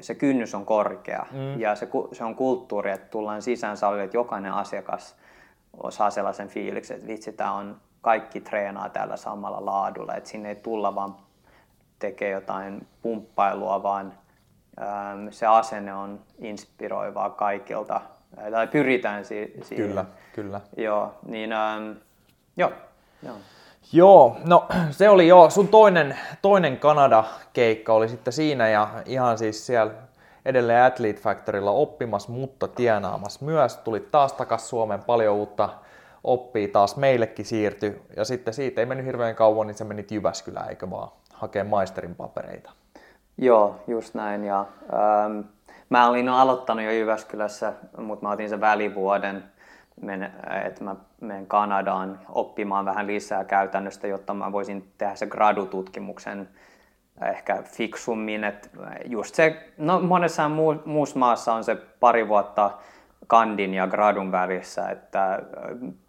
se 0.00 0.14
kynnys 0.14 0.54
on 0.54 0.66
korkea 0.66 1.26
mm. 1.32 1.60
ja 1.60 1.74
se, 1.74 1.88
se 2.12 2.24
on 2.24 2.34
kulttuuri, 2.34 2.90
että 2.90 3.10
tullaan 3.10 3.42
sisään 3.42 3.76
salille, 3.76 4.04
että 4.04 4.16
jokainen 4.16 4.52
asiakas 4.52 5.16
saa 5.90 6.10
sellaisen 6.10 6.48
fiiliksen, 6.48 6.96
että 6.96 7.08
vitsi, 7.08 7.32
tämä 7.32 7.52
on 7.52 7.76
kaikki 8.00 8.40
treenaa 8.40 8.88
täällä 8.88 9.16
samalla 9.16 9.66
laadulla, 9.66 10.14
että 10.14 10.30
sinne 10.30 10.48
ei 10.48 10.56
tulla 10.56 10.94
vaan 10.94 11.16
tekee 11.98 12.30
jotain 12.30 12.86
pumppailua, 13.02 13.82
vaan 13.82 14.12
äm, 14.80 15.30
se 15.30 15.46
asenne 15.46 15.94
on 15.94 16.20
inspiroivaa 16.38 17.30
kaikilta, 17.30 18.00
tai 18.50 18.66
pyritään 18.66 19.24
si- 19.24 19.52
siihen. 19.62 19.88
Kyllä, 19.88 20.04
kyllä. 20.34 20.60
Joo, 20.76 21.14
niin 21.26 21.52
äm, 21.52 21.96
joo, 22.56 22.72
joo. 23.22 23.36
Joo, 23.92 24.36
no 24.44 24.66
se 24.90 25.08
oli 25.08 25.28
jo 25.28 25.50
sun 25.50 25.68
toinen, 25.68 26.18
toinen 26.42 26.76
Kanada-keikka 26.76 27.92
oli 27.92 28.08
sitten 28.08 28.32
siinä 28.32 28.68
ja 28.68 28.88
ihan 29.06 29.38
siis 29.38 29.66
siellä 29.66 29.94
edelleen 30.48 30.84
Athlete 30.84 31.20
Factorilla 31.20 31.70
oppimas, 31.70 32.28
mutta 32.28 32.68
tienaamas 32.68 33.40
myös. 33.40 33.76
Tuli 33.76 34.00
taas 34.00 34.32
takas 34.32 34.68
Suomeen 34.68 35.02
paljon 35.02 35.34
uutta 35.34 35.68
oppii 36.24 36.68
taas 36.68 36.96
meillekin 36.96 37.44
siirty. 37.44 38.02
Ja 38.16 38.24
sitten 38.24 38.54
siitä 38.54 38.80
ei 38.80 38.86
mennyt 38.86 39.06
hirveän 39.06 39.34
kauan, 39.34 39.66
niin 39.66 39.74
se 39.74 39.84
meni 39.84 40.06
Jyväskylään, 40.10 40.68
eikö 40.68 40.90
vaan, 40.90 41.08
hakee 41.32 41.64
maisterin 41.64 42.14
papereita. 42.14 42.70
Joo, 43.38 43.76
just 43.86 44.14
näin. 44.14 44.44
Ja, 44.44 44.66
ähm, 44.92 45.40
mä 45.90 46.08
olin 46.08 46.28
aloittanut 46.28 46.84
jo 46.84 46.90
Jyväskylässä, 46.90 47.72
mutta 47.96 48.26
mä 48.26 48.32
otin 48.32 48.48
sen 48.48 48.60
välivuoden, 48.60 49.44
että 50.64 50.84
mä 50.84 50.96
menen 51.20 51.46
Kanadaan 51.46 52.20
oppimaan 52.28 52.84
vähän 52.84 53.06
lisää 53.06 53.44
käytännöstä, 53.44 54.06
jotta 54.06 54.34
mä 54.34 54.52
voisin 54.52 54.92
tehdä 54.98 55.14
se 55.14 55.26
gradututkimuksen 55.26 56.48
ehkä 57.22 57.62
fiksummin. 57.62 58.44
Että 58.44 58.68
just 59.04 59.34
se, 59.34 59.68
no 59.78 60.00
monessa 60.00 60.48
muu, 60.48 60.76
muussa 60.84 61.18
maassa 61.18 61.54
on 61.54 61.64
se 61.64 61.74
pari 61.74 62.28
vuotta 62.28 62.70
kandin 63.26 63.74
ja 63.74 63.86
gradun 63.86 64.32
välissä, 64.32 64.88
että 64.88 65.42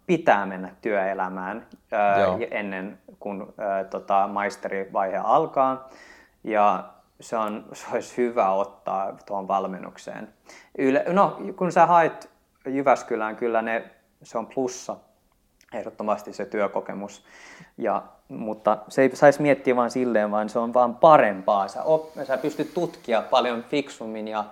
pitää 0.06 0.46
mennä 0.46 0.70
työelämään 0.82 1.66
ää, 1.92 2.16
ennen 2.50 2.98
kuin 3.20 3.46
ää, 3.58 3.84
tota, 3.84 4.28
maisterivaihe 4.32 5.16
alkaa. 5.16 5.88
Ja 6.44 6.84
se, 7.20 7.36
on, 7.36 7.64
se 7.72 7.86
olisi 7.92 8.16
hyvä 8.16 8.50
ottaa 8.50 9.16
tuohon 9.26 9.48
valmennukseen. 9.48 10.28
Yle, 10.78 11.04
no, 11.08 11.38
kun 11.56 11.72
sä 11.72 11.86
haet 11.86 12.30
Jyväskylään, 12.66 13.36
kyllä 13.36 13.62
ne, 13.62 13.90
se 14.22 14.38
on 14.38 14.46
plussa 14.46 14.96
ehdottomasti 15.72 16.32
se 16.32 16.44
työkokemus. 16.44 17.24
Ja, 17.78 18.02
mutta 18.30 18.78
se 18.88 19.02
ei 19.02 19.16
saisi 19.16 19.42
miettiä 19.42 19.76
vain 19.76 19.90
silleen, 19.90 20.30
vaan 20.30 20.48
se 20.48 20.58
on 20.58 20.74
vaan 20.74 20.96
parempaa. 20.96 21.68
Sä, 21.68 21.82
op, 21.82 22.10
sä 22.24 22.36
pystyt 22.36 22.74
tutkia 22.74 23.22
paljon 23.22 23.64
fiksummin 23.70 24.28
ja 24.28 24.44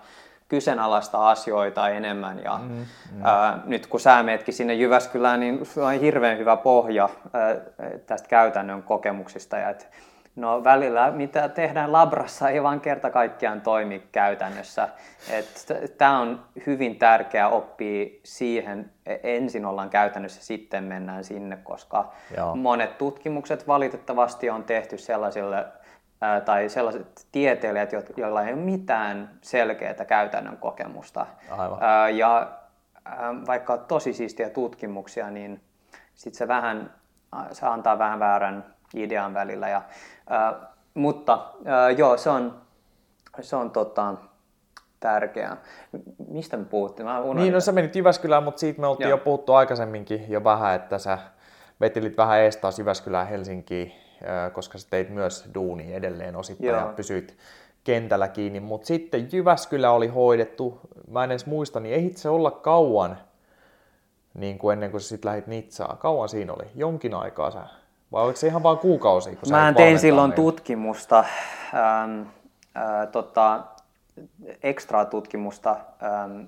kyseenalaista 0.49 1.31
asioita 1.31 1.89
enemmän. 1.89 2.41
Ja, 2.45 2.61
mm, 2.63 2.75
mm. 2.75 3.25
Ää, 3.25 3.63
nyt 3.65 3.87
kun 3.87 4.01
sä 4.01 4.23
meetkin 4.23 4.55
sinne 4.55 4.75
Jyväskylään, 4.75 5.41
niin 5.41 5.67
sulla 5.67 5.89
on 5.89 6.01
hirveän 6.01 6.39
hyvä 6.39 6.57
pohja 6.57 7.09
ää, 7.33 7.57
tästä 8.07 8.29
käytännön 8.29 8.83
kokemuksista. 8.83 9.57
Ja 9.57 9.69
et, 9.71 9.89
no 10.39 10.65
välillä 10.65 11.11
mitä 11.11 11.49
tehdään 11.49 11.93
labrassa 11.93 12.49
ei 12.49 12.63
vaan 12.63 12.81
kerta 12.81 13.11
kaikkiaan 13.11 13.61
toimi 13.61 14.03
käytännössä. 14.13 14.89
Tämä 15.99 16.19
on 16.19 16.43
hyvin 16.67 16.99
tärkeää 16.99 17.49
oppia 17.49 18.07
siihen, 18.25 18.91
e, 19.07 19.17
ensin 19.23 19.67
ollaan 19.67 19.91
käytännössä, 19.91 20.45
sitten 20.45 20.85
mennään 20.85 21.25
sinne, 21.25 21.57
koska 21.57 22.13
Joo. 22.37 22.57
monet 22.57 22.99
tutkimukset 22.99 23.67
valitettavasti 23.67 24.51
on 24.51 24.65
tehty 24.65 24.99
sellaisille 24.99 25.67
tai 26.45 26.69
sellaiset 26.69 27.27
tieteilijät, 27.33 27.93
joilla 28.17 28.43
ei 28.43 28.53
ole 28.53 28.63
mitään 28.63 29.31
selkeää 29.41 30.05
käytännön 30.05 30.57
kokemusta. 30.57 31.27
Aivan. 31.51 31.79
Ja 32.17 32.51
vaikka 33.47 33.73
on 33.73 33.85
tosi 33.89 34.13
siistiä 34.13 34.51
tutkimuksia, 34.51 35.31
niin 35.31 35.61
sit 36.15 36.35
se, 36.35 36.49
vähän, 36.49 36.95
se 37.53 37.67
antaa 37.67 37.99
vähän 37.99 38.19
väärän 38.19 38.65
idean 38.95 39.35
välillä. 39.35 39.69
Ja, 39.69 39.83
mutta 40.95 41.47
joo, 41.97 42.17
se 42.17 42.31
on, 42.31 42.61
se 43.41 43.57
on 43.57 43.71
tota, 43.71 44.15
tärkeää. 45.01 45.57
Mistä 46.29 46.57
me 46.57 46.65
puhuttiin? 46.65 47.07
Mä 47.07 47.23
niin, 47.35 47.53
no 47.53 47.61
sä 47.61 47.73
menit 47.73 47.97
Jyväskylään, 47.97 48.43
mutta 48.43 48.61
siitä 48.61 48.81
me 48.81 48.87
oltiin 48.87 49.09
joo. 49.09 49.19
jo 49.19 49.25
puhuttu 49.25 49.55
aikaisemminkin 49.55 50.25
jo 50.29 50.45
vähän, 50.45 50.75
että 50.75 50.99
sä 50.99 51.19
vetelit 51.81 52.17
vähän 52.17 52.39
ees 52.39 52.57
taas 52.57 52.79
Jyväskylään 52.79 53.29
Helsinkiin 53.29 53.93
koska 54.53 54.79
sä 54.79 54.87
teit 54.91 55.11
myös 55.11 55.49
duuni 55.55 55.95
edelleen 55.95 56.37
osittain 56.37 56.69
Joo. 56.69 56.79
ja 56.79 56.93
pysyit 56.97 57.37
kentällä 57.85 58.29
kiinni. 58.29 58.61
Mutta 58.61 58.87
sitten 58.87 59.29
Jyväskylä 59.33 59.91
oli 59.91 60.07
hoidettu, 60.07 60.81
mä 61.11 61.25
en 61.25 61.31
edes 61.31 61.47
muista, 61.47 61.81
niin 61.81 61.95
ehdit 61.95 62.17
se 62.17 62.29
olla 62.29 62.51
kauan 62.51 63.19
niin 64.35 64.59
kuin 64.59 64.73
ennen 64.73 64.91
kuin 64.91 65.01
sä 65.01 65.09
sitten 65.09 65.29
lähdit 65.29 65.47
Nitsaan. 65.47 65.99
Kauan 65.99 66.29
siinä 66.29 66.53
oli? 66.53 66.65
Jonkin 66.75 67.15
aikaa 67.15 67.51
sä? 67.51 67.67
Vai 68.13 68.25
oliko 68.25 68.37
se 68.37 68.47
ihan 68.47 68.63
vain 68.63 68.79
kuukausi? 68.79 69.37
Kun 69.37 69.51
mä 69.51 69.73
tein 69.77 69.99
silloin 69.99 70.31
meille? 70.31 70.45
tutkimusta, 70.45 71.25
ähm, 71.75 72.21
äh, 72.77 73.09
tota, 73.13 73.61
ekstra 74.63 75.05
tutkimusta 75.05 75.77
ähm, 76.03 76.41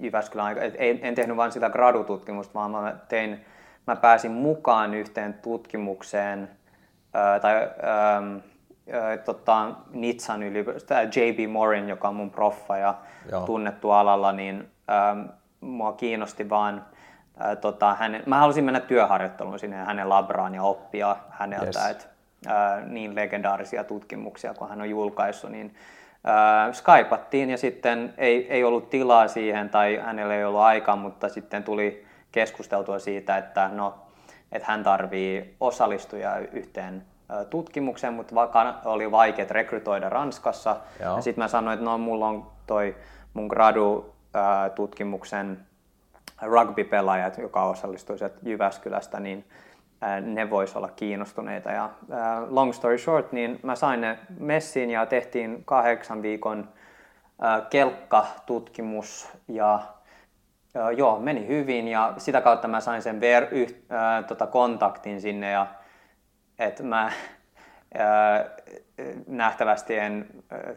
Jyväskylän 0.00 0.46
aikaa. 0.46 0.64
En, 0.64 0.98
en 1.02 1.14
tehnyt 1.14 1.36
vain 1.36 1.52
sitä 1.52 1.70
gradututkimusta, 1.70 2.54
vaan 2.54 2.70
mä 2.70 2.96
tein, 3.08 3.44
mä 3.86 3.96
pääsin 3.96 4.30
mukaan 4.30 4.94
yhteen 4.94 5.34
tutkimukseen– 5.34 6.48
tai 7.42 7.54
ähm, 7.56 8.36
tota, 9.24 9.70
Nitsan 9.90 10.42
yliopisto, 10.42 10.94
J.B. 10.94 11.50
Morin, 11.50 11.88
joka 11.88 12.08
on 12.08 12.16
mun 12.16 12.30
proffa 12.30 12.76
ja 12.76 12.94
Joo. 13.30 13.46
tunnettu 13.46 13.90
alalla, 13.90 14.32
niin 14.32 14.68
ähm, 14.90 15.20
mua 15.60 15.92
kiinnosti 15.92 16.50
vaan 16.50 16.86
äh, 17.44 17.56
tota, 17.56 17.94
hänen, 17.94 18.22
mä 18.26 18.38
halusin 18.38 18.64
mennä 18.64 18.80
työharjoitteluun 18.80 19.58
sinne 19.58 19.76
hänen 19.76 20.08
labraan 20.08 20.54
ja 20.54 20.62
oppia 20.62 21.16
häneltä, 21.30 21.66
yes. 21.66 21.90
et, 21.90 22.08
äh, 22.46 22.86
niin 22.86 23.14
legendaarisia 23.14 23.84
tutkimuksia 23.84 24.54
kuin 24.54 24.70
hän 24.70 24.80
on 24.80 24.90
julkaissut, 24.90 25.50
niin 25.50 25.74
äh, 26.28 26.72
skypattiin 26.72 27.50
ja 27.50 27.58
sitten 27.58 28.14
ei, 28.18 28.52
ei 28.52 28.64
ollut 28.64 28.90
tilaa 28.90 29.28
siihen 29.28 29.70
tai 29.70 29.96
hänellä 29.96 30.34
ei 30.34 30.44
ollut 30.44 30.60
aikaa, 30.60 30.96
mutta 30.96 31.28
sitten 31.28 31.64
tuli 31.64 32.06
keskusteltua 32.32 32.98
siitä, 32.98 33.36
että 33.36 33.68
no 33.68 33.94
että 34.52 34.68
hän 34.68 34.82
tarvii 34.82 35.56
osallistuja 35.60 36.38
yhteen 36.52 37.04
tutkimukseen, 37.50 38.14
mutta 38.14 38.34
oli 38.84 39.10
vaikea 39.10 39.46
rekrytoida 39.50 40.08
Ranskassa. 40.08 40.76
Joo. 41.00 41.16
Ja 41.16 41.22
sitten 41.22 41.44
mä 41.44 41.48
sanoin, 41.48 41.74
että 41.74 41.84
no 41.84 41.98
mulla 41.98 42.28
on 42.28 42.46
toi 42.66 42.96
mun 43.34 43.46
gradu-tutkimuksen 43.46 45.58
rugby-pelaajat, 46.42 47.38
joka 47.38 47.62
osallistui 47.62 48.16
Jyväskylästä, 48.42 49.20
niin 49.20 49.44
ne 50.20 50.50
vois 50.50 50.76
olla 50.76 50.88
kiinnostuneita. 50.88 51.70
Ja 51.70 51.90
long 52.48 52.72
story 52.72 52.98
short, 52.98 53.32
niin 53.32 53.60
mä 53.62 53.76
sain 53.76 54.00
ne 54.00 54.18
messiin 54.38 54.90
ja 54.90 55.06
tehtiin 55.06 55.62
kahdeksan 55.64 56.22
viikon 56.22 56.68
kelkkatutkimus 57.70 59.28
ja 59.48 59.80
joo, 60.96 61.18
meni 61.18 61.46
hyvin 61.46 61.88
ja 61.88 62.14
sitä 62.18 62.40
kautta 62.40 62.68
mä 62.68 62.80
sain 62.80 63.02
sen 63.02 63.20
ver- 63.20 63.48
yh, 63.50 63.74
tota 64.26 64.46
kontaktin 64.46 65.20
sinne 65.20 65.50
ja 65.50 65.66
että 66.58 66.82
mä 66.82 67.12
nähtävästi 69.26 69.98
en 69.98 70.26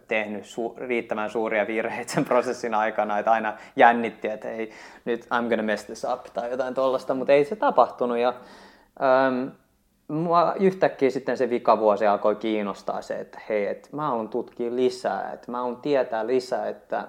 tehnyt 0.08 0.44
su- 0.44 0.78
riittävän 0.78 1.30
suuria 1.30 1.68
virheitä 1.68 2.12
sen 2.12 2.26
prosessin 2.26 2.74
aikana, 2.74 3.20
että 3.20 3.32
aina 3.32 3.54
jännitti, 3.76 4.28
että 4.28 4.50
ei, 4.50 4.72
nyt 5.06 5.26
I'm 5.26 5.50
gonna 5.50 5.64
mess 5.64 5.86
this 5.86 6.06
up 6.14 6.24
tai 6.34 6.52
jotain 6.52 6.74
tollasta, 6.74 7.14
mutta 7.14 7.34
ei 7.34 7.46
se 7.46 7.56
tapahtunut. 7.56 8.18
Ja 8.18 8.34
ähm, 9.04 9.48
mua 10.08 10.54
yhtäkkiä 10.60 11.10
sitten 11.10 11.38
se 11.38 11.50
vikavuosi 11.50 12.08
alkoi 12.08 12.36
kiinnostaa 12.36 13.02
se, 13.02 13.14
että 13.14 13.42
hei, 13.50 13.68
että 13.68 13.90
mä 13.92 14.08
haluan 14.08 14.30
tutkia 14.30 14.76
lisää, 14.76 15.32
että 15.34 15.52
mä 15.52 15.58
haluan 15.58 15.82
tietää 15.82 16.28
lisää, 16.28 16.68
että 16.70 17.08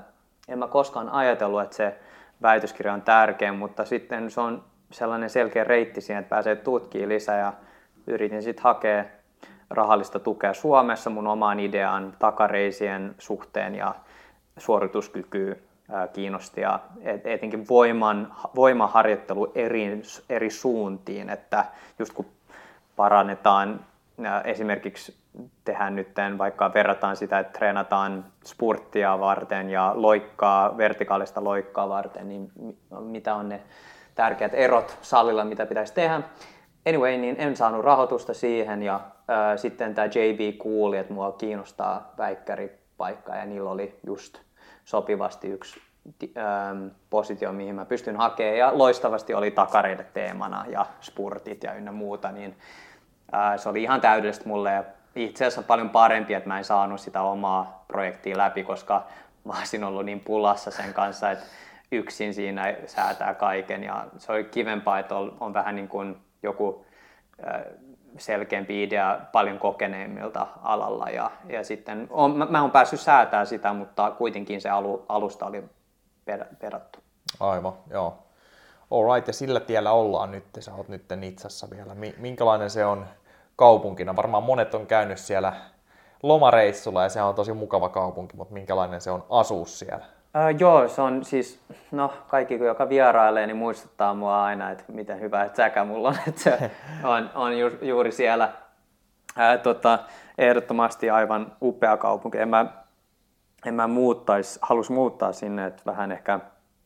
en 0.49 0.59
mä 0.59 0.67
koskaan 0.67 1.09
ajatellut, 1.09 1.63
että 1.63 1.77
se 1.77 1.95
väitöskirja 2.43 2.93
on 2.93 3.03
tärkeä, 3.03 3.53
mutta 3.53 3.85
sitten 3.85 4.31
se 4.31 4.41
on 4.41 4.65
sellainen 4.91 5.31
selkeä 5.31 5.65
reitti 5.65 6.01
siihen, 6.01 6.21
että 6.21 6.31
pääsee 6.31 6.57
tutkimaan 6.57 7.09
lisää 7.09 7.39
ja 7.39 7.53
yritin 8.07 8.43
sitten 8.43 8.65
hakea 8.65 9.05
rahallista 9.71 10.19
tukea 10.19 10.55
Suomessa 10.55 11.11
mun 11.11 11.27
omaan 11.27 11.61
ideaan 11.61 12.14
takareisien 12.19 13.14
suhteen 13.19 13.75
ja 13.75 13.95
suorituskyky 14.59 15.62
kiinnosti 16.12 16.61
ja 16.61 16.81
etenkin 17.25 17.69
voiman, 17.69 18.33
voimaharjoittelu 18.55 19.53
eri, 19.55 20.03
eri 20.31 20.51
suuntiin, 20.51 21.31
että 21.31 21.64
just 21.99 22.12
kun 22.12 22.27
parannetaan 22.97 23.81
esimerkiksi 24.45 25.17
tehdään 25.64 25.97
nyt, 25.97 26.09
vaikka 26.39 26.75
verrataan 26.75 27.17
sitä, 27.17 27.39
että 27.39 27.59
treenataan 27.59 28.25
spurttia 28.45 29.21
varten 29.21 29.71
ja 29.71 29.93
loikkaa, 29.95 30.77
vertikaalista 30.77 31.45
loikkaa 31.45 31.89
varten, 31.89 32.29
niin 32.29 32.53
mitä 33.01 33.35
on 33.35 33.49
ne 33.49 33.61
tärkeät 34.14 34.55
erot 34.55 34.99
salilla, 35.03 35.45
mitä 35.45 35.67
pitäisi 35.67 35.95
tehdä. 35.95 36.23
Anyway, 36.87 37.16
niin 37.16 37.37
en 37.39 37.57
saanut 37.57 37.84
rahoitusta 37.84 38.34
siihen 38.34 38.82
ja 38.82 38.95
äh, 38.95 39.59
sitten 39.59 39.95
tämä 39.95 40.07
JB 40.07 40.59
kuuli, 40.59 40.99
että 40.99 41.12
mua 41.12 41.32
kiinnostaa 41.32 42.12
väikkäripaikka 42.18 43.37
ja 43.37 43.47
niillä 43.47 43.70
oli 43.70 44.01
just 44.07 44.39
sopivasti 44.84 45.49
yksi 45.49 45.80
ähm, 46.39 46.87
positio, 47.11 47.53
mihin 47.53 47.74
mä 47.74 47.84
pystyn 47.84 48.16
hakemaan. 48.16 48.59
Ja 48.59 48.78
loistavasti 48.78 49.34
oli 49.34 49.51
takareille 49.51 50.07
teemana 50.12 50.64
ja 50.68 50.87
spurtit 51.01 51.64
ja 51.64 51.74
ynnä 51.74 51.93
muuta, 51.93 52.32
niin 52.32 52.57
äh, 53.34 53.59
se 53.59 53.68
oli 53.68 53.82
ihan 53.82 54.01
täydellistä 54.01 54.49
mulle. 54.49 54.72
Ja 54.72 54.84
itse 55.16 55.45
asiassa 55.45 55.62
paljon 55.62 55.91
parempi, 55.91 56.34
että 56.34 56.49
mä 56.49 56.59
en 56.59 56.64
saanut 56.64 57.01
sitä 57.01 57.22
omaa 57.22 57.84
projektia 57.89 58.39
läpi, 58.39 58.62
koska 58.62 59.07
mä 59.45 59.53
olisin 59.59 59.84
ollut 59.84 60.05
niin 60.05 60.20
pulassa 60.20 60.70
sen 60.70 60.95
kanssa, 60.95 61.30
että 61.30 61.45
yksin 61.93 62.34
siinä 62.34 62.74
säätää 62.87 63.34
kaiken. 63.34 63.84
Ja 63.84 64.07
se 64.18 64.32
oli 64.32 64.45
kivempaa, 64.45 64.99
että 64.99 65.16
on, 65.16 65.37
on 65.41 65.55
vähän 65.55 65.76
niin 65.76 65.89
kuin 65.89 66.16
joku 66.47 66.87
selkeämpi 68.19 68.83
idea 68.83 69.21
paljon 69.33 69.59
kokeneemmilta 69.59 70.47
alalla 70.63 71.11
ja, 71.11 71.31
ja 71.49 71.65
sitten 71.65 72.07
on, 72.11 72.37
mä, 72.37 72.47
mä 72.51 72.61
oon 72.63 72.71
päässyt 72.71 73.01
säätää 73.01 73.45
sitä, 73.45 73.73
mutta 73.73 74.11
kuitenkin 74.11 74.61
se 74.61 74.69
alu, 74.69 75.05
alusta 75.09 75.47
oli 75.47 75.65
per, 76.25 76.45
perattu. 76.59 76.99
Aivan, 77.41 77.73
joo. 77.91 78.19
Alright, 78.91 79.27
ja 79.27 79.33
sillä 79.33 79.61
tiellä 79.61 79.93
ollaan 79.93 80.31
nyt, 80.31 80.45
sä 80.59 80.75
oot 80.75 80.89
nyt 80.89 81.05
Nitsassa 81.17 81.71
vielä. 81.71 81.97
Minkälainen 82.19 82.71
se 82.71 82.85
on 82.85 83.07
kaupunkina? 83.57 84.17
Varmaan 84.17 84.43
monet 84.43 84.75
on 84.75 84.87
käynyt 84.87 85.19
siellä 85.19 85.53
lomareissulla 86.23 87.03
ja 87.03 87.09
se 87.09 87.23
on 87.23 87.35
tosi 87.35 87.53
mukava 87.53 87.89
kaupunki, 87.89 88.37
mutta 88.37 88.55
minkälainen 88.55 89.01
se 89.01 89.11
on 89.11 89.25
asua 89.31 89.67
siellä? 89.67 90.07
Öö, 90.37 90.51
joo, 90.51 90.89
se 90.89 91.03
on 91.03 91.24
siis, 91.24 91.61
no 91.91 92.12
kaikki 92.28 92.55
joka 92.55 92.89
vierailee, 92.89 93.47
niin 93.47 93.57
muistuttaa 93.57 94.14
mua 94.14 94.45
aina, 94.45 94.70
että 94.70 94.84
miten 94.89 95.20
hyvä 95.20 95.49
säkä 95.55 95.84
mulla 95.84 96.09
on, 96.09 96.16
että 96.28 96.41
se 96.41 96.70
on, 97.05 97.30
on 97.34 97.59
ju, 97.59 97.70
juuri 97.82 98.12
siellä. 98.12 98.53
Ää, 99.37 99.59
tota, 99.59 99.99
ehdottomasti 100.39 101.11
aivan 101.11 101.53
upea 101.62 101.97
kaupunki. 101.97 102.39
En 102.39 102.49
mä, 102.49 102.66
en 103.66 103.74
mä 103.74 103.87
muuttais, 103.87 104.59
halus 104.62 104.91
muuttaa 104.91 105.32
sinne, 105.32 105.66
että 105.66 105.82
vähän 105.87 106.12
ehkä, 106.12 106.41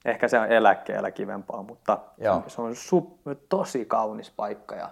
ehkä 0.04 0.28
se 0.28 0.38
on 0.38 0.52
eläkkeellä 0.52 1.10
kivempaa, 1.10 1.62
mutta 1.62 1.98
Joo. 2.18 2.42
se 2.46 2.62
on 2.62 2.76
su, 2.76 3.18
tosi 3.48 3.84
kaunis 3.84 4.30
paikka 4.30 4.74
ja 4.74 4.88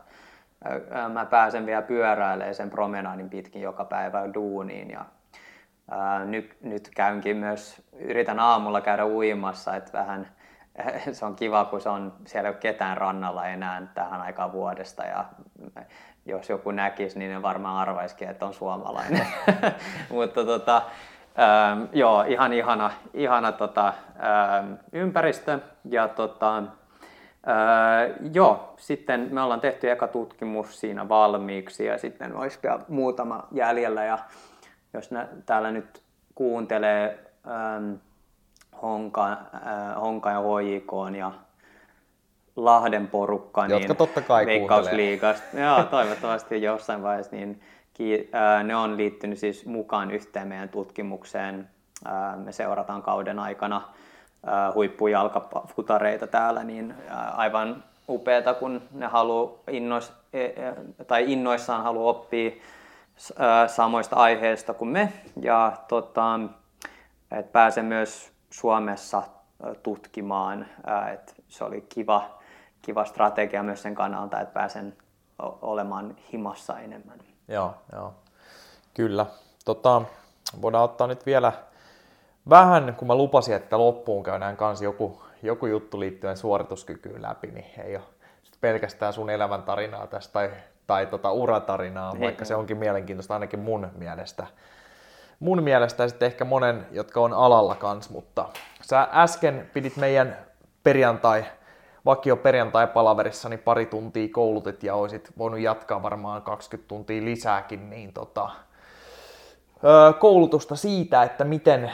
mä 1.12 1.26
pääsen 1.26 1.66
vielä 1.66 1.82
pyöräilemään 1.82 2.54
sen 2.54 2.70
promenadin 2.70 3.30
pitkin 3.30 3.62
joka 3.62 3.84
päivä 3.84 4.34
duuniin 4.34 4.90
ja 4.90 5.04
ää, 5.90 6.24
nyt, 6.24 6.56
nyt 6.62 6.90
käynkin 6.96 7.36
myös, 7.36 7.82
yritän 7.92 8.40
aamulla 8.40 8.80
käydä 8.80 9.06
uimassa, 9.06 9.76
että 9.76 9.98
vähän 9.98 10.28
se 11.12 11.24
on 11.24 11.36
kiva, 11.36 11.64
kun 11.64 11.80
se 11.80 11.88
on, 11.88 12.12
siellä 12.26 12.48
ei 12.48 12.52
ole 12.52 12.60
ketään 12.60 12.96
rannalla 12.96 13.46
enää 13.46 13.86
tähän 13.94 14.20
aikaan 14.20 14.52
vuodesta 14.52 15.04
ja 15.04 15.24
jos 16.26 16.48
joku 16.48 16.70
näkisi, 16.70 17.18
niin 17.18 17.30
ne 17.30 17.42
varmaan 17.42 17.76
arvaisikin, 17.76 18.28
että 18.28 18.46
on 18.46 18.54
suomalainen. 18.54 19.26
Mutta 20.10 20.44
tota, 20.44 20.82
joo, 21.92 22.22
ihan 22.22 22.52
ihana, 22.52 22.90
ihana 23.14 23.52
tota, 23.52 23.92
ympäristö 24.92 25.58
ja 25.84 26.08
tota, 26.08 26.62
joo, 28.32 28.74
sitten 28.76 29.28
me 29.30 29.42
ollaan 29.42 29.60
tehty 29.60 29.90
eka 29.90 30.08
tutkimus 30.08 30.80
siinä 30.80 31.08
valmiiksi 31.08 31.84
ja 31.84 31.98
sitten 31.98 32.36
olisi 32.36 32.58
vielä 32.62 32.80
muutama 32.88 33.46
jäljellä 33.52 34.04
ja 34.04 34.18
jos 34.92 35.10
nä, 35.10 35.28
täällä 35.46 35.70
nyt 35.70 36.02
kuuntelee 36.34 37.18
ähm, 37.46 37.94
Honka, 38.82 39.32
äh, 39.32 40.00
Honka 40.00 40.30
ja 40.30 40.40
HJK 40.40 41.16
ja 41.18 41.32
Lahden 42.56 43.08
porukka, 43.08 43.66
Jotka 43.66 43.78
niin 43.78 43.96
totta 43.96 44.20
kai 44.20 44.46
Veikkausliigasta, 44.46 45.60
joo, 45.60 45.84
toivottavasti 45.84 46.62
jossain 46.62 47.02
vaiheessa, 47.02 47.36
niin 47.36 47.60
äh, 48.34 48.64
ne 48.64 48.76
on 48.76 48.96
liittynyt 48.96 49.38
siis 49.38 49.66
mukaan 49.66 50.10
yhteen 50.10 50.48
meidän 50.48 50.68
tutkimukseen. 50.68 51.68
Äh, 52.06 52.44
me 52.44 52.52
seurataan 52.52 53.02
kauden 53.02 53.38
aikana 53.38 53.82
huippujalkafutareita 54.74 56.26
täällä, 56.26 56.64
niin 56.64 56.94
aivan 57.36 57.84
upeata, 58.08 58.54
kun 58.54 58.82
ne 58.92 59.06
haluaa 59.06 59.52
innois, 59.70 60.12
e, 60.32 60.44
e, 60.44 60.74
tai 61.06 61.32
innoissaan 61.32 61.82
haluaa 61.82 62.10
oppia 62.10 62.50
samoista 63.66 64.16
aiheista 64.16 64.74
kuin 64.74 64.88
me 64.88 65.12
ja 65.40 65.72
tota, 65.88 66.40
et 67.30 67.52
pääsen 67.52 67.84
myös 67.84 68.32
Suomessa 68.50 69.22
tutkimaan. 69.82 70.66
Et 71.12 71.34
se 71.48 71.64
oli 71.64 71.80
kiva, 71.88 72.38
kiva 72.82 73.04
strategia 73.04 73.62
myös 73.62 73.82
sen 73.82 73.94
kannalta, 73.94 74.40
että 74.40 74.54
pääsen 74.54 74.96
olemaan 75.62 76.16
himassa 76.32 76.78
enemmän. 76.78 77.18
Joo, 77.48 77.74
joo. 77.92 78.14
Kyllä. 78.94 79.26
Tota, 79.64 80.02
voidaan 80.62 80.84
ottaa 80.84 81.06
nyt 81.06 81.26
vielä 81.26 81.52
vähän, 82.50 82.94
kun 82.96 83.08
mä 83.08 83.14
lupasin, 83.14 83.54
että 83.54 83.78
loppuun 83.78 84.22
käydään 84.22 84.56
kanssa 84.56 84.84
joku, 84.84 85.22
joku 85.42 85.66
juttu 85.66 86.00
liittyen 86.00 86.36
suorituskykyyn 86.36 87.22
läpi, 87.22 87.46
niin 87.46 87.66
ei 87.78 87.96
ole 87.96 88.04
pelkästään 88.60 89.12
sun 89.12 89.30
elämäntarinaa 89.30 90.06
tästä 90.06 90.32
tai, 90.32 90.50
tai 90.88 91.06
tota 91.06 91.32
uratarinaa, 91.32 92.12
ei, 92.14 92.20
vaikka 92.20 92.42
ei. 92.42 92.46
se 92.46 92.54
onkin 92.54 92.76
mielenkiintoista 92.76 93.34
ainakin 93.34 93.60
mun 93.60 93.88
mielestä. 93.98 94.46
Mun 95.40 95.62
mielestä 95.62 96.02
ja 96.02 96.08
sitten 96.08 96.26
ehkä 96.26 96.44
monen, 96.44 96.86
jotka 96.90 97.20
on 97.20 97.32
alalla 97.32 97.74
kanssa, 97.74 98.12
mutta 98.12 98.48
sä 98.82 99.08
äsken 99.12 99.70
pidit 99.72 99.96
meidän 99.96 100.38
perjantai, 100.82 101.44
vakio 102.04 102.36
perjantai-palaverissa 102.36 103.48
niin 103.48 103.58
pari 103.58 103.86
tuntia 103.86 104.28
koulutit 104.32 104.82
ja 104.82 104.94
olisit 104.94 105.32
voinut 105.38 105.60
jatkaa 105.60 106.02
varmaan 106.02 106.42
20 106.42 106.88
tuntia 106.88 107.24
lisääkin, 107.24 107.90
niin 107.90 108.12
tota, 108.12 108.50
koulutusta 110.18 110.76
siitä, 110.76 111.22
että 111.22 111.44
miten 111.44 111.92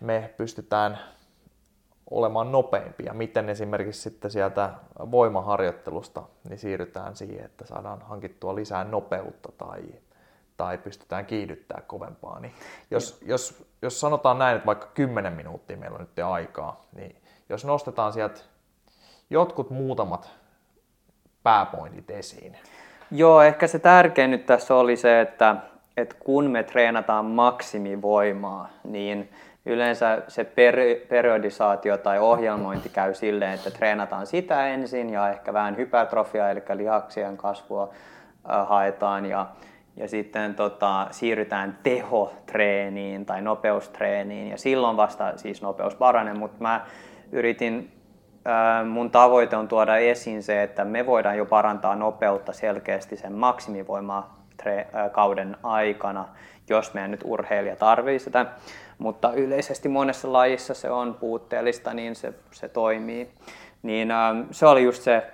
me 0.00 0.34
pystytään 0.36 0.98
olemaan 2.14 2.52
nopeimpia. 2.52 3.14
Miten 3.14 3.48
esimerkiksi 3.48 4.00
sitten 4.00 4.30
sieltä 4.30 4.70
voimaharjoittelusta 5.10 6.22
niin 6.48 6.58
siirrytään 6.58 7.16
siihen, 7.16 7.44
että 7.44 7.66
saadaan 7.66 8.02
hankittua 8.02 8.54
lisää 8.54 8.84
nopeutta 8.84 9.52
tai, 9.58 9.82
tai 10.56 10.78
pystytään 10.78 11.26
kiihdyttää 11.26 11.82
kovempaa. 11.86 12.40
Niin 12.40 12.52
jos, 12.90 13.18
jos, 13.22 13.66
jos 13.82 14.00
sanotaan 14.00 14.38
näin, 14.38 14.56
että 14.56 14.66
vaikka 14.66 14.86
10 14.86 15.32
minuuttia 15.32 15.76
meillä 15.76 15.94
on 15.94 16.00
nyt 16.00 16.26
aikaa, 16.26 16.80
niin 16.96 17.16
jos 17.48 17.64
nostetaan 17.64 18.12
sieltä 18.12 18.40
jotkut 19.30 19.70
muutamat 19.70 20.30
pääpointit 21.42 22.10
esiin. 22.10 22.56
Joo, 23.10 23.42
ehkä 23.42 23.66
se 23.66 23.78
tärkein 23.78 24.30
nyt 24.30 24.46
tässä 24.46 24.74
oli 24.74 24.96
se, 24.96 25.20
että, 25.20 25.56
että 25.96 26.16
kun 26.20 26.50
me 26.50 26.62
treenataan 26.62 27.24
maksimivoimaa, 27.24 28.68
niin 28.84 29.30
yleensä 29.66 30.22
se 30.28 30.44
per, 30.44 30.76
periodisaatio 31.08 31.98
tai 31.98 32.18
ohjelmointi 32.18 32.88
käy 32.88 33.14
silleen, 33.14 33.52
että 33.52 33.70
treenataan 33.70 34.26
sitä 34.26 34.66
ensin 34.66 35.10
ja 35.10 35.30
ehkä 35.30 35.52
vähän 35.52 35.76
hypertrofiaa, 35.76 36.50
eli 36.50 36.62
lihaksien 36.74 37.36
kasvua 37.36 37.90
haetaan 38.64 39.26
ja, 39.26 39.46
ja 39.96 40.08
sitten 40.08 40.54
tota, 40.54 41.06
siirrytään 41.10 41.78
tehotreeniin 41.82 43.26
tai 43.26 43.42
nopeustreeniin. 43.42 44.48
Ja 44.48 44.58
silloin 44.58 44.96
vasta 44.96 45.36
siis 45.36 45.62
nopeus 45.62 45.94
paranee, 45.94 46.34
mutta 46.34 46.56
mä 46.60 46.86
yritin 47.32 47.94
mun 48.88 49.10
tavoite 49.10 49.56
on 49.56 49.68
tuoda 49.68 49.96
esiin 49.96 50.42
se, 50.42 50.62
että 50.62 50.84
me 50.84 51.06
voidaan 51.06 51.36
jo 51.36 51.46
parantaa 51.46 51.96
nopeutta 51.96 52.52
selkeästi 52.52 53.16
sen 53.16 53.32
maksimivoima 53.32 54.30
äh, 54.66 54.84
kauden 55.12 55.56
aikana, 55.62 56.28
jos 56.68 56.94
meidän 56.94 57.10
nyt 57.10 57.20
urheilija 57.24 57.76
tarvii 57.76 58.18
sitä 58.18 58.46
mutta 58.98 59.32
yleisesti 59.32 59.88
monessa 59.88 60.32
lajissa 60.32 60.74
se 60.74 60.90
on 60.90 61.14
puutteellista, 61.14 61.94
niin 61.94 62.16
se, 62.16 62.34
se 62.50 62.68
toimii. 62.68 63.30
Niin 63.82 64.10
ähm, 64.10 64.40
se 64.50 64.66
oli 64.66 64.84
just 64.84 65.02
se, 65.02 65.30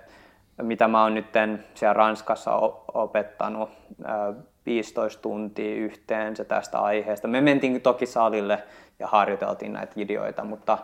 mitä 0.63 0.89
mä 0.89 1.03
oon 1.03 1.15
nyt 1.15 1.27
siellä 1.75 1.93
Ranskassa 1.93 2.55
opettanut 2.95 3.71
äh, 4.09 4.45
15 4.67 5.23
tuntia 5.23 5.75
yhteensä 5.75 6.45
tästä 6.45 6.79
aiheesta. 6.79 7.29
Me 7.29 7.41
mentiin 7.41 7.81
toki 7.81 8.07
salille 8.07 8.63
ja 8.99 9.07
harjoiteltiin 9.07 9.73
näitä 9.73 9.97
videoita, 9.97 10.45
mutta 10.45 10.79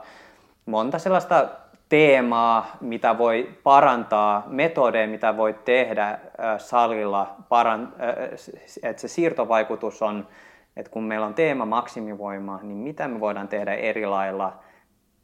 monta 0.67 0.99
sellaista 0.99 1.49
teemaa, 1.89 2.77
mitä 2.81 3.19
voi 3.19 3.51
parantaa, 3.63 4.45
metodeja, 4.47 5.09
mitä 5.09 5.37
voi 5.37 5.55
tehdä 5.65 6.19
salilla, 6.59 7.37
että 8.83 9.01
se 9.01 9.09
siirtovaikutus 9.09 10.03
on 10.03 10.27
että 10.77 10.93
kun 10.93 11.05
meillä 11.05 11.27
on 11.27 11.35
teema 11.35 11.67
maksimivoima, 11.67 12.61
niin 12.63 12.77
mitä 12.77 13.09
me 13.09 13.21
voidaan 13.21 13.49
tehdä 13.49 13.75
eri 13.75 14.07
lailla, 14.07 14.59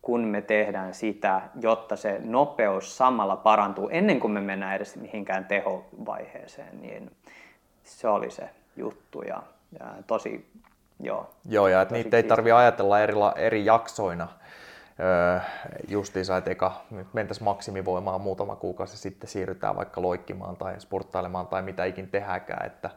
kun 0.03 0.21
me 0.21 0.41
tehdään 0.41 0.95
sitä, 0.95 1.43
jotta 1.61 1.97
se 1.97 2.21
nopeus 2.25 2.97
samalla 2.97 3.37
parantuu 3.37 3.89
ennen 3.89 4.21
kuin 4.21 4.33
me 4.33 4.41
mennään 4.41 4.77
edes 4.77 4.97
mihinkään 4.97 5.45
tehovaiheeseen, 5.45 6.81
niin 6.83 7.11
se 7.85 8.09
oli 8.09 8.31
se 8.31 8.51
juttu 8.77 9.23
ja, 9.23 9.43
ja 9.81 9.87
tosi, 10.07 10.47
joo. 11.01 11.31
Joo, 11.49 11.69
ja 11.69 11.83
että 11.83 11.95
niitä 11.95 12.17
ei 12.17 12.23
tarvitse 12.23 12.53
ajatella 12.53 13.01
eri, 13.01 13.15
eri 13.37 13.65
jaksoina, 13.65 14.29
öö, 15.01 15.41
justiinsa, 15.89 16.37
että 16.37 16.51
eka 16.51 16.85
mentäisiin 17.13 17.45
maksimivoimaan 17.45 18.21
muutama 18.21 18.57
kuukausi 18.57 18.99
sitten 18.99 19.31
siirrytään 19.31 19.77
vaikka 19.77 20.03
loikkimaan 20.03 20.57
tai 20.57 20.81
sporttailemaan 20.81 21.47
tai 21.47 21.63
mitä 21.63 21.85
ikin 21.85 22.09
tehdäänkään, 22.09 22.67
että 22.67 22.91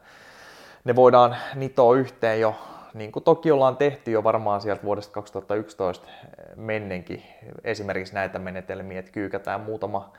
ne 0.84 0.96
voidaan 0.96 1.36
nitoa 1.54 1.96
yhteen 1.96 2.40
jo, 2.40 2.54
niin 2.94 3.12
kuin 3.12 3.22
toki 3.22 3.50
ollaan 3.50 3.76
tehty 3.76 4.10
jo 4.10 4.24
varmaan 4.24 4.60
sieltä 4.60 4.82
vuodesta 4.82 5.12
2011 5.12 6.08
mennenkin 6.56 7.22
esimerkiksi 7.64 8.14
näitä 8.14 8.38
menetelmiä, 8.38 8.98
että 8.98 9.12
kyykätään 9.12 9.60
muutama 9.60 10.12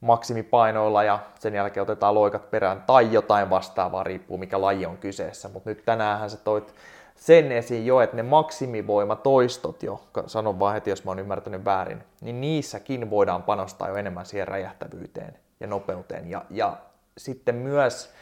maksimipainoilla 0.00 1.02
ja 1.02 1.18
sen 1.38 1.54
jälkeen 1.54 1.82
otetaan 1.82 2.14
loikat 2.14 2.50
perään 2.50 2.82
tai 2.86 3.12
jotain 3.12 3.50
vastaavaa, 3.50 4.04
riippuu 4.04 4.38
mikä 4.38 4.60
laji 4.60 4.86
on 4.86 4.96
kyseessä. 4.96 5.48
Mutta 5.48 5.70
nyt 5.70 5.84
tänään 5.84 6.30
sä 6.30 6.36
toit 6.36 6.74
sen 7.14 7.52
esiin 7.52 7.86
jo, 7.86 8.00
että 8.00 8.16
ne 8.16 8.22
maksimivoimatoistot 8.22 9.82
jo, 9.82 10.00
sanon 10.26 10.58
vaan 10.58 10.74
heti, 10.74 10.90
jos 10.90 11.04
mä 11.04 11.10
oon 11.10 11.18
ymmärtänyt 11.18 11.64
väärin, 11.64 12.04
niin 12.20 12.40
niissäkin 12.40 13.10
voidaan 13.10 13.42
panostaa 13.42 13.88
jo 13.88 13.96
enemmän 13.96 14.26
siihen 14.26 14.48
räjähtävyyteen 14.48 15.38
ja 15.60 15.66
nopeuteen. 15.66 16.30
Ja, 16.30 16.44
ja 16.50 16.76
sitten 17.18 17.54
myös 17.54 18.14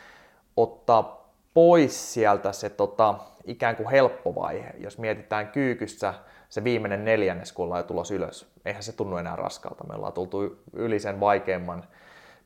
ottaa 0.57 1.33
pois 1.55 2.15
sieltä 2.15 2.53
se 2.53 2.71
tota, 2.71 3.15
ikään 3.45 3.77
kuin 3.77 3.91
helppo 3.91 4.35
vaihe. 4.35 4.71
Jos 4.79 4.99
mietitään 4.99 5.49
kyykyssä 5.49 6.15
se 6.49 6.65
viimeinen 6.65 7.05
neljännes, 7.05 7.53
kun 7.53 7.65
ollaan 7.65 7.85
tulos 7.85 8.11
ylös, 8.11 8.53
eihän 8.65 8.83
se 8.83 8.93
tunnu 8.93 9.17
enää 9.17 9.37
raskalta. 9.37 9.85
Me 9.85 9.95
ollaan 9.95 10.13
tultu 10.13 10.57
yli 10.73 11.01
sen 11.01 11.21
vaikeimman 11.21 11.85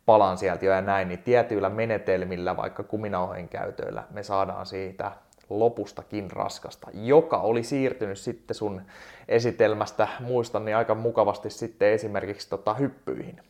palan 0.06 0.38
sieltä 0.38 0.64
jo 0.64 0.72
ja 0.72 0.80
näin, 0.80 1.08
niin 1.08 1.22
tietyillä 1.22 1.70
menetelmillä, 1.70 2.56
vaikka 2.56 2.82
kuminauhojen 2.82 3.48
käytöillä, 3.48 4.04
me 4.10 4.22
saadaan 4.22 4.66
siitä 4.66 5.12
lopustakin 5.50 6.30
raskasta, 6.30 6.88
joka 6.94 7.38
oli 7.38 7.62
siirtynyt 7.62 8.18
sitten 8.18 8.54
sun 8.54 8.82
esitelmästä, 9.28 10.08
muistan, 10.20 10.64
niin 10.64 10.76
aika 10.76 10.94
mukavasti 10.94 11.50
sitten 11.50 11.88
esimerkiksi 11.88 12.50
tota, 12.50 12.74
hyppyihin. 12.74 13.40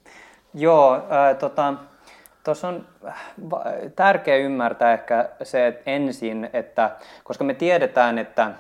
Joo, 0.54 0.94
äh, 0.94 1.36
tota, 1.38 1.74
tuossa 2.44 2.68
on 2.68 2.86
tärkeää 3.96 4.36
ymmärtää 4.36 4.92
ehkä 4.92 5.28
se 5.42 5.66
että 5.66 5.82
ensin, 5.90 6.50
että 6.52 6.96
koska 7.24 7.44
me 7.44 7.54
tiedetään, 7.54 8.18
että, 8.18 8.50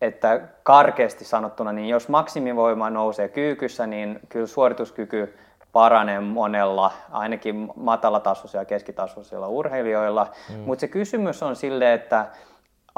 että 0.00 0.40
karkeasti 0.62 1.24
sanottuna, 1.24 1.72
niin 1.72 1.88
jos 1.88 2.08
maksimivoima 2.08 2.90
nousee 2.90 3.28
kyykyssä, 3.28 3.86
niin 3.86 4.20
kyllä 4.28 4.46
suorituskyky 4.46 5.34
paranee 5.72 6.20
monella, 6.20 6.92
ainakin 7.10 7.68
matalatasoisilla 7.76 8.62
ja 8.62 8.66
keskitasoisilla 8.66 9.48
urheilijoilla. 9.48 10.26
Mm. 10.50 10.56
Mutta 10.56 10.80
se 10.80 10.88
kysymys 10.88 11.42
on 11.42 11.56
sille, 11.56 11.94
että 11.94 12.26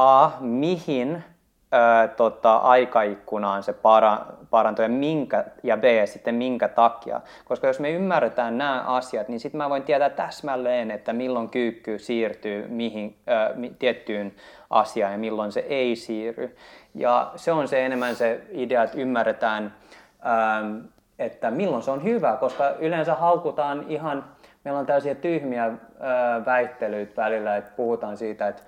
A, 0.01 0.31
mihin 0.41 1.25
ää, 1.73 2.09
tota, 2.09 2.57
aikaikkunaan 2.57 3.63
se 3.63 3.73
para, 3.73 4.19
parantuu 4.51 4.83
ja, 4.83 4.89
minkä, 4.89 5.45
ja 5.63 5.77
B 5.77 5.85
sitten 6.05 6.35
minkä 6.35 6.69
takia. 6.69 7.21
Koska 7.45 7.67
jos 7.67 7.81
me 7.81 7.91
ymmärretään 7.91 8.59
nämä 8.59 8.85
asiat, 8.87 9.29
niin 9.29 9.41
sitten 9.41 9.59
mä 9.59 9.71
voin 9.71 9.83
tietää 9.83 10.11
täsmälleen, 10.11 10.91
että 10.91 11.13
milloin 11.13 11.49
kyykky 11.49 11.99
siirtyy 11.99 12.69
mihin, 12.69 13.17
ää, 13.27 13.51
tiettyyn 13.79 14.35
asiaan 14.71 15.13
ja 15.13 15.19
milloin 15.19 15.53
se 15.53 15.61
ei 15.61 15.97
siirry. 15.97 16.57
Ja 16.95 17.33
se 17.37 17.53
on 17.53 17.69
se 17.69 17.87
enemmän 17.87 18.17
se 18.17 18.41
idea, 18.51 18.83
että 18.83 18.99
ymmärretään, 18.99 19.75
ää, 20.23 20.63
että 21.19 21.51
milloin 21.51 21.83
se 21.83 21.91
on 21.91 22.05
hyvä, 22.05 22.37
koska 22.41 22.71
yleensä 22.71 23.15
haukutaan 23.15 23.85
ihan, 23.89 24.25
meillä 24.65 24.81
on 24.81 24.87
tällaisia 24.87 25.15
tyhmiä 25.15 25.65
ää, 25.65 26.45
väittelyitä 26.45 27.23
välillä, 27.23 27.57
että 27.57 27.77
puhutaan 27.77 28.17
siitä, 28.17 28.49
että 28.49 28.63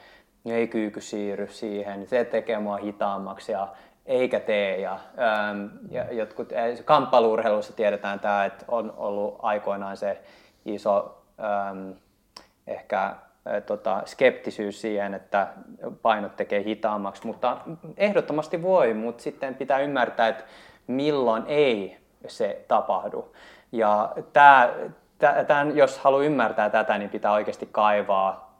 ei 0.44 0.68
kyyky 0.68 1.00
siirry 1.00 1.48
siihen, 1.48 2.06
se 2.06 2.24
tekee 2.24 2.58
mua 2.58 2.76
hitaammaksi 2.76 3.52
ja 3.52 3.68
eikä 4.06 4.40
tee. 4.40 4.80
Ja, 4.80 4.92
ähm, 4.92 5.66
ja 5.90 6.12
jotkut, 6.12 6.52
kamppailuurheilussa 6.84 7.72
tiedetään 7.72 8.20
tämä, 8.20 8.44
että 8.44 8.64
on 8.68 8.94
ollut 8.96 9.36
aikoinaan 9.42 9.96
se 9.96 10.20
iso 10.64 11.22
ähm, 11.40 11.90
ehkä 12.66 13.04
äh, 13.04 13.16
tota, 13.66 14.02
skeptisyys 14.04 14.80
siihen, 14.80 15.14
että 15.14 15.48
painot 16.02 16.36
tekee 16.36 16.62
hitaammaksi, 16.62 17.26
mutta 17.26 17.58
ehdottomasti 17.96 18.62
voi, 18.62 18.94
mutta 18.94 19.22
sitten 19.22 19.54
pitää 19.54 19.78
ymmärtää, 19.78 20.28
että 20.28 20.44
milloin 20.86 21.42
ei 21.46 21.98
se 22.26 22.64
tapahdu. 22.68 23.32
Ja 23.72 24.12
tämä, 24.32 24.70
tämän, 25.46 25.76
jos 25.76 25.98
haluaa 25.98 26.22
ymmärtää 26.22 26.70
tätä, 26.70 26.98
niin 26.98 27.10
pitää 27.10 27.32
oikeasti 27.32 27.68
kaivaa 27.72 28.51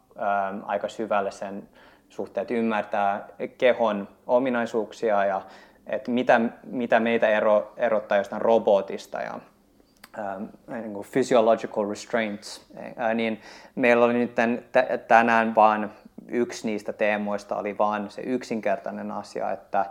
Aika 0.65 0.89
syvälle 0.89 1.31
sen 1.31 1.69
suhteen, 2.09 2.41
että 2.41 2.53
ymmärtää 2.53 3.27
kehon 3.57 4.07
ominaisuuksia 4.27 5.25
ja 5.25 5.41
että 5.87 6.11
mitä, 6.11 6.41
mitä 6.63 6.99
meitä 6.99 7.27
ero, 7.27 7.73
erottaa 7.77 8.17
jostain 8.17 8.41
robotista 8.41 9.21
ja 9.21 9.39
ähm, 10.19 10.43
niin 10.67 10.93
kuin 10.93 11.07
physiological 11.11 11.89
restraints, 11.89 12.67
äh, 12.99 13.15
niin 13.15 13.41
meillä 13.75 14.05
oli 14.05 14.13
nyt 14.13 14.31
tänään 15.07 15.55
vaan 15.55 15.91
yksi 16.27 16.67
niistä 16.67 16.93
teemoista 16.93 17.55
oli 17.55 17.77
vaan 17.77 18.11
se 18.11 18.21
yksinkertainen 18.21 19.11
asia, 19.11 19.51
että, 19.51 19.85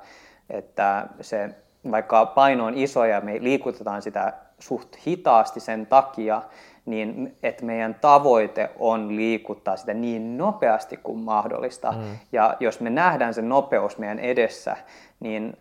että 0.50 1.06
se, 1.20 1.50
vaikka 1.90 2.26
paino 2.26 2.64
on 2.64 2.74
iso 2.74 3.04
ja 3.04 3.20
me 3.20 3.36
liikutetaan 3.40 4.02
sitä 4.02 4.32
suht 4.58 4.96
hitaasti 5.06 5.60
sen 5.60 5.86
takia, 5.86 6.42
niin 6.86 7.36
että 7.42 7.64
meidän 7.64 7.94
tavoite 7.94 8.70
on 8.78 9.16
liikuttaa 9.16 9.76
sitä 9.76 9.94
niin 9.94 10.38
nopeasti 10.38 10.96
kuin 10.96 11.18
mahdollista. 11.18 11.92
Mm. 11.92 11.98
Ja 12.32 12.56
jos 12.60 12.80
me 12.80 12.90
nähdään 12.90 13.34
se 13.34 13.42
nopeus 13.42 13.98
meidän 13.98 14.18
edessä, 14.18 14.76
niin 15.20 15.56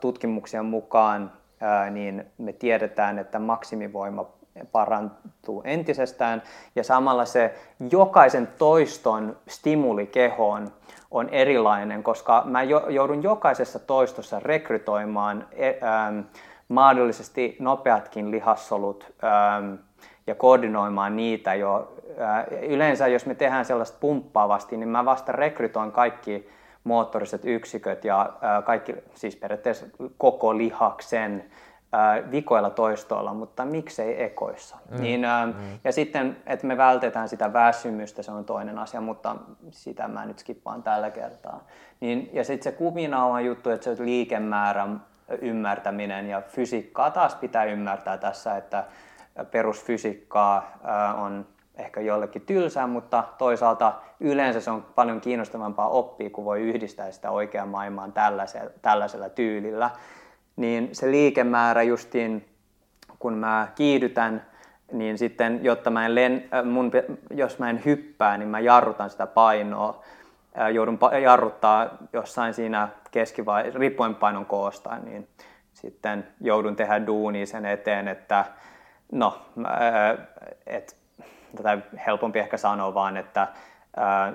tutkimuksien 0.00 0.64
mukaan 0.64 1.32
niin 1.90 2.26
me 2.38 2.52
tiedetään, 2.52 3.18
että 3.18 3.38
maksimivoima 3.38 4.26
parantuu 4.72 5.62
entisestään 5.64 6.42
ja 6.76 6.84
samalla 6.84 7.24
se 7.24 7.54
jokaisen 7.90 8.48
toiston 8.58 9.36
stimuli 9.48 10.06
kehoon 10.06 10.72
on 11.10 11.28
erilainen, 11.28 12.02
koska 12.02 12.42
mä 12.46 12.62
joudun 12.88 13.22
jokaisessa 13.22 13.78
toistossa 13.78 14.40
rekrytoimaan 14.40 15.46
e, 15.52 15.72
mahdollisesti 16.68 17.56
nopeatkin 17.60 18.30
lihassolut 18.30 19.12
ja 20.26 20.34
koordinoimaan 20.34 21.16
niitä 21.16 21.54
jo. 21.54 21.92
Yleensä 22.68 23.06
jos 23.06 23.26
me 23.26 23.34
tehdään 23.34 23.64
sellaista 23.64 23.98
pumppaavasti, 24.00 24.76
niin 24.76 24.88
mä 24.88 25.04
vasta 25.04 25.32
rekrytoin 25.32 25.92
kaikki 25.92 26.48
moottoriset 26.84 27.40
yksiköt 27.44 28.04
ja 28.04 28.32
kaikki, 28.64 28.94
siis 29.14 29.36
periaatteessa 29.36 29.86
koko 30.18 30.56
lihaksen 30.56 31.44
vikoilla 32.30 32.70
toistoilla, 32.70 33.34
mutta 33.34 33.64
miksei 33.64 34.22
ekoissa. 34.22 34.76
Mm. 34.90 35.02
Niin, 35.02 35.20
mm. 35.20 35.78
Ja 35.84 35.92
sitten, 35.92 36.36
että 36.46 36.66
me 36.66 36.76
vältetään 36.76 37.28
sitä 37.28 37.52
väsymystä, 37.52 38.22
se 38.22 38.32
on 38.32 38.44
toinen 38.44 38.78
asia, 38.78 39.00
mutta 39.00 39.36
sitä 39.70 40.08
mä 40.08 40.26
nyt 40.26 40.38
skippaan 40.38 40.82
tällä 40.82 41.10
kertaa. 41.10 41.64
Niin, 42.00 42.30
ja 42.32 42.44
sitten 42.44 42.72
se 42.72 42.78
kuminauhan 42.78 43.44
juttu, 43.44 43.70
että 43.70 43.94
se 43.94 44.04
liikemäärän 44.04 45.02
ymmärtäminen 45.40 46.28
ja 46.28 46.42
fysiikkaa 46.48 47.10
taas 47.10 47.34
pitää 47.34 47.64
ymmärtää 47.64 48.18
tässä, 48.18 48.56
että 48.56 48.84
perusfysiikkaa 49.50 50.78
on 51.18 51.46
ehkä 51.74 52.00
jollekin 52.00 52.42
tylsää, 52.42 52.86
mutta 52.86 53.24
toisaalta 53.38 53.92
yleensä 54.20 54.60
se 54.60 54.70
on 54.70 54.86
paljon 54.94 55.20
kiinnostavampaa 55.20 55.88
oppia, 55.88 56.30
kun 56.30 56.44
voi 56.44 56.60
yhdistää 56.60 57.10
sitä 57.10 57.30
oikeaan 57.30 57.68
maailmaan 57.68 58.12
tällaisella, 58.12 58.70
tällaisella 58.82 59.28
tyylillä. 59.28 59.90
Niin 60.56 60.88
se 60.92 61.10
liikemäärä 61.10 61.82
justiin, 61.82 62.48
kun 63.18 63.34
mä 63.34 63.68
kiihdytän, 63.74 64.46
niin 64.92 65.18
sitten, 65.18 65.64
jotta 65.64 65.90
mä 65.90 66.06
en 66.06 66.14
len, 66.14 66.48
mun, 66.64 66.90
jos 67.30 67.58
mä 67.58 67.70
en 67.70 67.82
hyppää, 67.84 68.38
niin 68.38 68.48
mä 68.48 68.60
jarrutan 68.60 69.10
sitä 69.10 69.26
painoa. 69.26 70.02
Joudun 70.72 70.98
jarruttaa 71.22 71.88
jossain 72.12 72.54
siinä 72.54 72.88
keskivai, 73.10 73.70
riippuen 73.74 74.14
painon 74.14 74.46
koosta, 74.46 74.98
niin 75.04 75.28
sitten 75.72 76.26
joudun 76.40 76.76
tehdä 76.76 77.06
duunia 77.06 77.46
sen 77.46 77.66
eteen, 77.66 78.08
että 78.08 78.44
No, 79.12 79.42
et, 80.66 80.96
tätä 81.56 81.78
helpompi 82.06 82.38
ehkä 82.38 82.56
sanoa 82.56 82.94
vaan, 82.94 83.16
että 83.16 83.48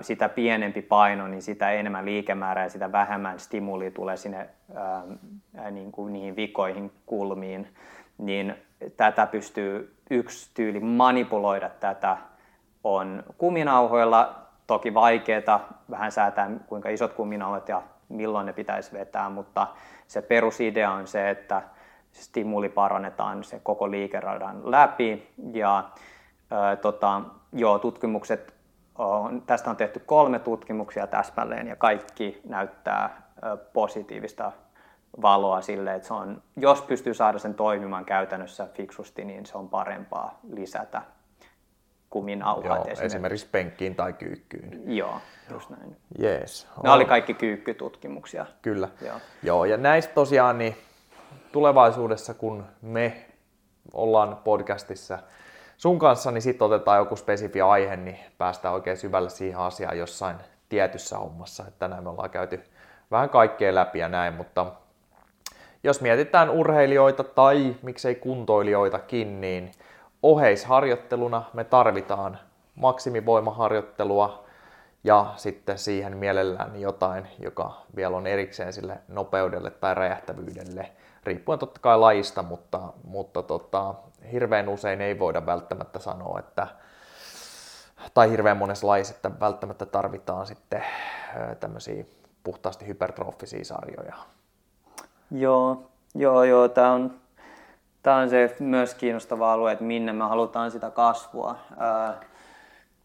sitä 0.02 0.30
pienempi 0.30 0.82
paino, 0.82 1.28
niin 1.28 1.42
sitä 1.42 1.72
enemmän 1.72 2.06
liikemäärää 2.06 2.66
ja 2.66 2.70
sitä 2.70 2.92
vähemmän 2.92 3.40
stimuli 3.40 3.92
tulee 3.92 4.18
sinne 4.18 4.50
niin 5.72 5.92
kuin 5.92 6.14
niihin 6.14 6.36
vikoihin, 6.36 6.92
kulmiin. 7.06 7.76
Niin 8.18 8.56
tätä 8.98 9.28
pystyy 9.28 9.98
yksi 10.10 10.52
tyyli 10.54 10.80
manipuloida 10.80 11.70
tätä 11.70 12.18
on 12.84 13.24
kuminauhoilla, 13.38 14.36
toki 14.68 14.94
vaikeaa 14.94 15.84
vähän 15.90 16.12
säätää 16.12 16.50
kuinka 16.68 16.90
isot 16.90 17.14
kuminauhat 17.14 17.70
ja 17.70 17.82
milloin 18.10 18.46
ne 18.46 18.54
pitäisi 18.54 18.94
vetää, 18.94 19.30
mutta 19.30 19.68
se 20.08 20.22
perusidea 20.22 20.92
on 20.92 21.08
se, 21.08 21.30
että 21.30 21.62
stimuli 22.24 22.70
parannetaan 22.70 23.44
se 23.44 23.60
koko 23.64 23.92
liikeradan 23.92 24.72
läpi. 24.72 25.34
Ja 25.54 25.90
ää, 26.52 26.76
tota, 26.76 27.22
joo, 27.54 27.80
tutkimukset, 27.80 28.54
on, 28.98 29.42
tästä 29.42 29.70
on 29.70 29.76
tehty 29.76 30.00
kolme 30.00 30.40
tutkimuksia 30.40 31.08
täsmälleen 31.08 31.68
ja 31.68 31.76
kaikki 31.76 32.42
näyttää 32.48 33.22
ää, 33.42 33.58
positiivista 33.58 34.52
valoa 35.22 35.62
sille, 35.62 35.96
että 35.96 36.08
se 36.08 36.14
on, 36.14 36.42
jos 36.58 36.82
pystyy 36.82 37.14
saada 37.14 37.40
sen 37.40 37.54
toimimaan 37.54 38.06
käytännössä 38.06 38.68
fiksusti, 38.74 39.26
niin 39.26 39.46
se 39.46 39.58
on 39.58 39.70
parempaa 39.70 40.40
lisätä 40.50 41.02
kuminauhat. 42.10 42.66
Joo, 42.66 42.76
esimerkiksi. 42.76 43.06
esimerkiksi 43.06 43.48
penkkiin 43.52 43.96
tai 43.96 44.14
kyykkyyn. 44.14 44.96
Joo, 44.96 45.22
just 45.52 45.70
näin. 45.70 45.98
Yes. 46.22 46.68
Nämä 46.84 46.96
oli 46.96 47.06
kaikki 47.06 47.34
kyykkytutkimuksia. 47.34 48.46
Kyllä. 48.62 48.90
Joo. 49.02 49.18
Joo, 49.44 49.66
ja 49.66 49.78
näistä 49.78 50.14
tosiaan 50.14 50.58
niin 50.58 50.78
tulevaisuudessa, 51.52 52.34
kun 52.34 52.66
me 52.82 53.26
ollaan 53.94 54.38
podcastissa 54.44 55.20
sun 55.78 56.00
kanssa, 56.00 56.32
niin 56.32 56.42
sitten 56.42 56.66
otetaan 56.66 56.98
joku 56.98 57.16
spesifi 57.16 57.62
aihe, 57.62 57.96
niin 57.96 58.20
päästään 58.38 58.74
oikein 58.74 58.98
syvälle 58.98 59.30
siihen 59.30 59.60
asiaan 59.60 59.98
jossain 59.98 60.36
tietyssä 60.70 61.18
hommassa. 61.18 61.64
Että 61.68 61.80
tänään 61.80 62.04
me 62.04 62.10
ollaan 62.10 62.30
käyty 62.30 62.64
vähän 63.12 63.30
kaikkea 63.30 63.76
läpi 63.76 64.00
ja 64.00 64.10
näin, 64.10 64.34
mutta 64.34 64.66
jos 65.84 66.02
mietitään 66.02 66.50
urheilijoita 66.50 67.24
tai 67.24 67.76
miksei 67.82 68.16
kuntoilijoitakin, 68.16 69.42
niin 69.42 69.72
oheisharjoitteluna 70.24 71.44
me 71.54 71.64
tarvitaan 71.64 72.40
maksimivoimaharjoittelua 72.76 74.44
ja 75.04 75.34
sitten 75.36 75.78
siihen 75.78 76.18
mielellään 76.18 76.82
jotain, 76.82 77.28
joka 77.40 77.82
vielä 77.96 78.18
on 78.18 78.28
erikseen 78.28 78.74
sille 78.74 78.98
nopeudelle 79.08 79.70
tai 79.70 79.96
räjähtävyydelle 79.96 80.92
riippuen 81.28 81.60
totta 81.60 81.80
kai 81.80 81.98
lajista, 82.00 82.44
mutta, 82.44 82.80
mutta 83.04 83.44
tota, 83.44 83.94
hirveän 84.32 84.70
usein 84.70 85.02
ei 85.02 85.20
voida 85.20 85.46
välttämättä 85.46 86.00
sanoa, 86.00 86.40
että 86.40 86.68
tai 88.14 88.32
hirveän 88.32 88.58
monessa 88.58 88.88
lajissa, 88.88 89.16
että 89.16 89.40
välttämättä 89.40 89.86
tarvitaan 89.86 90.46
sitten 90.46 90.84
tämmöisiä 91.60 92.06
puhtaasti 92.44 92.88
hypertrofisia 92.88 93.66
sarjoja. 93.66 94.16
Joo, 95.32 95.82
joo, 96.16 96.44
joo. 96.44 96.68
Tämä 96.68 96.92
on, 96.92 97.14
tämä 98.04 98.18
on 98.18 98.30
se 98.30 98.56
myös 98.60 98.94
kiinnostava 98.94 99.54
alue, 99.54 99.72
että 99.72 99.84
minne 99.84 100.14
me 100.14 100.24
halutaan 100.24 100.72
sitä 100.72 100.90
kasvua. 100.90 101.56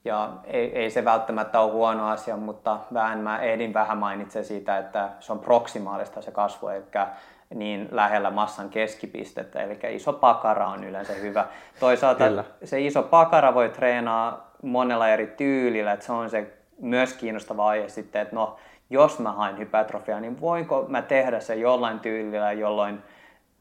Ja 0.04 0.32
ei, 0.44 0.78
ei 0.78 0.90
se 0.90 1.04
välttämättä 1.04 1.60
ole 1.60 1.72
huono 1.72 2.08
asia, 2.08 2.36
mutta 2.36 2.78
vähän 2.94 3.18
mä 3.18 3.38
ehdin 3.38 3.74
vähän 3.74 3.98
mainitse 3.98 4.44
siitä, 4.44 4.78
että 4.78 5.08
se 5.20 5.32
on 5.32 5.38
proksimaalista 5.38 6.22
se 6.22 6.30
kasvu, 6.30 6.68
eli 6.68 6.84
niin 7.54 7.88
lähellä 7.90 8.30
massan 8.30 8.68
keskipistettä, 8.68 9.62
eli 9.62 9.78
iso 9.90 10.12
pakara 10.12 10.68
on 10.68 10.84
yleensä 10.84 11.12
hyvä. 11.12 11.46
Toisaalta 11.80 12.28
Kyllä. 12.28 12.44
se 12.64 12.80
iso 12.80 13.02
pakara 13.02 13.54
voi 13.54 13.68
treenaa 13.68 14.52
monella 14.62 15.08
eri 15.08 15.26
tyylillä, 15.26 15.92
että 15.92 16.06
se 16.06 16.12
on 16.12 16.30
se 16.30 16.52
myös 16.80 17.12
kiinnostava 17.12 17.68
aihe 17.68 17.88
sitten, 17.88 18.22
että 18.22 18.36
no, 18.36 18.56
jos 18.90 19.18
mä 19.18 19.32
hain 19.32 19.58
hypertrofiaa, 19.58 20.20
niin 20.20 20.40
voinko 20.40 20.84
mä 20.88 21.02
tehdä 21.02 21.40
se 21.40 21.54
jollain 21.54 22.00
tyylillä, 22.00 22.52
jolloin 22.52 23.02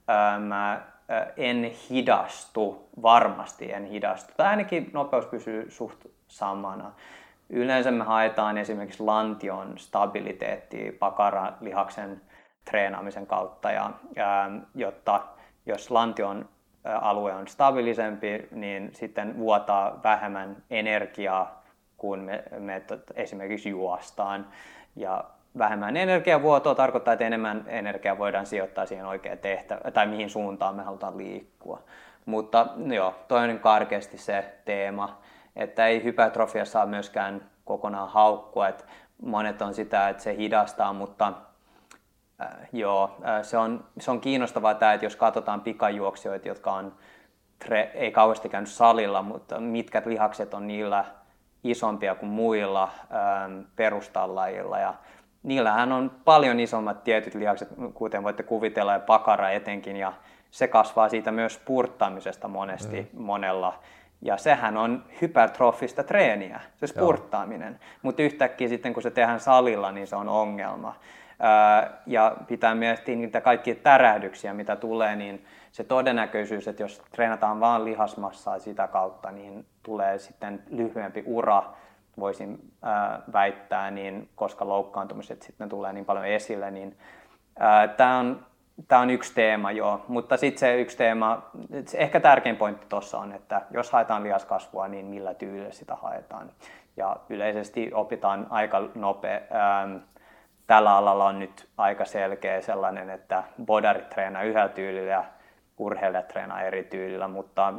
ää, 0.08 0.39
mä 0.39 0.82
ää, 1.10 1.28
en 1.38 1.72
hidastu, 1.89 2.89
varmasti 3.02 3.74
en 3.74 3.86
hidastu, 3.86 4.34
tai 4.38 4.48
ainakin 4.48 4.89
nopeus 4.94 5.26
pysyy 5.26 5.72
suht 5.72 6.06
samana. 6.28 6.92
Yleensä 7.50 7.92
me 7.92 8.04
haetaan 8.04 8.58
esimerkiksi 8.58 9.04
lantion 9.04 9.78
stabiliteettia 9.78 10.92
pakaralihaksen 11.00 12.22
treenaamisen 12.66 13.28
kautta, 13.28 13.72
ja, 13.72 13.91
ää, 14.18 14.51
jotta 14.76 15.22
jos 15.66 15.91
lantion 15.91 16.49
alue 16.84 17.34
on 17.34 17.47
stabiilisempi, 17.47 18.47
niin 18.51 18.89
sitten 18.93 19.38
vuotaa 19.38 19.99
vähemmän 20.03 20.64
energiaa, 20.70 21.64
kun 21.97 22.20
me, 22.20 22.43
me 22.59 22.82
esimerkiksi 23.16 23.70
juostaan. 23.70 24.47
Ja 24.95 25.24
vähemmän 25.57 25.97
energiavuotoa 25.97 26.76
tarkoittaa, 26.76 27.14
että 27.14 27.26
enemmän 27.26 27.64
energiaa 27.68 28.18
voidaan 28.18 28.45
sijoittaa 28.45 28.86
siihen 28.86 29.05
oikeaan 29.05 29.38
tehtävään, 29.38 29.93
tai 29.93 30.07
mihin 30.07 30.30
suuntaan 30.30 30.76
me 30.76 30.84
halutaan 30.84 31.18
liikkua. 31.18 31.84
Mutta 32.26 32.68
joo, 32.93 33.16
toinen 33.28 33.59
karkeasti 33.59 34.18
se 34.18 34.53
teema, 34.66 35.22
että 35.55 35.88
ei 35.88 36.03
hypertrofia 36.03 36.66
saa 36.66 36.86
myöskään 36.86 37.49
kokonaan 37.66 38.09
haukkua, 38.09 38.68
että 38.68 38.84
monet 39.22 39.62
on 39.62 39.74
sitä, 39.74 40.09
että 40.09 40.24
se 40.24 40.36
hidastaa, 40.36 40.93
mutta 40.93 41.34
joo, 42.74 43.18
äh, 43.28 43.44
se, 43.44 43.58
on, 43.58 43.84
se 44.00 44.12
on 44.12 44.22
kiinnostavaa 44.22 44.74
tämä, 44.74 44.94
että 44.94 45.06
jos 45.06 45.16
katsotaan 45.16 45.62
pikajuoksijoita, 45.62 46.48
jotka 46.48 46.74
on 46.74 46.94
tre, 47.60 47.92
ei 47.94 48.12
kauheasti 48.12 48.50
käynyt 48.50 48.70
salilla, 48.70 49.22
mutta 49.22 49.60
mitkä 49.60 50.02
lihakset 50.06 50.54
on 50.54 50.68
niillä 50.68 51.06
isompia 51.64 52.16
kuin 52.16 52.30
muilla 52.30 52.84
ähm, 52.84 53.60
perustallajilla. 53.76 54.80
Ja 54.80 54.94
niillähän 55.44 55.92
on 55.92 56.12
paljon 56.26 56.60
isommat 56.60 57.04
tietyt 57.04 57.36
lihakset, 57.36 57.70
kuten 57.94 58.24
voitte 58.24 58.44
kuvitella, 58.44 58.94
ja 58.94 59.00
pakara 59.00 59.50
etenkin, 59.50 59.96
ja 59.96 60.14
se 60.52 60.68
kasvaa 60.68 61.10
siitä 61.10 61.32
myös 61.32 61.54
spurttaamisesta 61.54 62.48
monesti 62.48 63.10
mm. 63.14 63.22
monella. 63.22 63.80
Ja 64.22 64.38
sehän 64.38 64.78
on 64.78 65.04
hypertrofista 65.22 66.04
treeniä, 66.04 66.62
se 66.78 66.88
spurttaaminen. 66.88 67.80
Mutta 68.02 68.22
yhtäkkiä 68.22 68.68
sitten 68.68 68.94
kun 68.94 69.04
se 69.04 69.12
tehdään 69.12 69.39
salilla, 69.39 69.92
niin 69.92 70.08
se 70.08 70.16
on 70.16 70.30
ongelma. 70.30 70.96
Ja 72.06 72.36
pitää 72.48 72.76
miettiä 72.76 73.16
niitä 73.16 73.42
kaikkia 73.42 73.76
tärähdyksiä, 73.76 74.54
mitä 74.54 74.76
tulee, 74.76 75.16
niin 75.16 75.46
se 75.72 75.84
todennäköisyys, 75.84 76.68
että 76.68 76.84
jos 76.84 77.02
treenataan 77.12 77.60
vain 77.60 77.86
lihasmassaa 77.86 78.60
sitä 78.60 78.88
kautta, 78.88 79.32
niin 79.32 79.66
tulee 79.84 80.20
sitten 80.20 80.64
lyhyempi 80.70 81.24
ura, 81.26 81.64
voisin 82.20 82.72
väittää, 83.34 83.92
niin 83.92 84.30
koska 84.36 84.68
loukkaantumiset 84.68 85.42
sitten 85.42 85.70
tulee 85.70 85.94
niin 85.94 86.06
paljon 86.06 86.26
esille, 86.26 86.72
niin 86.72 86.98
tämä 87.98 88.18
on 88.18 88.46
Tämä 88.88 89.02
on 89.02 89.10
yksi 89.10 89.36
teema, 89.36 89.72
joo. 89.72 90.06
Mutta 90.08 90.38
sitten 90.38 90.60
se 90.60 90.82
yksi 90.82 90.98
teema, 90.98 91.50
ehkä 91.94 92.20
tärkein 92.20 92.56
pointti 92.56 92.86
tuossa 92.89 93.20
on, 93.20 93.32
että 93.32 93.62
jos 93.72 93.92
haetaan 93.92 94.24
lihaskasvua, 94.24 94.88
niin 94.88 95.06
millä 95.06 95.34
tyylillä 95.34 95.72
sitä 95.72 95.96
haetaan. 95.96 96.50
Ja 96.98 97.16
yleisesti 97.30 97.92
opitaan 97.94 98.48
aika 98.50 98.89
nopea. 98.96 99.39
Tällä 100.72 100.95
alalla 100.95 101.26
on 101.26 101.39
nyt 101.39 101.69
aika 101.78 102.05
selkeä 102.05 102.61
sellainen, 102.61 103.09
että 103.09 103.43
bodarit 103.65 104.09
treenaa 104.09 104.43
yhdellä 104.43 104.69
tyylillä 104.69 105.11
ja 105.11 105.24
urheilijat 105.78 106.28
treenaa 106.28 106.61
eri 106.61 106.84
tyylillä, 106.84 107.28
mutta 107.28 107.74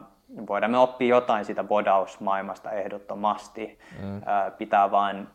voidaan 0.49 0.71
me 0.71 0.79
oppia 0.79 1.17
jotain 1.17 1.45
siitä 1.45 1.65
bodausmaailmasta 1.65 2.71
ehdottomasti. 2.71 3.79
Mm. 4.03 4.23
Pitää 4.59 4.91
vain 4.91 5.29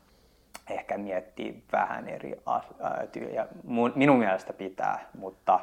ehkä 0.70 0.98
miettiä 0.98 1.54
vähän 1.72 2.08
eri 2.08 2.42
tyyliä. 3.12 3.48
Minun 3.96 4.20
mielestä 4.20 4.54
pitää, 4.54 5.00
mutta 5.18 5.60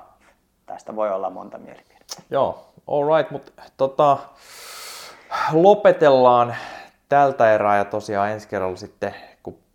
tästä 0.66 0.97
voi 0.97 1.11
olla 1.12 1.30
monta 1.30 1.59
mielipidettä. 1.59 2.22
Joo, 2.30 2.72
all 2.86 3.16
right, 3.16 3.30
mutta 3.30 3.53
tota, 3.76 4.18
lopetellaan 5.53 6.57
tältä 7.09 7.55
erää 7.55 7.76
ja 7.76 7.84
tosiaan 7.84 8.30
ensi 8.30 8.49
kerralla 8.49 8.76
sitten, 8.76 9.14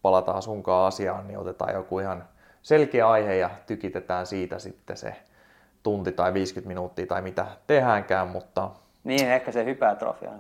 palataan 0.02 0.42
sunkaan 0.42 0.88
asiaan, 0.88 1.28
niin 1.28 1.40
otetaan 1.40 1.74
joku 1.74 2.00
ihan 2.00 2.24
selkeä 2.62 3.10
aihe 3.10 3.36
ja 3.36 3.50
tykitetään 3.68 4.26
siitä 4.26 4.60
sitten 4.60 4.98
se 4.98 5.16
tunti 5.84 6.12
tai 6.12 6.34
50 6.34 6.68
minuuttia 6.68 7.06
tai 7.06 7.22
mitä 7.22 7.46
tehdäänkään, 7.68 8.28
mutta... 8.28 8.70
Niin, 9.04 9.30
ehkä 9.30 9.52
se 9.52 9.66
hypertrofia. 9.66 10.32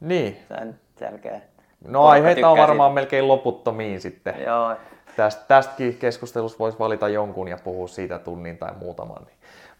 Niin. 0.00 0.38
se 0.48 0.54
on 0.54 0.74
selkeä. 0.96 1.40
No 1.88 2.06
aiheita 2.06 2.48
on 2.48 2.58
varmaan 2.58 2.90
siitä. 2.90 2.94
melkein 2.94 3.28
loputtomiin 3.28 4.00
sitten. 4.00 4.34
Joo. 4.40 4.76
Tästä, 5.16 5.44
tästäkin 5.48 5.96
keskustelussa 5.96 6.58
voisi 6.58 6.78
valita 6.78 7.08
jonkun 7.08 7.48
ja 7.48 7.58
puhua 7.64 7.88
siitä 7.88 8.18
tunnin 8.18 8.58
tai 8.58 8.72
muutaman. 8.80 9.26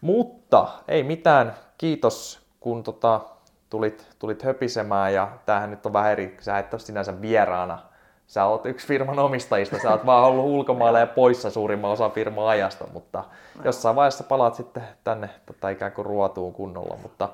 Mutta 0.01 0.67
ei 0.87 1.03
mitään, 1.03 1.53
kiitos 1.77 2.45
kun 2.59 2.83
tota, 2.83 3.21
tulit, 3.69 4.07
tulit 4.19 4.43
höpisemään 4.43 5.13
ja 5.13 5.27
tämähän 5.45 5.71
nyt 5.71 5.85
on 5.85 5.93
vähän 5.93 6.11
eri, 6.11 6.37
sä 6.39 6.59
et 6.59 6.73
ole 6.73 6.79
sinänsä 6.79 7.21
vieraana. 7.21 7.79
Sä 8.27 8.45
oot 8.45 8.65
yksi 8.65 8.87
firman 8.87 9.19
omistajista, 9.19 9.79
sä 9.79 9.91
oot 9.91 10.05
vaan 10.05 10.23
ollut 10.23 10.45
ulkomailla 10.45 10.99
ja 10.99 11.07
poissa 11.07 11.49
suurimman 11.49 11.91
osa 11.91 12.09
firman 12.09 12.47
ajasta, 12.47 12.87
mutta 12.93 13.23
jossain 13.63 13.95
vaiheessa 13.95 14.23
palaat 14.23 14.55
sitten 14.55 14.83
tänne 15.03 15.29
tota, 15.45 15.69
ikään 15.69 15.91
kuin 15.91 16.05
ruotuun 16.05 16.53
kunnolla. 16.53 16.97
Mutta 17.01 17.29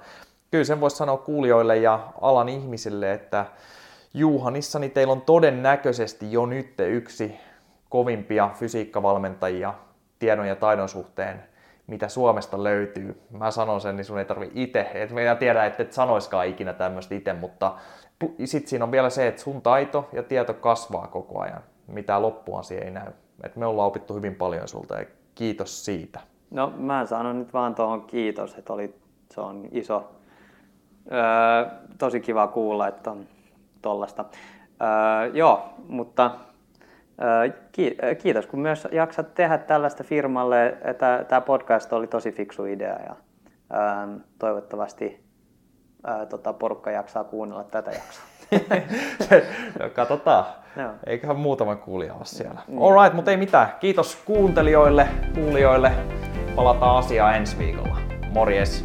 kyllä 0.52 0.64
sen 0.64 0.82
voisi 0.82 0.96
sanoa 0.96 1.18
kuulijoille 1.18 1.78
ja 1.78 2.00
alan 2.22 2.50
ihmisille, 2.50 3.14
että 3.14 3.46
Juhanissani 4.14 4.90
teillä 4.90 5.12
on 5.12 5.22
todennäköisesti 5.22 6.32
jo 6.32 6.46
nyt 6.46 6.80
yksi 6.80 7.40
kovimpia 7.90 8.50
fysiikkavalmentajia 8.54 9.74
tiedon 10.20 10.48
ja 10.48 10.56
taidon 10.56 10.90
suhteen, 10.90 11.44
mitä 11.88 12.08
Suomesta 12.08 12.64
löytyy. 12.64 13.22
Mä 13.30 13.52
sanon 13.52 13.82
sen, 13.82 13.96
niin 13.96 14.06
sun 14.06 14.20
ei 14.20 14.26
tarvi 14.26 14.52
itse, 14.56 14.92
että 14.94 15.16
minä 15.16 15.36
tiedä, 15.36 15.66
että 15.66 15.84
et 15.84 15.94
sanoiskaan 15.94 16.48
ikinä 16.48 16.74
tämmöistä 16.74 17.16
itse, 17.16 17.34
mutta 17.34 17.74
sitten 18.46 18.70
siinä 18.70 18.86
on 18.86 18.92
vielä 18.92 19.10
se, 19.10 19.28
että 19.28 19.42
sun 19.42 19.62
taito 19.62 20.10
ja 20.14 20.24
tieto 20.24 20.54
kasvaa 20.54 21.08
koko 21.08 21.40
ajan. 21.40 21.62
Mitä 21.88 22.22
loppua 22.22 22.64
siihen 22.64 22.86
ei 22.86 22.92
näy. 22.92 23.12
Et 23.44 23.56
me 23.56 23.66
ollaan 23.66 23.88
opittu 23.88 24.14
hyvin 24.14 24.36
paljon 24.36 24.68
sulta 24.68 25.00
ja 25.00 25.06
kiitos 25.36 25.86
siitä. 25.86 26.20
No 26.52 26.74
mä 26.78 27.06
sanon 27.06 27.40
nyt 27.40 27.54
vaan 27.54 27.76
tuohon 27.76 28.02
kiitos, 28.02 28.56
että 28.58 28.74
oli, 28.74 28.96
se 29.34 29.42
on 29.42 29.68
iso, 29.72 30.12
öö, 31.12 31.72
tosi 31.98 32.20
kiva 32.20 32.48
kuulla, 32.48 32.88
että 32.88 33.12
on 33.12 33.26
tuollaista. 33.82 34.26
Öö, 34.82 35.32
joo, 35.34 35.70
mutta 35.88 36.32
öö, 37.22 38.16
kiitos 38.22 38.48
kun 38.48 38.60
myös 38.60 38.88
jaksat 38.92 39.34
tehdä 39.34 39.58
tällaista 39.58 40.04
firmalle. 40.04 40.78
Tämä 41.28 41.42
podcast 41.42 41.94
oli 41.94 42.08
tosi 42.08 42.32
fiksu 42.32 42.66
idea 42.66 43.00
ja 43.06 43.16
öö, 43.74 44.18
toivottavasti 44.40 45.31
öö, 46.10 46.26
tota, 46.26 46.54
porukka 46.54 46.92
jaksaa 46.92 47.24
kuunnella 47.24 47.64
tätä 47.64 47.92
jaksoa. 47.92 48.24
Katsotaan. 49.96 50.46
Joo. 50.78 50.92
Eiköhän 51.06 51.38
muutama 51.40 51.76
kuulija 51.76 52.14
ole 52.14 52.26
siellä. 52.26 52.62
Mm. 52.68 52.82
Alright, 52.82 53.16
mutta 53.16 53.32
ei 53.32 53.38
mitään. 53.38 53.74
Kiitos 53.80 54.16
kuuntelijoille, 54.26 55.08
kuulijoille. 55.36 55.92
Palataan 56.56 56.98
asiaan 56.98 57.36
ensi 57.36 57.58
viikolla. 57.58 57.98
Morjes! 58.34 58.84